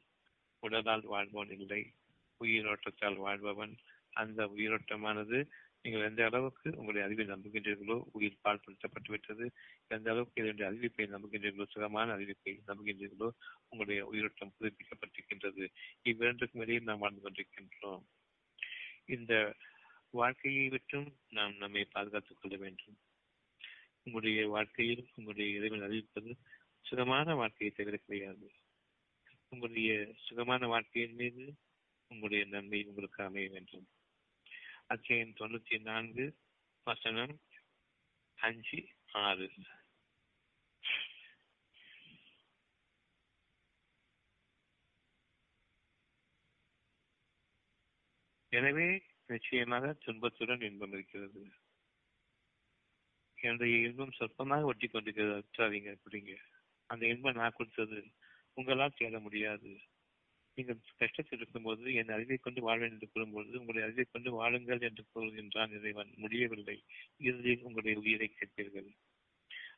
உடலால் 0.60 1.04
வாழ்பவன் 1.04 1.50
இல்லை. 1.50 1.92
உயிரோட்டத்தால் 2.40 3.16
வாழ்பவன். 3.16 3.76
அந்த 4.10 4.46
உயிரோட்டமானது 4.46 5.48
நீங்கள் 5.82 6.02
எந்த 6.02 6.24
அளவுக்கு 6.24 6.70
உங்களுடைய 6.76 7.06
அறிவை 7.06 7.24
நம்புகின்றீர்களோ 7.26 8.04
உயிர் 8.12 8.40
பால்படுத்தப்பட்டு 8.44 9.08
விட்டது. 9.08 9.52
எந்த 9.88 10.10
அளவுக்கு 10.10 10.42
இதனுடைய 10.42 10.66
அறிவிப்பை 10.70 11.06
நம்புகின்றீர்களோ 11.06 11.66
சுகமான 11.68 12.16
அறிவிப்பை 12.16 12.60
நம்புகின்றீர்களோ 12.66 13.30
உங்களுடைய 13.68 14.06
உயிரோட்டம் 14.06 14.54
புதுப்பிக்கப்பட்டிருக்கின்றது. 14.60 15.68
இவ்விரண்டுக்கும் 16.04 16.60
இடையில் 16.60 16.82
நாம் 16.82 16.98
வாழ்ந்து 16.98 17.22
கொண்டிருக்கின்றோம். 17.22 18.04
இந்த 19.04 19.54
வாழ்க்கையை 20.10 20.68
விட்டும் 20.68 21.18
நாம் 21.28 21.56
நம்மை 21.56 21.84
பாதுகாத்துக் 21.84 22.38
கொள்ள 22.40 22.56
வேண்டும். 22.56 22.96
உங்களுடைய 24.04 24.48
வாழ்க்கையில் 24.48 25.10
உங்களுடைய 25.14 25.56
இறைவன் 25.58 25.84
அறிவிப்பது 25.88 26.32
சுகமான 26.80 27.34
வாழ்க்கையை 27.34 27.76
தவிர 27.76 27.96
கிடையாது. 27.96 28.52
உங்களுடைய 29.48 30.14
சுகமான 30.26 30.66
வாழ்க்கையின் 30.66 31.14
மீது 31.14 31.44
உங்களுடைய 32.08 32.44
நன்மை 32.44 32.84
உங்களுக்கு 32.84 33.24
அமைய 33.24 33.48
வேண்டும். 33.48 33.86
அத்தியாயம் 34.86 35.34
தொண்ணூத்தி 35.40 35.80
நான்கு 35.80 36.36
வசனம் 36.84 37.40
அஞ்சு 38.38 38.80
ஆறு. 39.12 39.50
எனவே 48.48 49.02
நிச்சயமாக 49.26 49.96
துன்பத்துடன் 50.06 50.62
இன்பம் 50.62 50.92
இருக்கிறது. 50.92 51.40
என்னுடைய 53.44 53.74
இன்பம் 53.86 54.16
சொற்பமாக 54.18 54.62
ஒட்டி 54.62 54.86
கொண்டிருக்கிறது 54.86 55.34
அற்றாதீங்க 55.40 55.90
அப்படிங்க 55.96 56.34
அந்த 56.90 57.06
இன்பம் 57.06 57.34
நான் 57.34 57.56
கொடுத்தது 57.56 57.98
உங்களால் 58.56 58.96
தேட 58.96 59.18
முடியாது. 59.20 59.70
நீங்கள் 60.58 60.80
கஷ்டத்தில் 60.98 61.38
இருக்கும்போது 61.38 61.94
என் 61.94 62.08
அறிவை 62.08 62.36
கொண்டு 62.36 62.60
வாழ்வேன் 62.62 62.90
என்று 62.90 63.06
கூறும்போது 63.12 63.60
உங்களை 63.60 63.82
அறிவை 63.82 64.04
கொண்டு 64.04 64.30
வாழுங்கள் 64.32 64.80
என்று 64.80 65.04
கூறுகின்றான் 65.14 65.72
இறைவன். 65.78 66.12
முடியவில்லை. 66.16 66.76
இறுதியில் 67.18 67.62
உங்களுடைய 67.62 67.96
உயிரை 67.98 68.28
கேட்பீர்கள். 68.34 68.90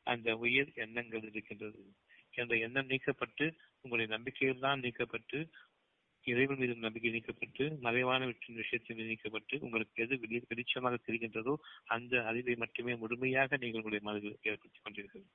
அந்த 0.03 0.37
உயிர் 0.37 0.71
எண்ணங்கள் 0.75 1.23
இருக்கின்றது. 1.23 1.81
என்ற 2.31 2.55
எண்ணம் 2.57 2.89
நீக்கப்பட்டு 2.89 3.45
உங்களுடைய 3.81 4.09
நம்பிக்கையில் 4.15 4.59
தான் 4.59 4.79
நீக்கப்பட்டு 4.79 5.39
இறைவன் 6.27 6.59
மீது 6.61 6.73
நம்பிக்கை 6.77 7.11
நீக்கப்பட்டு 7.11 7.65
மறைவான 7.79 8.25
விஷயத்தில் 8.61 9.09
நீக்கப்பட்டு 9.11 9.55
உங்களுக்கு 9.61 10.03
எது 10.03 10.15
வெளி 10.19 10.39
வெளிச்சமாக 10.49 10.97
தெரிகின்றதோ 11.05 11.53
அந்த 11.87 12.23
அறிவை 12.23 12.55
மட்டுமே 12.55 12.95
முழுமையாக 12.95 13.57
நீங்கள் 13.57 13.81
உங்களுடைய 13.81 14.03
மனதில் 14.07 14.39
ஏற்படுத்திக் 14.41 14.85
கொண்டீர்கள் 14.85 15.25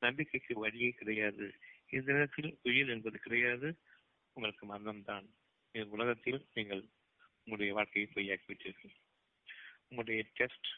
நம்பிக்கைக்கு 0.00 0.52
வழியே 0.54 0.90
கிடையாது. 0.90 1.46
இந்த 1.88 2.08
நேரத்தில் 2.12 2.50
உயிர் 2.62 2.88
என்பது 2.88 3.18
கிடையாது. 3.18 3.68
உங்களுக்கு 4.36 4.64
மரணம் 4.66 5.04
தான் 5.04 5.26
உலகத்தில் 5.88 6.40
நீங்கள் 6.54 6.82
உங்களுடைய 7.46 7.72
வாழ்க்கையை 7.74 8.06
பொய்யாக்கிவிட்டீர்கள். 8.14 8.94
உங்களுடைய 9.90 10.22
டெஸ்ட் 10.38 10.70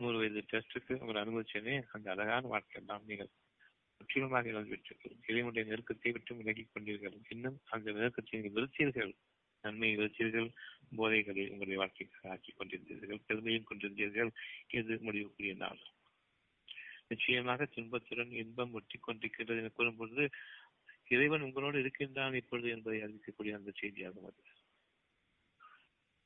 நூறு 0.00 0.16
வயது 0.16 0.40
டெஸ்டுக்கு 0.52 0.94
உங்களை 1.00 1.18
அனுமதிச்சதே 1.22 1.74
அந்த 1.92 2.06
அழகான 2.10 2.48
வாழ்க்கை 2.48 2.80
தான் 2.84 3.06
நீங்கள் 3.06 3.30
முற்றிலுமாக 4.02 4.50
இழந்துவிட்டீர்கள் 4.50 5.14
இறைவனுடைய 5.28 5.64
நெருக்கத்தை 5.70 6.10
விட்டு 6.12 6.34
விலகிக் 6.34 6.72
கொண்டீர்கள். 6.74 7.16
இன்னும் 7.28 7.58
அந்த 7.74 7.92
நெருக்கத்தை 7.92 8.32
நீங்கள் 8.32 8.56
வெறுத்தீர்கள் 8.56 9.12
நன்மையை 9.64 9.96
வெறுத்தீர்கள் 9.98 10.48
போதைகளை 10.96 11.42
உங்களுடைய 11.50 11.76
வாழ்க்கைக்காக 11.78 12.30
ஆக்கிக் 12.30 12.56
கொண்டிருந்தீர்கள் 12.58 13.20
பெருமையும் 13.26 13.68
கொண்டிருந்தீர்கள். 13.70 14.30
இது 14.68 14.98
முடிவுக்குரிய 15.00 15.54
நாள். 15.54 15.82
நிச்சயமாக 17.08 17.68
துன்பத்துடன் 17.74 18.32
இன்பம் 18.32 18.72
ஒட்டி 18.72 18.98
கொண்டிருக்கிறது 18.98 19.60
என 19.60 19.70
கூறும்பொழுது 19.78 20.24
இறைவன் 21.08 21.40
உங்களோடு 21.40 21.78
இருக்கின்றான் 21.78 22.34
இப்பொழுது 22.34 22.68
என்பதை 22.70 22.98
அறிவிக்கக்கூடிய 23.04 23.52
அந்த 23.54 23.72
செய்தியாகும் 23.80 24.28
அது. 24.28 24.42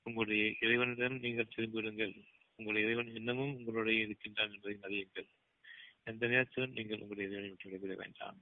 உங்களுடைய 0.07 0.43
இறைவனிடம் 0.61 1.19
நீங்கள் 1.19 1.53
திரும்பிவிடுங்கள். 1.57 2.15
உங்களுடைய 2.59 2.87
இறைவன் 2.87 3.15
இன்னமும் 3.15 3.55
உங்களுடைய 3.55 4.05
இருக்கின்றான் 4.05 4.53
என்பதை 4.53 4.77
அறியுங்கள். 4.83 5.29
எந்த 6.07 6.27
நேரத்திலும் 6.27 6.73
நீங்கள் 6.73 7.01
உங்கள் 7.01 7.19
இறைவனை 7.19 7.49
விட்டு 7.49 7.71
விடைபெற 7.71 7.97
வேண்டாம். 7.97 8.39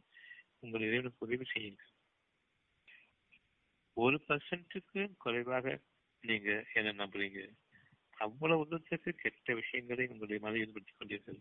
உங்கள் 0.59 0.81
இறைவனுக்கு 0.81 1.27
உதவி 1.27 1.45
செய்யுங்கள். 1.45 1.91
ஒரு 3.93 4.25
பர்சன்ட்டுக்கு 4.29 5.13
குறைவாக 5.19 5.81
நீங்க 6.21 6.67
என்ன 6.73 7.07
நம்புறீங்க. 7.07 7.49
அவ்வளவு 8.17 8.65
உள்ளத்துக்கு 8.65 9.09
கெட்ட 9.09 9.55
விஷயங்களை 9.55 10.07
உங்களுடைய 10.07 10.43
மனதில் 10.43 10.63
ஈடுபடுத்திக் 10.63 11.01
கொண்டீர்கள். 11.01 11.41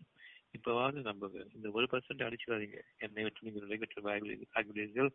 இப்பவாவது 0.56 0.98
நம்புங்க 1.08 1.54
இந்த 1.54 1.70
ஒரு 1.70 1.86
பர்சன்ட் 1.90 2.24
அடிச்சுக்காதீங்க. 2.26 2.80
என்னை 2.96 3.22
விட்டு 3.22 3.40
நீங்கள் 3.42 3.62
நடைபெற்ற 3.62 4.02
ஆகிவிடுவீர்கள் 4.54 5.10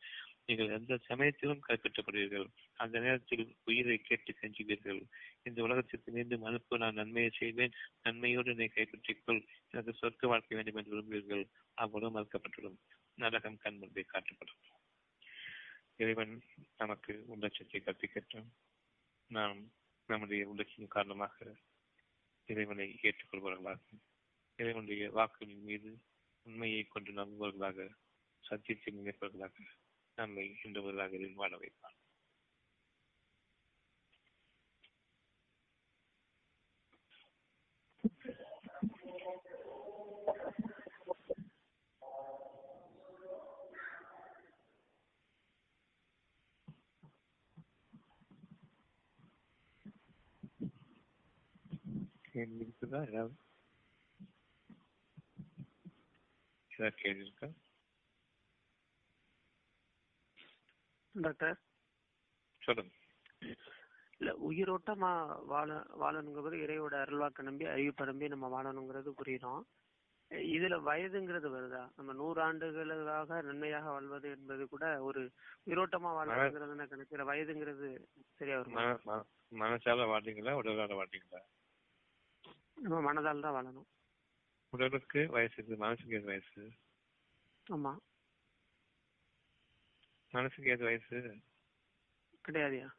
நீங்கள் 0.46 0.70
எந்த 0.70 0.98
சமயத்திலும் 0.98 1.62
கைப்பற்றப்படுவீர்கள் 1.68 2.48
அந்த 2.76 3.00
நேரத்தில் 3.00 3.56
உயிரை 3.64 3.98
கேட்டு 3.98 4.34
கெஞ்சுவீர்கள். 4.42 5.02
இந்த 5.44 5.62
உலகத்திற்கு 5.62 6.12
மீண்டும் 6.12 6.42
அனுப்ப 6.42 6.78
நான் 6.78 6.94
நன்மையை 6.94 7.32
செய்வேன். 7.38 7.74
நன்மையோடு 8.04 8.52
என்னை 8.52 8.70
கைப்பற்றிக்கொள். 8.76 9.42
எனக்கு 9.72 9.94
சொர்க்க 10.02 10.28
வாழ்க்கை 10.28 10.58
வேண்டும் 10.58 10.76
என்று 10.76 10.94
விரும்புவீர்கள். 10.94 11.46
அவ்வளவு 11.74 12.14
மறுக்கப்பட்டுவிடும். 12.16 12.80
நரகம் 13.16 13.58
கண் 13.58 13.78
முன்பே 13.78 14.06
காட்டப்படும். 14.14 14.62
இறைவன் 15.98 16.42
நமக்கு 16.78 17.26
உள்ளட்சத்தை 17.28 17.80
கற்பிக்கட்டும். 17.82 18.50
நாம் 19.28 19.60
நம்முடைய 20.10 20.44
உள்ளட்சியின் 20.52 20.94
காரணமாக 20.98 21.56
இறைவனை 22.46 23.00
ஏற்றுக்கொள்பவர்களாகும் 23.02 24.00
இறைவனுடைய 24.60 25.04
வாக்குகளின் 25.12 25.64
மீது 25.64 25.90
உண்மையை 26.46 26.84
கொண்டு 26.84 27.12
நம்புவர்களாக 27.12 27.88
சத்தியத்தை 28.44 28.94
நினைப்பவர்களாக 28.94 29.56
நம்மை 30.18 30.46
இன்றவர்களாக 30.64 31.34
வாழ 31.36 31.52
வைப்பார் 31.58 31.98
கேள்வி 52.30 52.64
இருக்குதா? 52.64 53.00
ஏதாவது 53.08 53.36
கேள்வி 56.80 57.22
இருக்கா 57.22 57.48
டாக்டர்? 61.16 61.58
சொல்லுங்க. 62.62 62.94
இல்ல 64.18 64.32
உயிரோட்டமா 64.50 65.12
வாழ 65.46 65.70
வாழணுங்கிறது 66.00 66.58
இறையோட 66.58 66.96
அருள்வாக்க 67.02 67.42
நம்பி 67.42 67.66
அறிவிப்பை 67.66 68.06
நம்பி 68.06 68.28
நம்ம 68.28 68.48
வாழணுங்கிறது 68.48 69.14
புரியுறோம். 69.20 69.62
இதுல 70.32 70.76
வயதுங்கிறது 70.84 71.50
வருதா? 71.50 71.90
நம்ம 71.96 72.14
நூறு 72.14 72.42
ஆண்டுகளுக்காக 72.42 73.42
நன்மையாக 73.42 73.90
வாழ்வது 73.90 74.30
என்பது 74.30 74.68
கூட 74.68 75.02
ஒரு 75.02 75.22
உயிரோட்டமா 75.66 76.10
வாழ்றதுங்கிறது 76.18 76.90
கணக்குற 76.92 77.24
வயதுங்கிறது 77.24 77.88
சரியா 78.36 78.58
வருமா? 78.58 78.82
மன- 78.82 79.00
மன- 79.04 79.28
மனசால 79.52 80.10
வாடுறீங்களா 80.12 80.54
உடலால 80.62 80.98
வாடுறீங்களா 81.00 81.42
நம்ம 82.74 83.14
மனதால் 83.14 83.40
தான் 83.40 83.56
வாழணும். 83.56 83.88
உடலுக்கு 84.70 85.28
வயசு 85.28 85.54
இருக்கு 85.54 85.76
மனசுக்கு 85.76 86.16
ஏது 86.16 86.26
வயசு? 86.26 86.72
ஆமா. 87.72 87.98
மனசுக்கு 90.30 90.70
ஏது 90.70 90.84
வயசு? 90.84 91.38
கிடையாதுயா. 92.48 92.90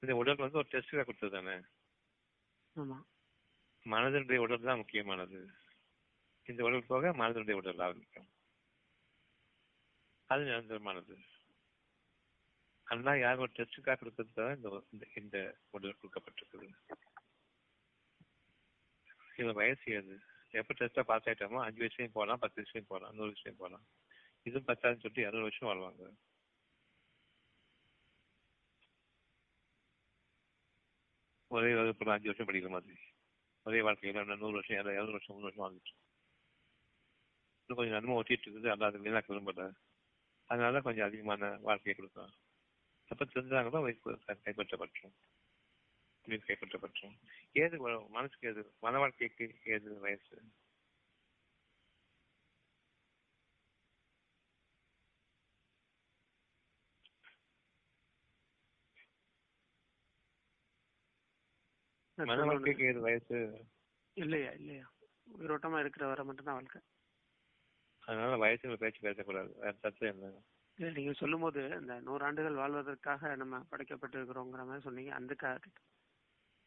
இந்த 0.00 0.16
உடல் 0.16 0.36
வந்து 0.36 0.58
ஒரு 0.58 0.68
டெஸ்ட்ல 0.72 1.04
கொடுத்தது 1.04 1.42
தானே? 1.42 1.62
ஆமா. 2.76 3.02
மனதனுடைய 3.84 4.36
உடல் 4.36 4.60
தான் 4.60 4.76
முக்கியமானது. 4.76 5.50
இந்த 6.44 6.64
உடல் 6.64 6.86
போக 6.86 7.10
மனதனுடைய 7.12 7.52
உடல் 7.52 7.78
ஆரம்பிக்கும் 7.78 8.28
அது 10.26 10.44
நிரந்தரமானது. 10.44 11.24
அல்லா 12.90 13.20
யார் 13.20 13.38
ஒரு 13.38 13.52
டெஸ்டுக்காக 13.52 14.24
தான் 14.34 14.56
இந்த 14.56 15.06
இந்த- 15.14 15.56
உடல் 15.70 15.98
கொடுக்கப்பட்டிருக்குது. 16.02 16.72
இது 19.36 19.52
வயசு 19.52 19.92
ஏது? 19.92 20.20
எப்போ 20.50 20.74
டெஸ்ட்டை 20.78 21.02
பாஸ் 21.10 21.26
ஆகிட்டோமோ 21.28 21.58
அஞ்சு 21.64 21.80
வயசுலயும் 21.84 22.16
போகலாம் 22.18 22.38
பத்து 22.38 22.58
வருஷம் 22.62 22.88
போகலாம் 22.88 23.14
நூறு 23.14 23.30
வருஷம் 23.32 23.56
போகலாம் 23.56 23.84
இதுவும் 24.42 24.68
பத்தாதுன்னு 24.68 25.02
சொல்லிட்டு 25.02 25.24
இரநூறு 25.26 25.46
வருஷம் 25.48 25.68
வாழ்வாங்க. 25.68 26.04
ஒரே 31.50 31.74
வகுப்பு 31.74 32.12
அஞ்சு 32.12 32.30
வருஷம் 32.30 32.48
படிக்கிற 32.48 32.70
மாதிரி. 32.70 32.96
ஒரே 33.66 33.80
வாழ்க்கையில் 33.82 34.24
நூறு 34.24 34.56
வருஷம் 34.58 34.76
இரநூறு 34.76 35.14
வருஷம் 35.16 35.34
முந்நூறு 35.36 35.56
வருஷம் 35.56 35.64
வாழ்ந்துட்டு 35.64 35.94
இன்னும் 37.62 37.78
கொஞ்சம் 37.80 37.96
நன்மை 37.96 38.14
ஒட்டிட்டு 38.20 38.46
இருக்குது 38.46 38.70
அல்லாத 38.74 38.98
வீணாக்க 38.98 39.28
விரும்பல. 39.34 39.64
அதனால 40.50 40.80
கொஞ்சம் 40.86 41.06
அதிகமான 41.06 41.50
வாழ்க்கையை 41.68 41.94
கொடுக்கலாம். 41.96 42.32
அப்ப 43.10 43.24
தெரிஞ்சாங்களோ 43.24 43.78
கைப்பற்றப்பட்டோம் 44.44 45.14
உயிர் 46.24 46.46
கைப்பற்றப்பட்டோம் 46.46 47.16
ஏது 47.52 47.76
மனசுக்கு 48.08 48.48
ஏது 48.48 48.62
மன 48.80 48.98
வாழ்க்கைக்கு 48.98 49.46
ஏது 49.64 49.98
வயசு? 49.98 50.36
மன 62.18 62.44
வாழ்க்கைக்கு 62.44 62.84
ஏது 62.84 63.00
வயசு? 63.00 63.36
இல்லையா 64.16 64.50
இல்லையா. 64.50 64.86
உயிரோட்டமா 65.38 65.80
இருக்கிற 65.80 66.06
வரை 66.06 66.24
மட்டும்தான் 66.24 66.54
வாழ்க்கை. 66.54 66.80
அதனால 68.02 68.36
வயசு 68.36 68.76
பேச்சு 68.76 69.00
பேசக்கூடாது. 69.00 69.54
வேற 69.56 69.74
தத்து 69.82 70.04
என்ன? 70.12 70.32
நீங்க 70.78 71.12
சொல்லும்போது 71.12 71.62
இந்த 71.80 71.94
நூறாண்டுகள் 72.00 72.54
வாழ்வதற்காக 72.54 73.36
நம்ம 73.36 73.58
படைக்கப்பட்டிருக்கிறோங்கிற 73.70 74.62
மாதிரி 74.64 74.80
சொன்னீங்க. 74.80 75.12
அந்த 75.12 75.34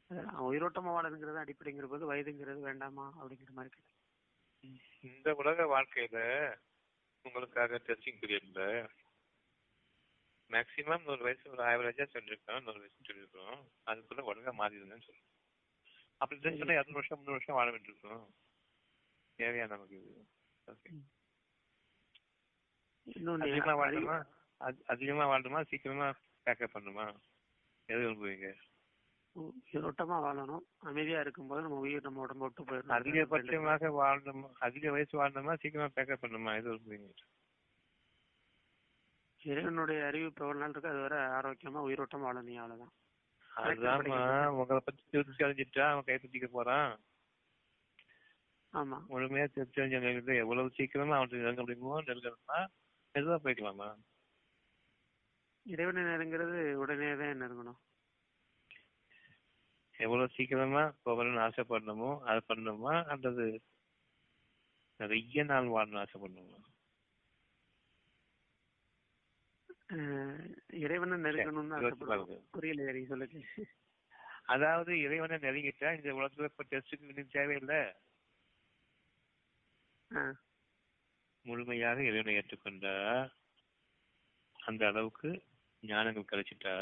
கா- 0.10 0.26
அது 0.28 0.48
உயிரோட்டமா 0.48 0.92
வாழணுங்கிறது 0.92 1.44
அடிப்படைங்கிற 1.44 1.88
போது 1.88 2.14
வயதுங்கிறது 2.14 2.60
வேண்டாமா 2.60 3.14
அப்படிங்கிற 3.18 3.50
மாதிரி. 3.52 3.82
இந்த 5.04 5.36
உலக 5.36 5.66
வாழ்க்கையில 5.66 6.20
உங்களுக்காக 7.26 7.76
டெஸ்டிங் 7.78 8.20
பீரியட்ல 8.20 8.62
மேக்சிமம் 10.50 11.04
நூறு 11.04 11.24
வயசு 11.24 11.50
ஒரு 11.50 11.64
ஆவரேஜா 11.64 12.06
சொல்லிருக்கோம் 12.14 12.62
நூறு 12.62 12.80
வயசு 12.80 13.04
சொல்லிருக்கோம் 13.04 13.60
அதுக்குள்ள 13.86 14.24
ஒழுங்கா 14.24 14.54
மாறிடுங்கன்னு 14.54 15.06
சொல்லுவோம் 15.06 15.32
அப்படி 16.22 16.42
சொன்னா 16.42 16.74
இரநூறு 16.74 16.92
வருஷம் 16.92 17.18
முந்நூறு 17.18 17.32
வருஷம் 17.32 17.56
வாழ 17.56 17.72
வேண்டியிருக்கோம். 17.72 18.26
தேவையா 19.40 19.68
நமக்கு 19.68 19.96
இது? 20.02 20.14
ஓகே 20.68 20.92
அதிகமா 23.42 23.74
வாழணுமா? 23.78 24.18
அதி- 24.62 24.84
அதிகமா 24.86 25.28
வாழணுமா? 25.28 25.68
சீக்கிரமா 25.68 26.08
பேக்கப் 26.46 26.74
பண்ணுமா 26.74 27.06
எது 27.90 28.00
விரும்புவீங்க? 28.00 28.50
உயிரோட்டமா 29.40 30.18
வாழணும். 30.26 30.64
அமைதியா 30.80 31.20
இருக்கும்போது 31.20 31.62
நம்ம 31.62 31.78
உயிர் 31.78 32.02
நம்ம 32.02 32.20
உடம்பு 32.20 32.44
விட்டு 32.44 32.64
போயிடணும். 32.64 32.98
அதிகபட்சமாக 33.00 33.90
வாழணுமா? 34.02 34.50
அதிக 34.60 34.92
வயசு 34.92 35.24
வாழணுமா? 35.24 35.58
சீக்கிரமா 35.58 35.90
பேக்கப் 35.96 36.24
பண்ணுமா 36.24 36.62
விரும்புவீங்க 36.62 37.14
இறைவனுடைய 39.42 40.06
அறிவிப்பு 40.06 40.46
எவ்வளவு 40.46 40.60
நாள் 40.60 40.70
இருக்கு? 40.70 40.90
அது 40.90 41.00
வரை 41.00 41.18
ஆரோக்கியமா 41.18 41.82
உயிரோட்டமா 41.88 42.28
வாழணும் 42.28 42.56
அவ்வளவுதான். 42.56 42.94
அதுதான்மா. 43.58 44.46
உங்களை 44.48 44.82
பத்தி 44.86 45.04
திருப்தி 45.10 45.46
அடைஞ்சிட்டா 45.46 45.90
அவன் 45.90 46.04
கைப்பற்றிக்க 46.04 46.48
போறான். 46.48 47.00
ஆமா. 48.74 48.98
முழுமையா 49.10 49.48
திருப்தி 49.48 49.82
அடைஞ்ச 49.82 49.86
நிலையில 49.86 50.36
எவ்வளவு 50.36 50.70
சீக்கிரமா 50.70 51.16
அவனுக்கு 51.16 51.38
நெருங்க 51.38 51.62
முடியுமோ 51.62 52.02
நெருங்கணும்னா 52.02 52.68
மெதுவா 53.14 53.38
போய்க்கலாமா? 53.44 53.96
இறைவனை 55.62 56.04
நெருங்கிறது 56.04 56.74
உடனே 56.74 57.16
தான் 57.16 57.42
நெருங்கணும். 57.42 57.80
எவ்வளவு 59.96 60.34
சீக்கிரமா 60.36 60.84
போகணும்னு 61.06 61.44
ஆசைப்படணுமோ 61.46 62.12
அதை 62.28 62.40
பண்ணணுமா? 62.50 62.94
அல்லது 63.14 63.46
நிறைய 65.00 65.44
நாள் 65.52 65.74
வாழணும்னு 65.76 66.04
ஆசைப்படணுமா? 66.04 66.60
இறைவனை 70.84 71.16
நெருங்கணும்னு. 71.26 72.38
புரியல 72.56 73.06
சொல்லுங்க 73.12 73.40
அதாவது 74.54 74.92
இறைவனை 75.06 75.36
நெருங்கிட்டா 75.44 75.90
இந்த 75.98 76.10
உலகத்துல 76.18 76.50
இப்ப 76.52 76.64
டெஸ்ட்டுக்கு 76.72 77.12
இன்னும் 77.12 77.36
தேவையில்லை. 77.36 77.82
முழுமையாக 81.46 82.04
இறைவனை 82.10 82.34
ஏற்றுக்கொண்டா 82.40 82.96
அந்த 84.60 84.84
அளவுக்கு 84.92 85.30
ஞானங்கள் 85.84 86.30
கிடைச்சிட்டா 86.32 86.76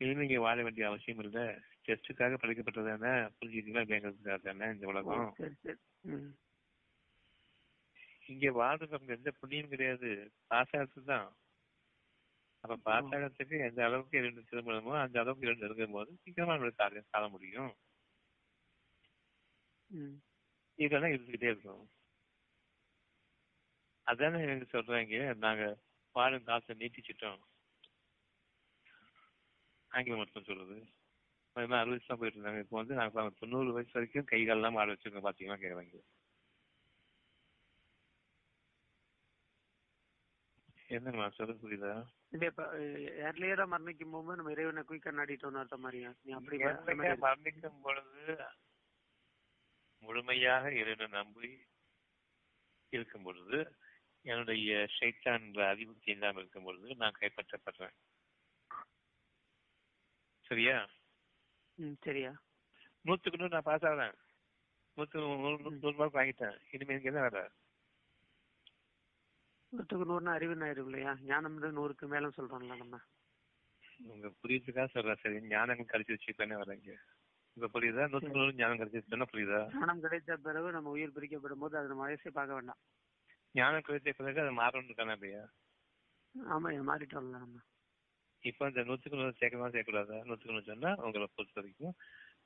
இனிமே 0.00 0.24
இங்க 0.26 0.40
வாழ 0.44 0.56
வேண்டிய 0.64 0.86
அவசியம் 0.88 1.22
இல்ல. 1.24 1.38
டெஸ்ட்டுக்காக 1.86 2.36
படிக்கப்பட்டதானே 2.42 3.12
புரிஞ்சுக்கலாம் 3.38 3.88
வேங்கிறதுக்காக 3.90 4.38
தானே 4.46 4.68
இந்த 4.74 4.86
உலகம்? 4.92 5.28
இங்க 8.32 8.46
வாழ்றது 8.60 8.94
நமக்கு 8.94 9.16
எந்த 9.18 9.30
புண்ணியம் 9.40 9.72
கிடையாது. 9.72 10.10
பாசாரத்து 10.50 11.00
தான். 11.10 11.28
அப்ப 12.64 12.76
பாசாரத்துக்கு 12.88 13.56
எந்த 13.66 13.80
அளவுக்கு 13.88 14.20
இரண்டு 14.20 14.40
திருமணமோ 14.50 14.94
அந்த 15.02 15.16
அளவுக்கு 15.22 15.46
இரண்டு 15.48 15.66
இருக்கும் 15.66 15.96
போது 15.96 16.10
சீக்கிரமா 16.22 16.54
நம்மளுக்கு 16.54 16.82
காரியம் 16.82 17.12
காண 17.14 17.26
முடியும். 17.34 17.72
இதெல்லாம் 20.78 21.14
இருந்துகிட்டே 21.14 21.50
இருக்கும். 21.52 21.84
அதானே 24.06 24.40
எனக்கு 24.46 24.66
சொல்றாங்க 24.74 25.20
நாங்க 25.44 25.64
வாழும் 26.14 26.46
காசை 26.48 26.74
நீட்டிச்சிட்டோம். 26.82 27.40
ஆங்கிலம் 29.92 30.20
மட்டும் 30.22 30.48
சொல்லுது 30.50 30.78
அதெல்லாம் 31.56 31.82
அறுபது 31.82 32.04
தான் 32.04 32.18
போயிட்டு 32.20 32.38
இருந்தாங்க 32.38 32.62
இப்போ 32.62 32.76
வந்து 32.78 32.98
நாங்க 32.98 33.12
பாருங்க, 33.12 33.34
தொண்ணூறு 33.40 33.74
வயசு 33.76 33.96
வரைக்கும் 33.96 34.28
கை 34.30 34.40
காலெல்லாம் 34.42 34.78
ஆட 34.80 34.92
வச்சிருக்கோம் 34.92 35.26
பாத்தீங்கன்னா 35.26 35.60
கேக்குறாங்க 35.62 36.02
என்னம்மா 40.88 41.24
சொல்ல 41.36 41.54
புரியுதா 41.62 41.92
இல்ல 42.32 42.44
இப்ப 42.50 42.64
ஏர்லியரா 43.22 43.64
மரணிக்கும் 43.70 44.12
போது 44.16 44.36
நம்ம 44.38 44.52
இறைவனை 44.54 44.82
குயிக்கா 44.88 45.12
நாடிட்டோம்னு 45.16 45.60
அர்த்தம் 45.62 45.84
மாதிரியா 45.84 46.10
நீ 46.18 46.32
அப்படி 46.32 46.58
மரணிக்கும் 47.24 47.80
பொழுது 47.82 48.36
முழுமையாக 50.02 50.70
இறைவனை 50.80 51.08
நம்பி 51.16 51.50
இருக்கும் 52.92 53.26
பொழுது 53.26 53.58
என்னுடைய 54.24 54.76
என்ற 55.32 55.60
அறிவு 55.72 55.92
தீண்டாமல் 56.04 56.42
இருக்கும் 56.42 56.66
பொழுது 56.68 56.88
நான் 57.00 57.18
கைப்பற்றப்படுறேன். 57.18 57.96
சரியா? 60.46 60.76
ம் 61.78 61.96
சரியா. 62.00 62.32
நூத்துக்கு 63.04 63.38
நூறு 63.38 63.52
நான் 63.52 63.66
பாஸ் 63.66 63.86
ஆகிறேன் 63.88 64.16
நூத்துக்கு 64.96 65.24
நூறு 65.78 65.96
மார்க் 65.98 66.18
வாங்கிட்டேன். 66.18 66.56
இனிமே 66.70 66.94
எனக்கு 66.94 67.12
என்ன 67.12 67.22
வேலை. 67.26 67.44
நூற்றுக்கு 69.72 70.06
நூறுனா 70.06 70.32
அறிவு 70.34 70.56
ஆயிரும் 70.62 70.88
இல்லையா 70.88 71.12
ஞானம் 71.24 71.58
நூறுக்கு 71.76 72.08
மேல 72.08 72.32
சொல்றோம்ல 72.36 72.80
நம்ம. 72.80 73.02
உங்க 74.06 74.28
புரியுதுக்காக 74.38 74.88
சொல்றேன் 74.88 75.20
சரி. 75.22 75.38
ஞானம் 75.48 75.82
கிடைச்சி 75.86 76.14
வச்சுக்கலானே 76.14 76.60
வரேங்க 76.62 76.90
இப்ப 77.56 77.70
புரியுதா? 77.74 78.04
நூத்துக்கு 78.08 78.38
நூறு 78.38 78.58
ஞானம் 78.58 78.80
கிடைச்சிருச்சுன்னா 78.80 79.28
புரியுதா? 79.32 79.62
ஞானம் 79.72 80.02
கிடைத்த 80.02 80.36
பிறகு 80.44 80.68
நம்ம 80.72 80.90
உயிர் 80.90 81.14
பிரிக்கப்படும் 81.14 81.62
போது 81.62 81.78
அது 81.78 81.90
நம்ம 81.92 82.06
வயசே 82.06 82.30
பார்க்க 82.32 82.58
வேண்டாம். 82.58 82.80
ஞானம் 83.54 83.84
கிடைச்ச 83.86 84.14
பிறகு 84.16 84.42
அது 84.42 84.52
மாறணும் 84.58 84.88
இருக்கானே 84.88 85.16
இல்லையா 85.18 85.42
ஆமா 86.34 86.70
மாறிட்டோம்ல 86.88 87.38
நம்ம. 87.38 87.58
இப்போ 88.46 88.64
இந்த 88.70 88.82
நூத்துக்கு 88.86 89.18
நூறு 89.18 89.34
சேர்க்கணுமா 89.36 89.68
சேர்க்கக்கூடாதா? 89.68 90.18
நூத்துக்கு 90.26 90.54
நூறு 90.54 90.70
சொன்னா 90.70 90.90
உங்களை 91.04 91.26
பொறுத்த 91.30 91.58
வரைக்கும் 91.58 91.94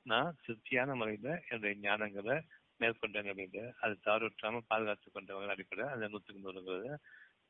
நான் 0.05 0.37
திருப்தியான 0.41 0.95
முறையில 0.99 1.29
என்னுடைய 1.45 1.73
ஞானங்களை 1.83 2.35
மேற்கொண்ட 2.81 3.19
நிலையில 3.27 3.63
அது 3.83 3.95
தவறுற்றாம 4.05 4.61
பாதுகாத்து 4.69 5.07
கொண்டவங்க 5.09 5.55
அடிப்படை 5.55 5.85
அந்த 5.91 6.05
நூத்துக்கு 6.11 6.45
நூறுங்கிறது 6.45 6.91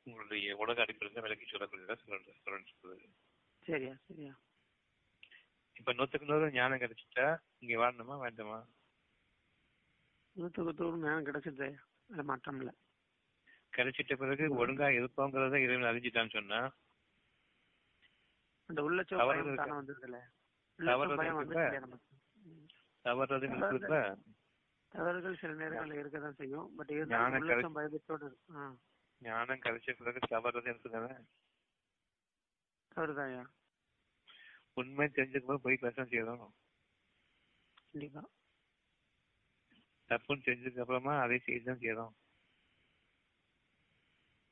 உங்களுடைய 0.07 0.53
உலக 0.61 0.77
அடிப்படையில் 0.83 1.25
விலக்கி 1.25 1.45
சொல்லக்கூடியதா 1.47 1.95
சொல்றது 2.01 3.07
சரியா 3.65 3.93
சரியா. 4.05 4.33
இப்ப 5.75 5.93
நூத்துக்கு 5.93 6.29
நூறு 6.29 6.47
ஞானம் 6.55 6.81
கிடைச்சிட்டா 6.81 7.25
இங்க 7.61 7.75
வாழணுமா 7.81 8.15
வேண்டாமா? 8.23 8.59
நூற்றுக்கு 10.35 10.73
நூறு 10.81 11.03
ஞானம் 11.03 11.27
கிடைச்சது 11.29 11.67
மாற்றம் 12.27 12.59
இல்ல. 12.61 12.71
கிடைச்சிட்ட 13.73 14.13
பிறகு 14.21 14.45
ஒழுங்கா 14.59 14.87
இருப்போங்கிறத 14.97 15.59
இறைவன் 15.61 15.89
அறிஞ்சிட்டான்னு 15.89 16.35
சொன்னா 16.37 16.59
அந்த 18.71 18.81
உள்ளச்சோ 18.87 19.15
பயம்? 19.29 19.55
தானே 19.55 19.73
வந்ததுல? 19.79 20.17
தவறுகள் 24.91 25.39
சில 25.41 25.51
நேரங்கள்ல 25.59 25.99
இருக்கதான் 26.01 26.39
செய்யும். 26.39 26.67
பட் 26.77 26.91
இருந்தாலும் 26.91 27.77
பயத்தோட 27.77 28.23
இருக்கும் 28.29 28.73
ஞானம் 29.21 29.63
கிடைச்ச 29.65 29.93
பிறகு 29.99 30.19
தவறது 30.29 30.69
இருக்குதானே 30.71 31.13
தவறுதாயா 32.95 33.43
உண்மை 34.73 35.05
தெரிஞ்சுக்கும் 35.07 35.63
போய் 35.63 35.81
பேச 35.83 36.03
செய்யணும். 36.03 36.51
கண்டிப்பா. 37.93 38.21
தப்புன்னு 40.09 40.45
தெரிஞ்சதுக்கு 40.47 40.83
அப்புறமா 40.83 41.13
அதை 41.21 41.37
செய்துதான் 41.39 41.81
செய்யறோம் 41.81 42.13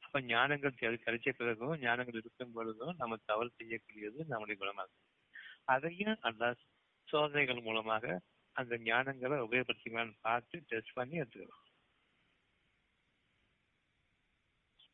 அப்ப 0.09 0.21
ஞானங்கள் 0.27 0.77
கிடைச்ச 0.77 1.29
பிறகும் 1.31 1.73
ஞானங்கள் 1.81 2.15
இருக்கும் 2.15 2.53
பொழுதும் 2.53 2.95
நம்ம 2.97 3.17
தவறு 3.25 3.49
செய்யக்கூடியது 3.57 4.19
நம்முடைய 4.25 4.55
குணமாகும். 4.59 5.03
அதையும் 5.65 6.15
அந்த 6.19 6.43
சோதனைகள் 7.07 7.61
மூலமாக 7.61 8.05
அந்த 8.55 8.77
ஞானங்களை 8.79 9.37
உபயோகப்படுத்திக்கலாம்னு 9.45 10.15
பார்த்து 10.21 10.63
டெஸ்ட் 10.67 10.93
பண்ணி 10.93 11.19
எடுத்துக்கிறோம் 11.21 11.65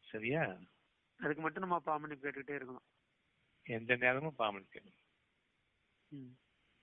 சரியா? 0.07 0.43
அதுக்கு 1.19 1.41
மட்டும் 1.41 1.65
நம்ம 1.65 1.79
பாமணி 1.85 2.15
கேட்டுக்கிட்டே 2.15 2.57
இருக்கணும். 2.57 2.87
எந்த 3.65 3.95
நேரமும் 3.95 4.37
பாமணிக்கணும் 4.37 4.97
ம். 6.11 6.33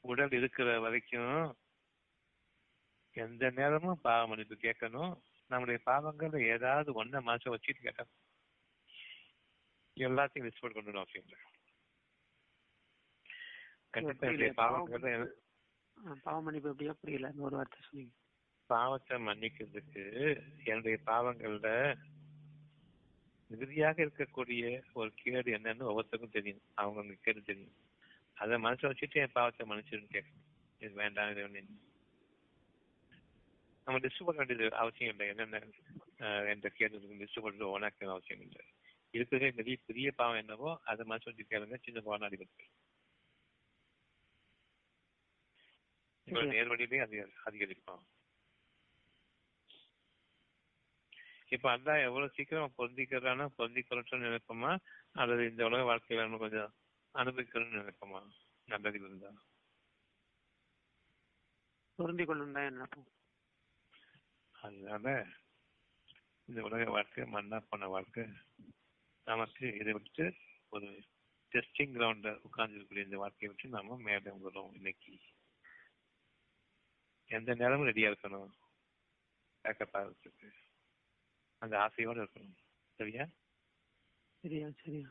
உடல் 0.04 0.32
இருக்கிற 0.32 0.80
வரைக்கும் 0.80 1.36
எந்த 3.16 3.50
நேரமும் 3.50 4.00
பாவ 4.00 4.26
மன்னிப்பு 4.26 4.56
கேட்கணும். 4.56 5.12
நம்முடைய 5.52 5.78
பாவங்கள்ல 5.86 6.40
ஏதாவது 6.52 6.90
ஒன்ன 7.00 7.22
மனசை 7.26 7.50
வச்சுட்டு 7.52 7.86
கேட்கணும் 7.86 8.18
எல்லாத்தையும் 9.96 10.46
லிஸ்ட் 10.46 10.62
போட்டு 10.62 10.76
கொண்டு 10.78 11.00
அவசியம் 11.00 11.26
இல்லை 11.26 11.40
கண்டிப்பா 13.94 14.66
ஆ, 15.96 16.14
பாவ 16.24 16.36
மன்னிப்பு 16.40 16.70
எப்படியா 16.70 16.92
புரியல 17.00 17.28
ஒரு 17.38 17.54
வார்த்தை 17.56 17.80
சொன்னீங்க. 17.80 18.14
பாவத்தை 18.70 19.16
மன்னிக்கிறதுக்கு 19.26 20.02
என்னுடைய 20.64 20.96
பாவங்கள்ல 21.06 21.68
மிகுதியாக 23.50 23.96
இருக்கக்கூடிய 24.04 24.62
ஒரு 24.94 25.10
கேடு 25.16 25.50
என்னன்னு 25.56 25.88
ஒவ்வொருத்தருக்கும் 25.88 26.36
தெரியும் 26.36 26.62
அவங்க 26.74 27.16
கேடு 27.26 27.40
தெரியும். 27.42 27.74
அதை 28.36 28.56
மனசுல 28.58 28.90
வச்சுட்டு 28.90 29.22
என் 29.22 29.36
பாவத்தை 29.36 29.66
மன்னிச்சிருன்னு 29.66 30.14
கேட்கணும். 30.16 30.46
இது 30.80 30.92
வேண்டாம் 30.94 31.30
இது 31.32 31.44
நம்ம 33.86 33.98
லிஸ்ட் 34.04 34.26
பண்ண 34.26 34.38
வேண்டியது 34.40 34.66
அவசியம் 34.82 35.12
இல்லை. 35.12 35.26
என்னென்ன 35.32 35.60
என்ற 36.52 36.68
கேள்வி 36.78 37.20
லிஸ்ட் 37.22 37.42
பண்ணுறது 37.44 37.72
ஓனாக்கணும் 37.74 38.14
அவசியம் 38.16 38.44
இல்லை. 38.46 38.62
இருக்கிறதே 39.14 39.48
பெரிய 39.58 39.76
பெரிய 39.88 40.08
பாவம் 40.18 40.40
என்னவோ 40.42 40.70
அதை 40.90 41.02
மனசு 41.06 41.28
வச்சு 41.28 41.44
கேளுங்க. 41.50 41.76
சின்ன 41.86 42.00
பாவம் 42.00 42.24
சரியா. 46.26 46.50
நேர்வழியிலே 46.52 46.98
அதிக 47.04 47.22
அதிகரிப்போம் 47.48 48.02
இப்ப 51.54 51.66
அதான் 51.76 52.04
எவ்வளவு 52.06 52.34
சீக்கிரம் 52.36 52.76
பொருந்திக்கிறானா 52.78 53.46
பொருந்திக்கிறோம்னு 53.58 54.26
நினைப்போமா? 54.28 54.70
அல்லது 55.22 55.42
இந்த 55.50 55.62
உலக 55.68 55.82
வாழ்க்கையில 55.90 56.24
நம்ம 56.26 56.38
கொஞ்சம் 56.44 56.70
அனுபவிக்கணும்னு 57.14 57.80
நினைப்போமா? 57.80 58.20
நல்லது 58.68 58.98
இருந்தா. 59.00 59.30
பொருந்தி 61.98 62.24
கொள்ளும் 62.24 62.54
தான் 62.56 62.70
நினைப்போம் 62.70 63.08
அதனால 64.62 65.26
இந்த 66.44 66.62
உலக 66.62 66.90
வாழ்க்கை 66.90 67.24
மண்ணா 67.24 67.66
போன 67.68 67.86
வாழ்க்கை 67.86 68.26
நமக்கு 69.24 69.74
இதை 69.74 69.92
விட்டு 69.92 70.34
ஒரு 70.70 70.86
டெஸ்டிங் 71.52 71.94
கிரவுண்ட்ல 71.94 72.40
உட்கார்ந்து 72.42 72.78
இருக்கக்கூடிய 72.78 73.04
இந்த 73.04 73.16
வாழ்க்கையை 73.16 73.48
விட்டு 73.48 73.68
நாம 73.68 73.96
மேலே 73.96 74.30
வரும் 74.40 74.74
இன்னைக்கு. 74.74 75.18
எந்த 77.30 77.54
நேரமும் 77.54 77.86
ரெடியா 77.86 78.14
இருக்கணும். 78.14 78.50
பேக்கப் 79.64 79.92
ஆகிறதுக்கு 79.92 80.48
அந்த 81.58 81.76
ஆசையோட 81.78 82.20
இருக்கணும். 82.22 82.56
சரியா? 82.94 83.26
சரியா 84.40 84.68
சரியா. 84.82 85.08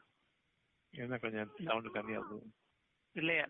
என்ன 0.90 1.18
கொஞ்சம் 1.18 1.52
சவுண்ட் 1.66 1.96
கம்மியாகும் 1.96 2.50
இல்லையா 3.12 3.46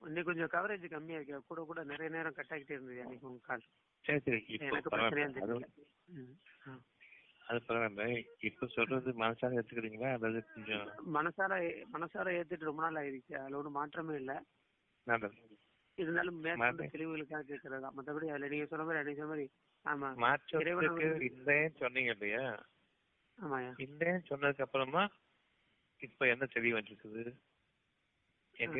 இன்னைக்கு 0.00 0.34
கொஞ்சம் 0.34 0.50
கவரேஜ் 0.50 0.88
கம்மியா 0.88 1.18
இருக்கு. 1.20 1.44
கூட 1.44 1.64
கூட 1.64 1.84
நிறைய 1.84 2.16
நேரம் 2.16 2.32
கட் 2.32 2.46
ஆகிட்டே 2.46 2.70
இருந்தது 2.70 3.00
அன்னைக்கு 3.00 3.26
உங்க 3.26 3.40
கால். 3.42 3.64
சரி 4.04 4.20
சரி 4.20 4.40
இப்போ 4.48 4.76
அது- 4.76 4.90
பரவாயில்ல. 4.90 5.40
இப்ப 8.40 8.66
சொல்றது 8.66 9.12
மனசார 9.14 9.50
எடுத்துக்கிறீங்களா 9.54 10.10
அல்லது 10.12 10.40
கொஞ்சம் 10.48 10.84
மனசார 11.14 11.52
மனசார 11.92 12.26
ஏத்துட்டு 12.32 12.68
ரொம்ப 12.68 12.82
நாள் 12.82 12.98
ஆயிடுச்சு. 13.02 13.34
அதுல 13.34 13.56
ஒன்றும் 13.56 13.72
மாற்றமே 13.72 14.14
இல்ல. 14.14 14.32
இருந்தாலும் 15.98 16.38
மேற்கொண்டு. 16.40 16.84
தெளிவுகளுக்காக 16.92 17.42
கேட்கறதா 17.42 17.88
மத்தபடி 17.90 18.28
அதுல 18.28 18.48
நீங்க 18.48 18.66
சொன்ன 18.66 18.84
மாதிரி 18.84 19.14
சொன்ன 19.14 19.28
மாதிரி 19.28 19.46
ஆமா. 19.84 20.08
மாற்றத்துக்கு 20.16 21.08
இல்லைன்னு 21.28 21.78
சொன்னீங்க 21.78 22.10
இல்லையா? 22.10 22.44
ஆமாயா 23.38 23.72
இல்லைன்னு 23.78 24.28
சொன்னதுக்கு 24.30 24.60
அப்புறமா 24.60 25.02
இப்ப 26.00 26.26
என்ன 26.28 26.44
தெளிவு 26.46 26.78
வந்திருக்குது? 26.78 27.22
எங்க 28.56 28.78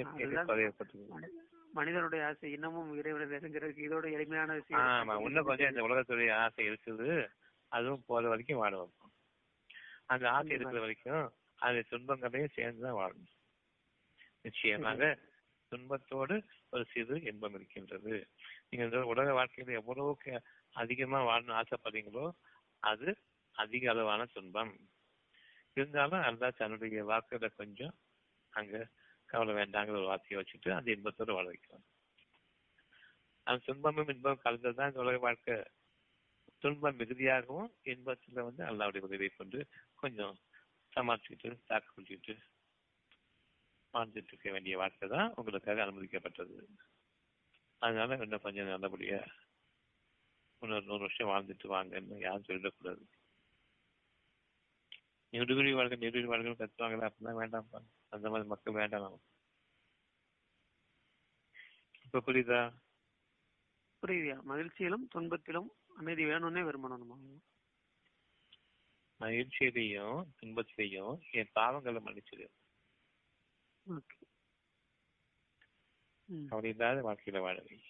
மனிதனுடைய 1.75 2.21
ஆசை 2.27 2.49
இன்னமும் 2.53 2.91
இறைவனை 2.99 3.27
நெருங்கிறதுக்கு 3.33 3.87
இதோட 3.89 4.07
எளிமையான 4.17 4.57
ஆமா 4.81 5.15
இன்னும் 5.27 5.49
கொஞ்சம் 5.49 5.71
இந்த 5.73 5.83
உலகத்துடைய 5.89 6.31
ஆசை 6.45 6.63
இருக்குது. 6.71 7.09
அதுவும் 7.73 8.07
போற 8.07 8.23
வரைக்கும் 8.29 8.63
வாழ 8.63 8.73
வைப்போம் 8.77 9.13
அந்த 10.07 10.25
ஆசை. 10.31 10.53
இருக்கிற 10.57 10.81
வரைக்கும் 10.81 11.25
அது 11.59 11.81
துன்பங்களையும் 11.91 12.55
சேர்ந்துதான் 12.55 12.99
வாழணும். 13.01 13.35
நிச்சயமாக 14.45 15.11
துன்பத்தோடு 15.73 16.37
ஒரு 16.71 16.85
சிறு 16.93 17.17
இன்பம் 17.23 17.55
இருக்கின்றது. 17.55 18.15
நீங்க 18.69 18.85
இந்த 18.85 19.01
உலக 19.13 19.29
வாழ்க்கையில 19.33 19.77
எவ்வளவுக்கு 19.81 20.33
அதிகமா 20.75 21.19
வாழணும்னு 21.25 21.59
ஆசைப்படுறீங்களோ 21.61 22.27
அது 22.83 23.09
அதிக 23.55 23.91
அளவான 23.91 24.27
துன்பம். 24.35 24.73
இருந்தாலும் 25.77 26.25
அல்லா 26.29 26.49
தன்னுடைய 26.61 27.03
வாக்குகளை 27.05 27.51
கொஞ்சம் 27.57 27.95
அங்க 28.53 28.77
கவலை 29.31 29.55
வேண்டாங்கிற 29.55 29.99
ஒரு 30.01 30.11
வார்த்தையை 30.11 30.39
வச்சுட்டு 30.39 30.71
அந்த 30.71 30.91
இன்பத்தோடு 30.91 31.33
வாழ 31.33 31.47
வைக்கணும். 31.51 31.85
அந்த 33.47 33.63
துன்பமும் 33.65 34.09
இன்பம் 34.09 34.41
கலந்ததுதான் 34.45 34.91
இந்த 34.91 35.03
உலக 35.05 35.19
வாழ்க்கை. 35.19 35.57
துன்பம் 36.59 36.97
மிகுதியாகவும் 36.97 37.71
இன்பத்துல 37.85 38.43
வந்து 38.47 38.63
அல்லாவுடைய 38.65 39.01
உதவியை 39.09 39.29
கொண்டு 39.29 39.59
கொஞ்சம் 39.95 40.35
சமாளிச்சுக்கிட்டு 40.97 41.51
தாக்கு 41.67 41.91
பிடிச்சிட்டு 41.97 42.35
வாழ்ந்துட்டு 43.95 44.33
இருக்க 44.33 44.49
வேண்டிய 44.51 44.75
வாழ்க்கை 44.77 45.09
தான் 45.09 45.33
உங்களுக்காக 45.37 45.85
அனுமதிக்கப்பட்டது. 45.85 46.57
அதனால 47.83 48.17
இன்னும் 48.23 48.45
கொஞ்சம் 48.47 48.67
நல்லபடியா 48.67 49.21
இன்னொரு 50.63 50.85
நூறு 50.85 51.01
வருஷம் 51.01 51.29
வாழ்ந்துட்டு 51.29 51.73
வாங்கன்னு 51.75 52.19
யாரும் 52.19 52.49
சொல்லிடக்கூடாது. 52.49 53.05
நெடுகுழி 55.33 55.73
வாழ்க்கை 55.75 55.97
நெடுகுழி 55.99 56.29
வாழ்க்கை 56.33 56.53
கத்துவாங்களா 56.59 57.09
அப்படின்னா 57.11 57.35
வேண்டாம்ப்பா 57.41 57.81
அந்த 58.11 58.29
மாதிரி 58.29 58.49
மக்கள் 58.49 58.75
வேண்டாம் 58.75 59.21
இப்ப 62.05 62.23
புரியுதா? 62.27 62.73
புரியுதியா? 64.03 64.43
மகிழ்ச்சியிலும் 64.43 65.09
துன்பத்திலும் 65.15 65.69
அமைதி 65.97 66.25
வேணும்னே 66.25 66.63
விரும்பணும் 66.63 66.97
நம்ம 66.97 67.39
மகிழ்ச்சியிலையும் 69.21 70.33
துன்பத்திலையும் 70.43 71.31
என் 71.31 71.51
பாவங்களை 71.55 72.01
மன்னிச்சிடு. 72.01 72.47
கவலை 76.49 76.71
இல்லாத 76.71 77.03
வாழ்க்கையில 77.03 77.39
வாழவை. 77.41 77.83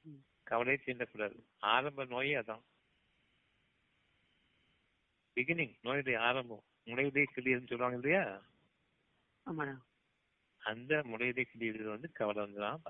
ம். 0.00 0.24
கவலையை 0.42 0.82
தீண்டக்கூடாது. 0.84 1.44
ஆரம்ப 1.58 2.04
நோயே 2.04 2.34
அதான். 2.34 2.62
பிகினிங் 5.34 5.76
நோயுடைய 5.82 6.18
ஆரம்பம். 6.18 6.64
முளையுதே 6.84 7.24
கிளியர்னு 7.36 7.66
சொல்லுவாங்க 7.66 8.08
இல்லையா? 8.08 8.52
அந்த 10.58 10.94
முளையுதே 11.06 11.44
கிளியது 11.54 11.82
வந்து 11.82 12.12
கவலை 12.12 12.42
வந்துதான் 12.42 12.82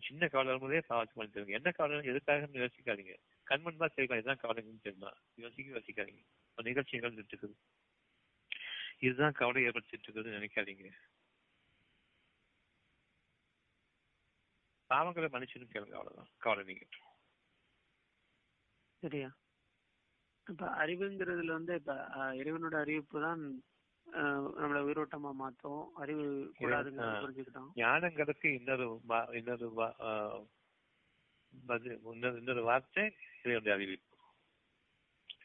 சின்ன 0.00 0.28
கவலை 0.28 0.52
வரும்போதே 0.52 0.80
பாவத்தை 0.86 1.14
பண்ணிட்டு 1.14 1.52
என்ன 1.52 1.70
கவலை 1.70 2.06
எதுக்காக 2.06 2.46
யோசிக்காதீங்க. 2.46 3.14
கண் 3.42 3.60
முன்பா 3.60 3.86
தெரியும் 3.86 4.18
இதுதான் 4.18 4.40
கவலைன்னு 4.42 4.82
தெரியுமா? 4.82 5.12
யோசிக்க 5.34 5.78
யோசிக்காதீங்க. 5.78 6.24
நிகழ்ச்சிகள் 6.62 7.14
இருக்குது. 7.14 7.54
இதுதான் 8.98 9.32
கவலை 9.32 9.66
ஏற்படுத்திட்டு 9.66 10.08
இருக்குதுன்னு 10.08 10.38
நினைக்காதீங்க. 10.38 10.90
பாவங்களை 14.90 15.28
மன்னிச்சுன்னு 15.30 15.72
கேளுங்க. 15.72 15.96
அவ்வளவுதான். 15.98 16.30
கவலை 16.38 16.64
நீங்க. 16.64 16.84
சரியா? 19.02 19.36
இப்ப 20.50 20.86
அறிவுங்கிறதுல 20.86 21.52
வந்து 21.52 21.74
இப்ப 21.74 21.94
இறைவனோட 22.34 22.74
அறிவிப்பு 22.80 23.20
தான் 23.20 23.62
நம்மள 24.12 24.80
உயிரோட்டமா 24.84 25.32
மாத்தும் 25.40 25.88
அறிவு 25.94 26.52
கூடாதுங்கிறத 26.60 27.00
ஆ. 27.00 27.22
புரிஞ்சுக்கிட்டோம். 27.22 28.54
இன்னொரு 28.54 29.00
வா- 29.08 29.34
இன்னொரு 29.34 29.72
இன்னொரு 32.02 32.36
இன்னொரு 32.36 32.62
வார்த்தை 32.62 33.14
இதனுடைய 33.42 33.74
அறிவிப்பு. 33.74 34.16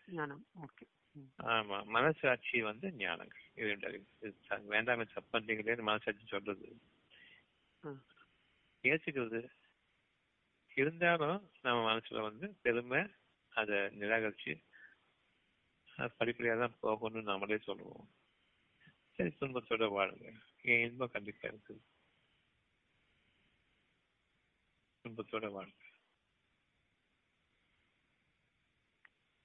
ஞானம் 0.05 0.45
ஓகே. 0.61 0.86
ஆமா 1.43 1.86
மனசாட்சி 1.86 2.61
வந்து 2.61 2.88
ஞானங்கள் 2.88 3.41
இதனுடைய 3.55 3.88
அறிவிப்பு. 3.88 4.34
வேண்டாமே 4.70 5.07
தப்பந்தீங்களே 5.16 5.82
மனசாட்சி 5.82 6.26
சொல்றது. 6.26 6.80
ம். 7.82 8.03
ஏற்றுக்கிறது 8.84 9.47
இருந்தாலும் 10.76 11.49
நம்ம 11.61 11.93
மனசுல 11.93 12.22
வந்து 12.22 12.55
பெருமை 12.61 13.14
அதை 13.49 13.76
நிராகரிச்சு 13.78 14.64
அது 15.97 16.14
படிப்படியா 16.20 16.59
தான் 16.59 16.97
போகணும்னு 16.97 17.22
நம்மளே 17.22 17.57
சொல்லுவோம். 17.57 18.09
சரி 19.16 19.36
துன்பத்தோட 19.39 19.88
வாழுங்க 19.89 20.34
என் 20.61 20.91
இன்பம் 20.91 21.11
கண்டிப்பா 21.11 21.47
இருக்குது 21.47 21.82
துன்பத்தோட 25.05 25.45
வாழுங்க 25.51 25.82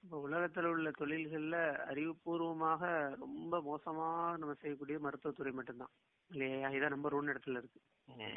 இப்ப 0.03 0.29
உலகத்துல 0.29 0.65
உள்ள 0.65 0.91
தொழில்கள்ல 0.91 1.57
அறிவுபூர்வமாக 1.91 2.83
ரொம்ப 3.17 3.61
மோசமா 3.61 4.09
நம்ம 4.39 4.55
செய்யக்கூடிய 4.55 4.99
மருத்துவத்துறை 4.99 5.53
மட்டும்தான். 5.53 5.91
இல்லையா? 6.31 6.69
இதான் 6.69 6.89
நம்பர் 6.89 7.15
ஒன் 7.15 7.27
இடத்துல 7.27 7.51
இருக்கு. 7.51 7.81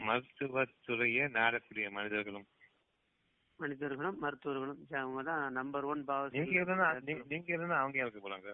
மருத்துவத்துறையை 0.07 1.25
நாடக்கூடிய 1.31 1.91
மனிதர்களும். 1.91 2.47
மனிதர்களும் 3.59 4.17
மருத்துவர்களும். 4.17 4.87
அவங்க 4.89 5.23
தான் 5.23 5.51
நம்பர் 5.51 5.83
ஒன் 5.83 6.05
நீ- 6.05 7.25
நீங்க 7.25 7.57
இல்லைன்னா 7.57 7.77
அவங்க 7.77 7.97
இறக்க 7.97 8.19
போறாங்க 8.19 8.49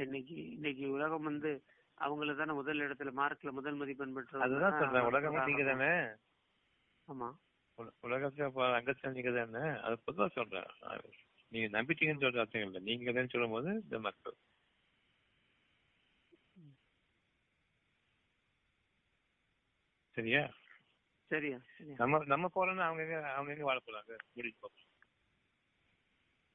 இன்னைக்கு 0.00 0.34
இன்னைக்கு 0.50 0.84
உலகம் 0.90 1.22
வந்து 1.22 1.50
அவங்கள 1.98 2.34
தானே 2.36 2.52
முதல் 2.52 2.78
இடத்துல 2.78 3.10
மார்க்ல 3.16 3.50
முதல் 3.52 3.74
மதிப்பெண் 3.74 4.14
பெற்றவங்க 4.14 4.46
அதுதான் 4.46 4.72
தான் 4.72 4.80
சொல்றேன். 4.82 5.08
உலகமே 5.08 5.44
நீங்க 5.48 5.64
தானே 5.70 5.90
ஆமா. 7.08 7.28
உல- 7.78 7.94
உலகத்துல 8.02 8.48
அங்கத்துல 8.72 9.12
நீங்க 9.12 9.32
தானே 9.36 9.64
அது 9.80 9.96
பொதுவா 10.06 10.28
சொல்றேன். 10.30 10.70
நீங்க 11.52 11.68
நம்பிட்டீங்கன்னு 11.76 12.24
சொல்ற 12.24 12.42
அர்த்தம் 12.42 12.66
இல்லை. 12.66 12.80
நீங்க 12.88 13.12
தான் 13.12 13.32
சொல்லும் 13.32 13.50
போது 13.50 13.70
இந்த 13.78 13.98
மக்கள். 14.00 14.36
சரியா? 20.16 20.42
சரியா 21.30 21.58
நம்ம 22.00 22.20
நம்ம 22.26 22.46
போறோம்னா 22.54 22.86
அவங்க 22.86 23.02
அவங்க 23.30 23.52
எங்க 23.52 23.64
வாழ 23.64 23.78
போறாங்க? 23.80 24.14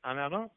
ஆனாலும் 0.03 0.47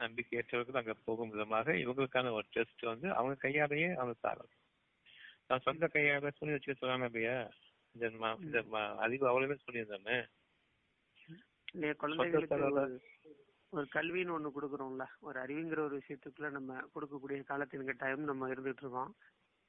நம்பிக்கை 0.00 0.38
ஏற்றவர்கள் 0.38 0.80
அங்க 0.80 0.94
போகும் 1.04 1.30
விதமாக 1.30 1.72
இவங்களுக்கான 1.72 2.30
ஒரு 2.30 2.44
டெஸ்ட் 2.50 2.80
வந்து 2.80 3.14
அவங்க 3.14 3.34
கையாலேயே 3.34 3.94
அவங்க 3.94 4.14
சாகலாம். 4.22 4.58
நான் 5.46 5.60
சொந்த 5.60 5.88
கையால 5.92 6.30
சொல்லி 6.36 6.54
வச்சுக்க 6.54 6.74
சொல்லாம 6.80 7.04
இல்லையா? 7.04 7.50
இந்த 7.92 8.08
இந்த 8.40 8.62
அறிவு 8.96 9.28
அவ்வளவுமே 9.28 9.58
சொல்லியிருந்தானே? 9.66 10.26
ஒரு- 13.72 13.86
கல்வின்னு 13.94 14.34
ஒண்ணு 14.38 14.50
கொடுக்குறோம்ல. 14.60 15.06
ஒரு 15.20 15.40
அறிவுங்கிற 15.40 15.78
ஒரு 15.78 16.02
விஷயத்துக்குள்ள 16.02 16.50
நம்ம 16.50 16.80
கொடுக்கக்கூடிய 16.94 17.44
காலத்தின் 17.44 17.84
கட்டாயம் 17.84 18.24
நம்ம 18.24 18.48
இருந்துட்டு 18.48 18.60
இருக்கோம். 18.60 19.16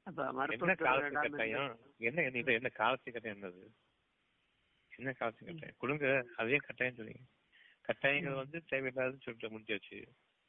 அப்ப 0.04 0.26
கட்டாயம்? 1.12 1.80
என்ன 1.98 2.22
என்ன 2.54 2.70
காலத்து 2.70 3.12
கட்டாயம் 3.12 3.44
என்னது? 3.44 3.68
என்ன 4.96 5.12
காலத்து 5.12 5.46
கட்டாயம்? 5.46 5.76
கொடுங்க 5.78 6.26
அதே 6.38 6.56
கட்டாயம் 6.56 6.96
சொன்னீங்க 6.96 7.20
கட்டாயங்கள் 7.92 8.42
வந்து 8.42 8.64
தேவையில்லாதுன்னு 8.70 9.22
சொல்லிட்டு 9.22 9.56
முடிஞ்சாச்சு 9.58 10.00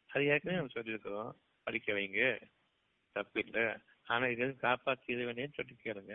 அது 0.08 0.26
ஏற்கனவே 0.26 0.60
நம்ம 0.60 0.74
சொல்லியிருக்கிறோம். 0.74 1.32
படிக்க 1.62 1.92
வைங்க. 1.92 2.50
தப்பு 3.12 3.44
இல்லை. 3.44 3.64
ஆனா 4.06 4.26
இது 4.26 4.46
காப்பாத்தி 4.46 5.10
இது 5.14 5.22
வேணேன்னு 5.22 5.56
சொல்லிட்டு 5.58 5.84
கேளுங்க. 5.84 6.14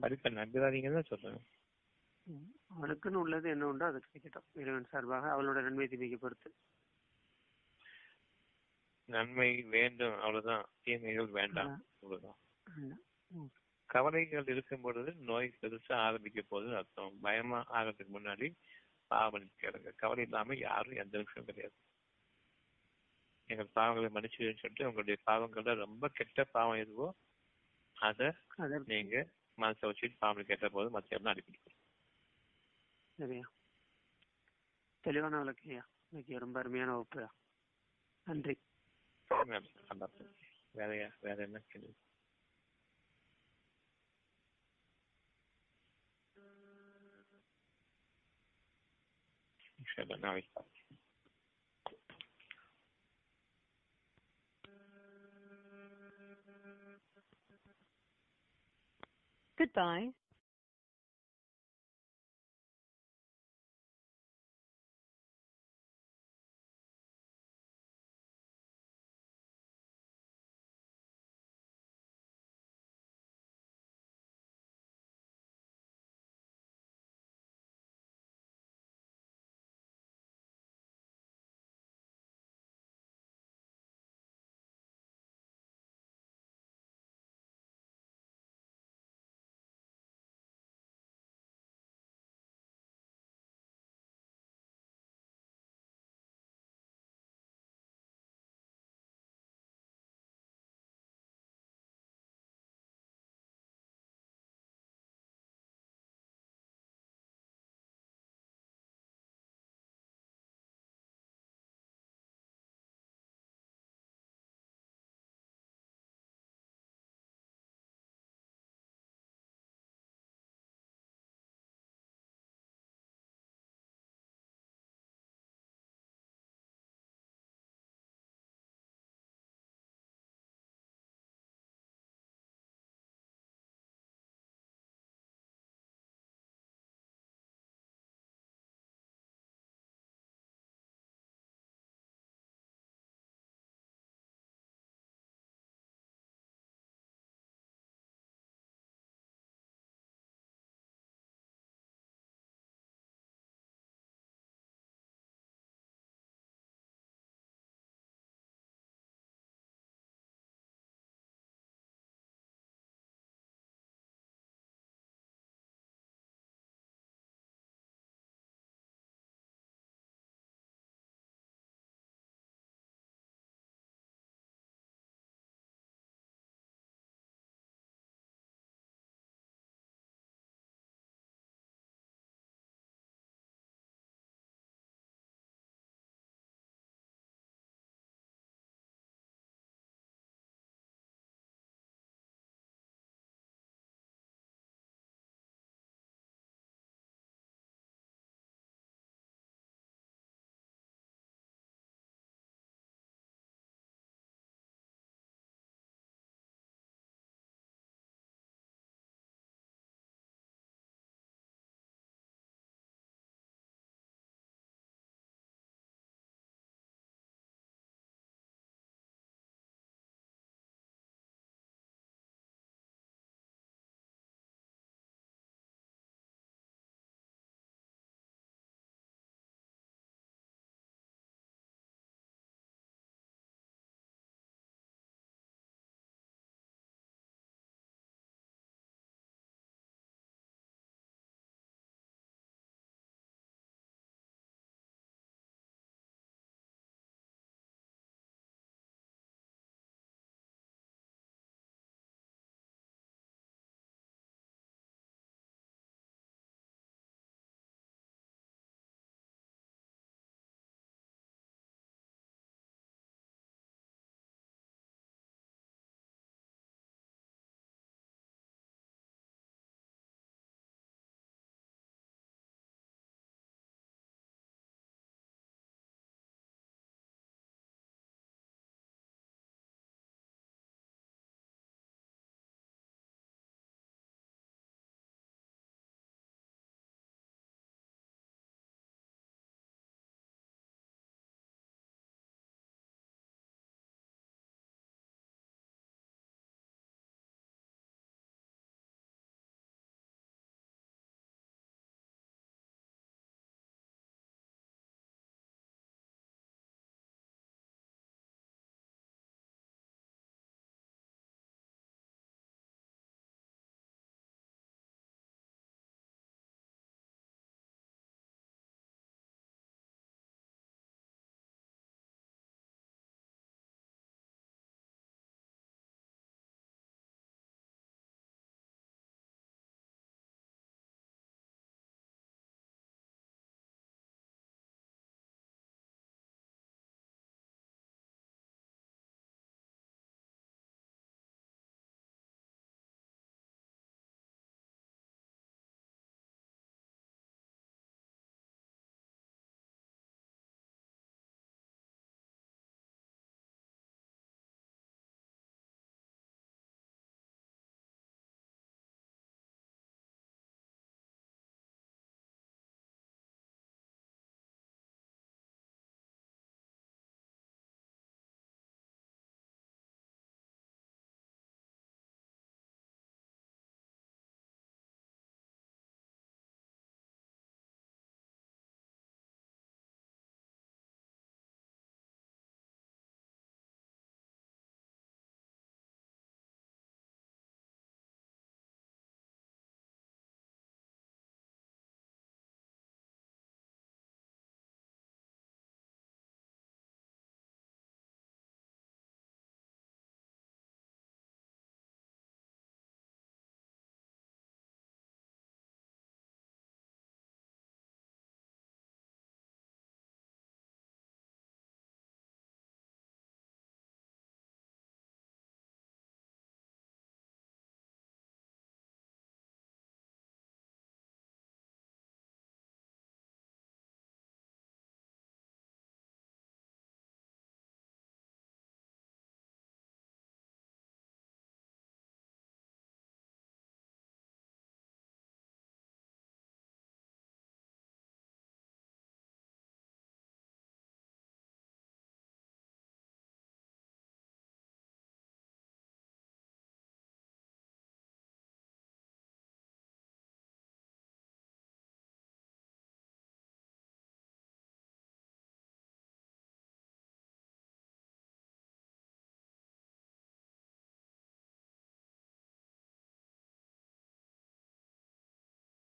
படிப்பை 0.00 0.32
நம்பிடாதீங்கன்னு 0.32 0.92
தான் 0.92 1.10
சொல்றேன். 1.10 1.38
அவனுக்குன்னு 2.74 3.20
உள்ளது 3.24 3.50
என்ன 3.50 3.66
உண்டோ 3.66 3.84
அது 3.84 4.00
கிடைக்கட்டும் 4.06 4.48
இறைவன் 4.54 4.84
சார்பாக 4.84 5.30
அவளோட 5.34 5.62
நன்மை 5.62 5.86
தீமைக்கு 5.86 6.16
பொறுத்து. 6.16 6.50
நன்மை 9.08 9.62
வேண்டும். 9.62 10.16
அவ்வளவுதான். 10.18 10.66
தீமைகள் 10.82 11.26
வேண்டாம். 11.26 11.84
அவ்வளவுதான். 12.00 12.38
கவலைகள் 13.88 14.46
இருக்கும் 14.46 14.80
பொழுது 14.80 15.14
நோய் 15.14 15.54
பெருசா 15.60 15.92
ஆரம்பிக்க 15.92 16.42
போகுது 16.42 16.76
அர்த்தம். 16.76 17.14
பயமா 17.20 17.60
ஆகிறதுக்கு 17.70 18.12
முன்னாடி 18.16 18.48
பாவம் 19.10 19.52
கேளுங்க 19.60 19.90
கவலை 19.96 20.24
இல்லாம 20.24 20.56
யாரும் 20.60 21.00
எந்த 21.02 21.14
விஷயம் 21.18 21.46
கிடையாது. 21.46 21.76
எங்கள் 23.48 23.74
பாவங்களை 23.76 24.08
மன்னிச்சுன்னு 24.10 24.60
சொல்லிட்டு 24.60 24.88
உங்களுடைய 24.88 25.16
பாவங்கள்ல 25.26 25.74
ரொம்ப 25.82 26.08
கெட்ட 26.14 26.44
பாவம் 26.52 26.80
எதுவோ 26.80 27.06
அத 27.96 28.22
நீங்க 28.86 29.14
மனசை 29.58 29.86
வச்சுட்டு 29.88 30.16
பாவம் 30.18 30.48
கேட்ட 30.50 30.68
போது 30.68 30.88
மத்த 30.90 31.16
எல்லாம் 31.16 31.32
அனுப்பிட்டு 31.32 31.72
சரியா? 33.18 33.46
தெளிவான 35.04 35.38
விளக்கையா 35.40 35.82
இன்னைக்கு 36.08 36.38
ரொம்ப 36.38 36.56
அருமையான 36.60 36.90
வகுப்புயா 36.94 37.28
நன்றி. 38.26 38.54
வேறையா 40.74 41.08
வேற 41.20 41.38
என்ன 41.42 41.58
கேள்வி? 41.68 41.92
சரி, 49.94 50.16
நாளைக்கு 50.18 50.50
பார்ப்போம். 50.52 50.74
Goodbye. 59.58 60.17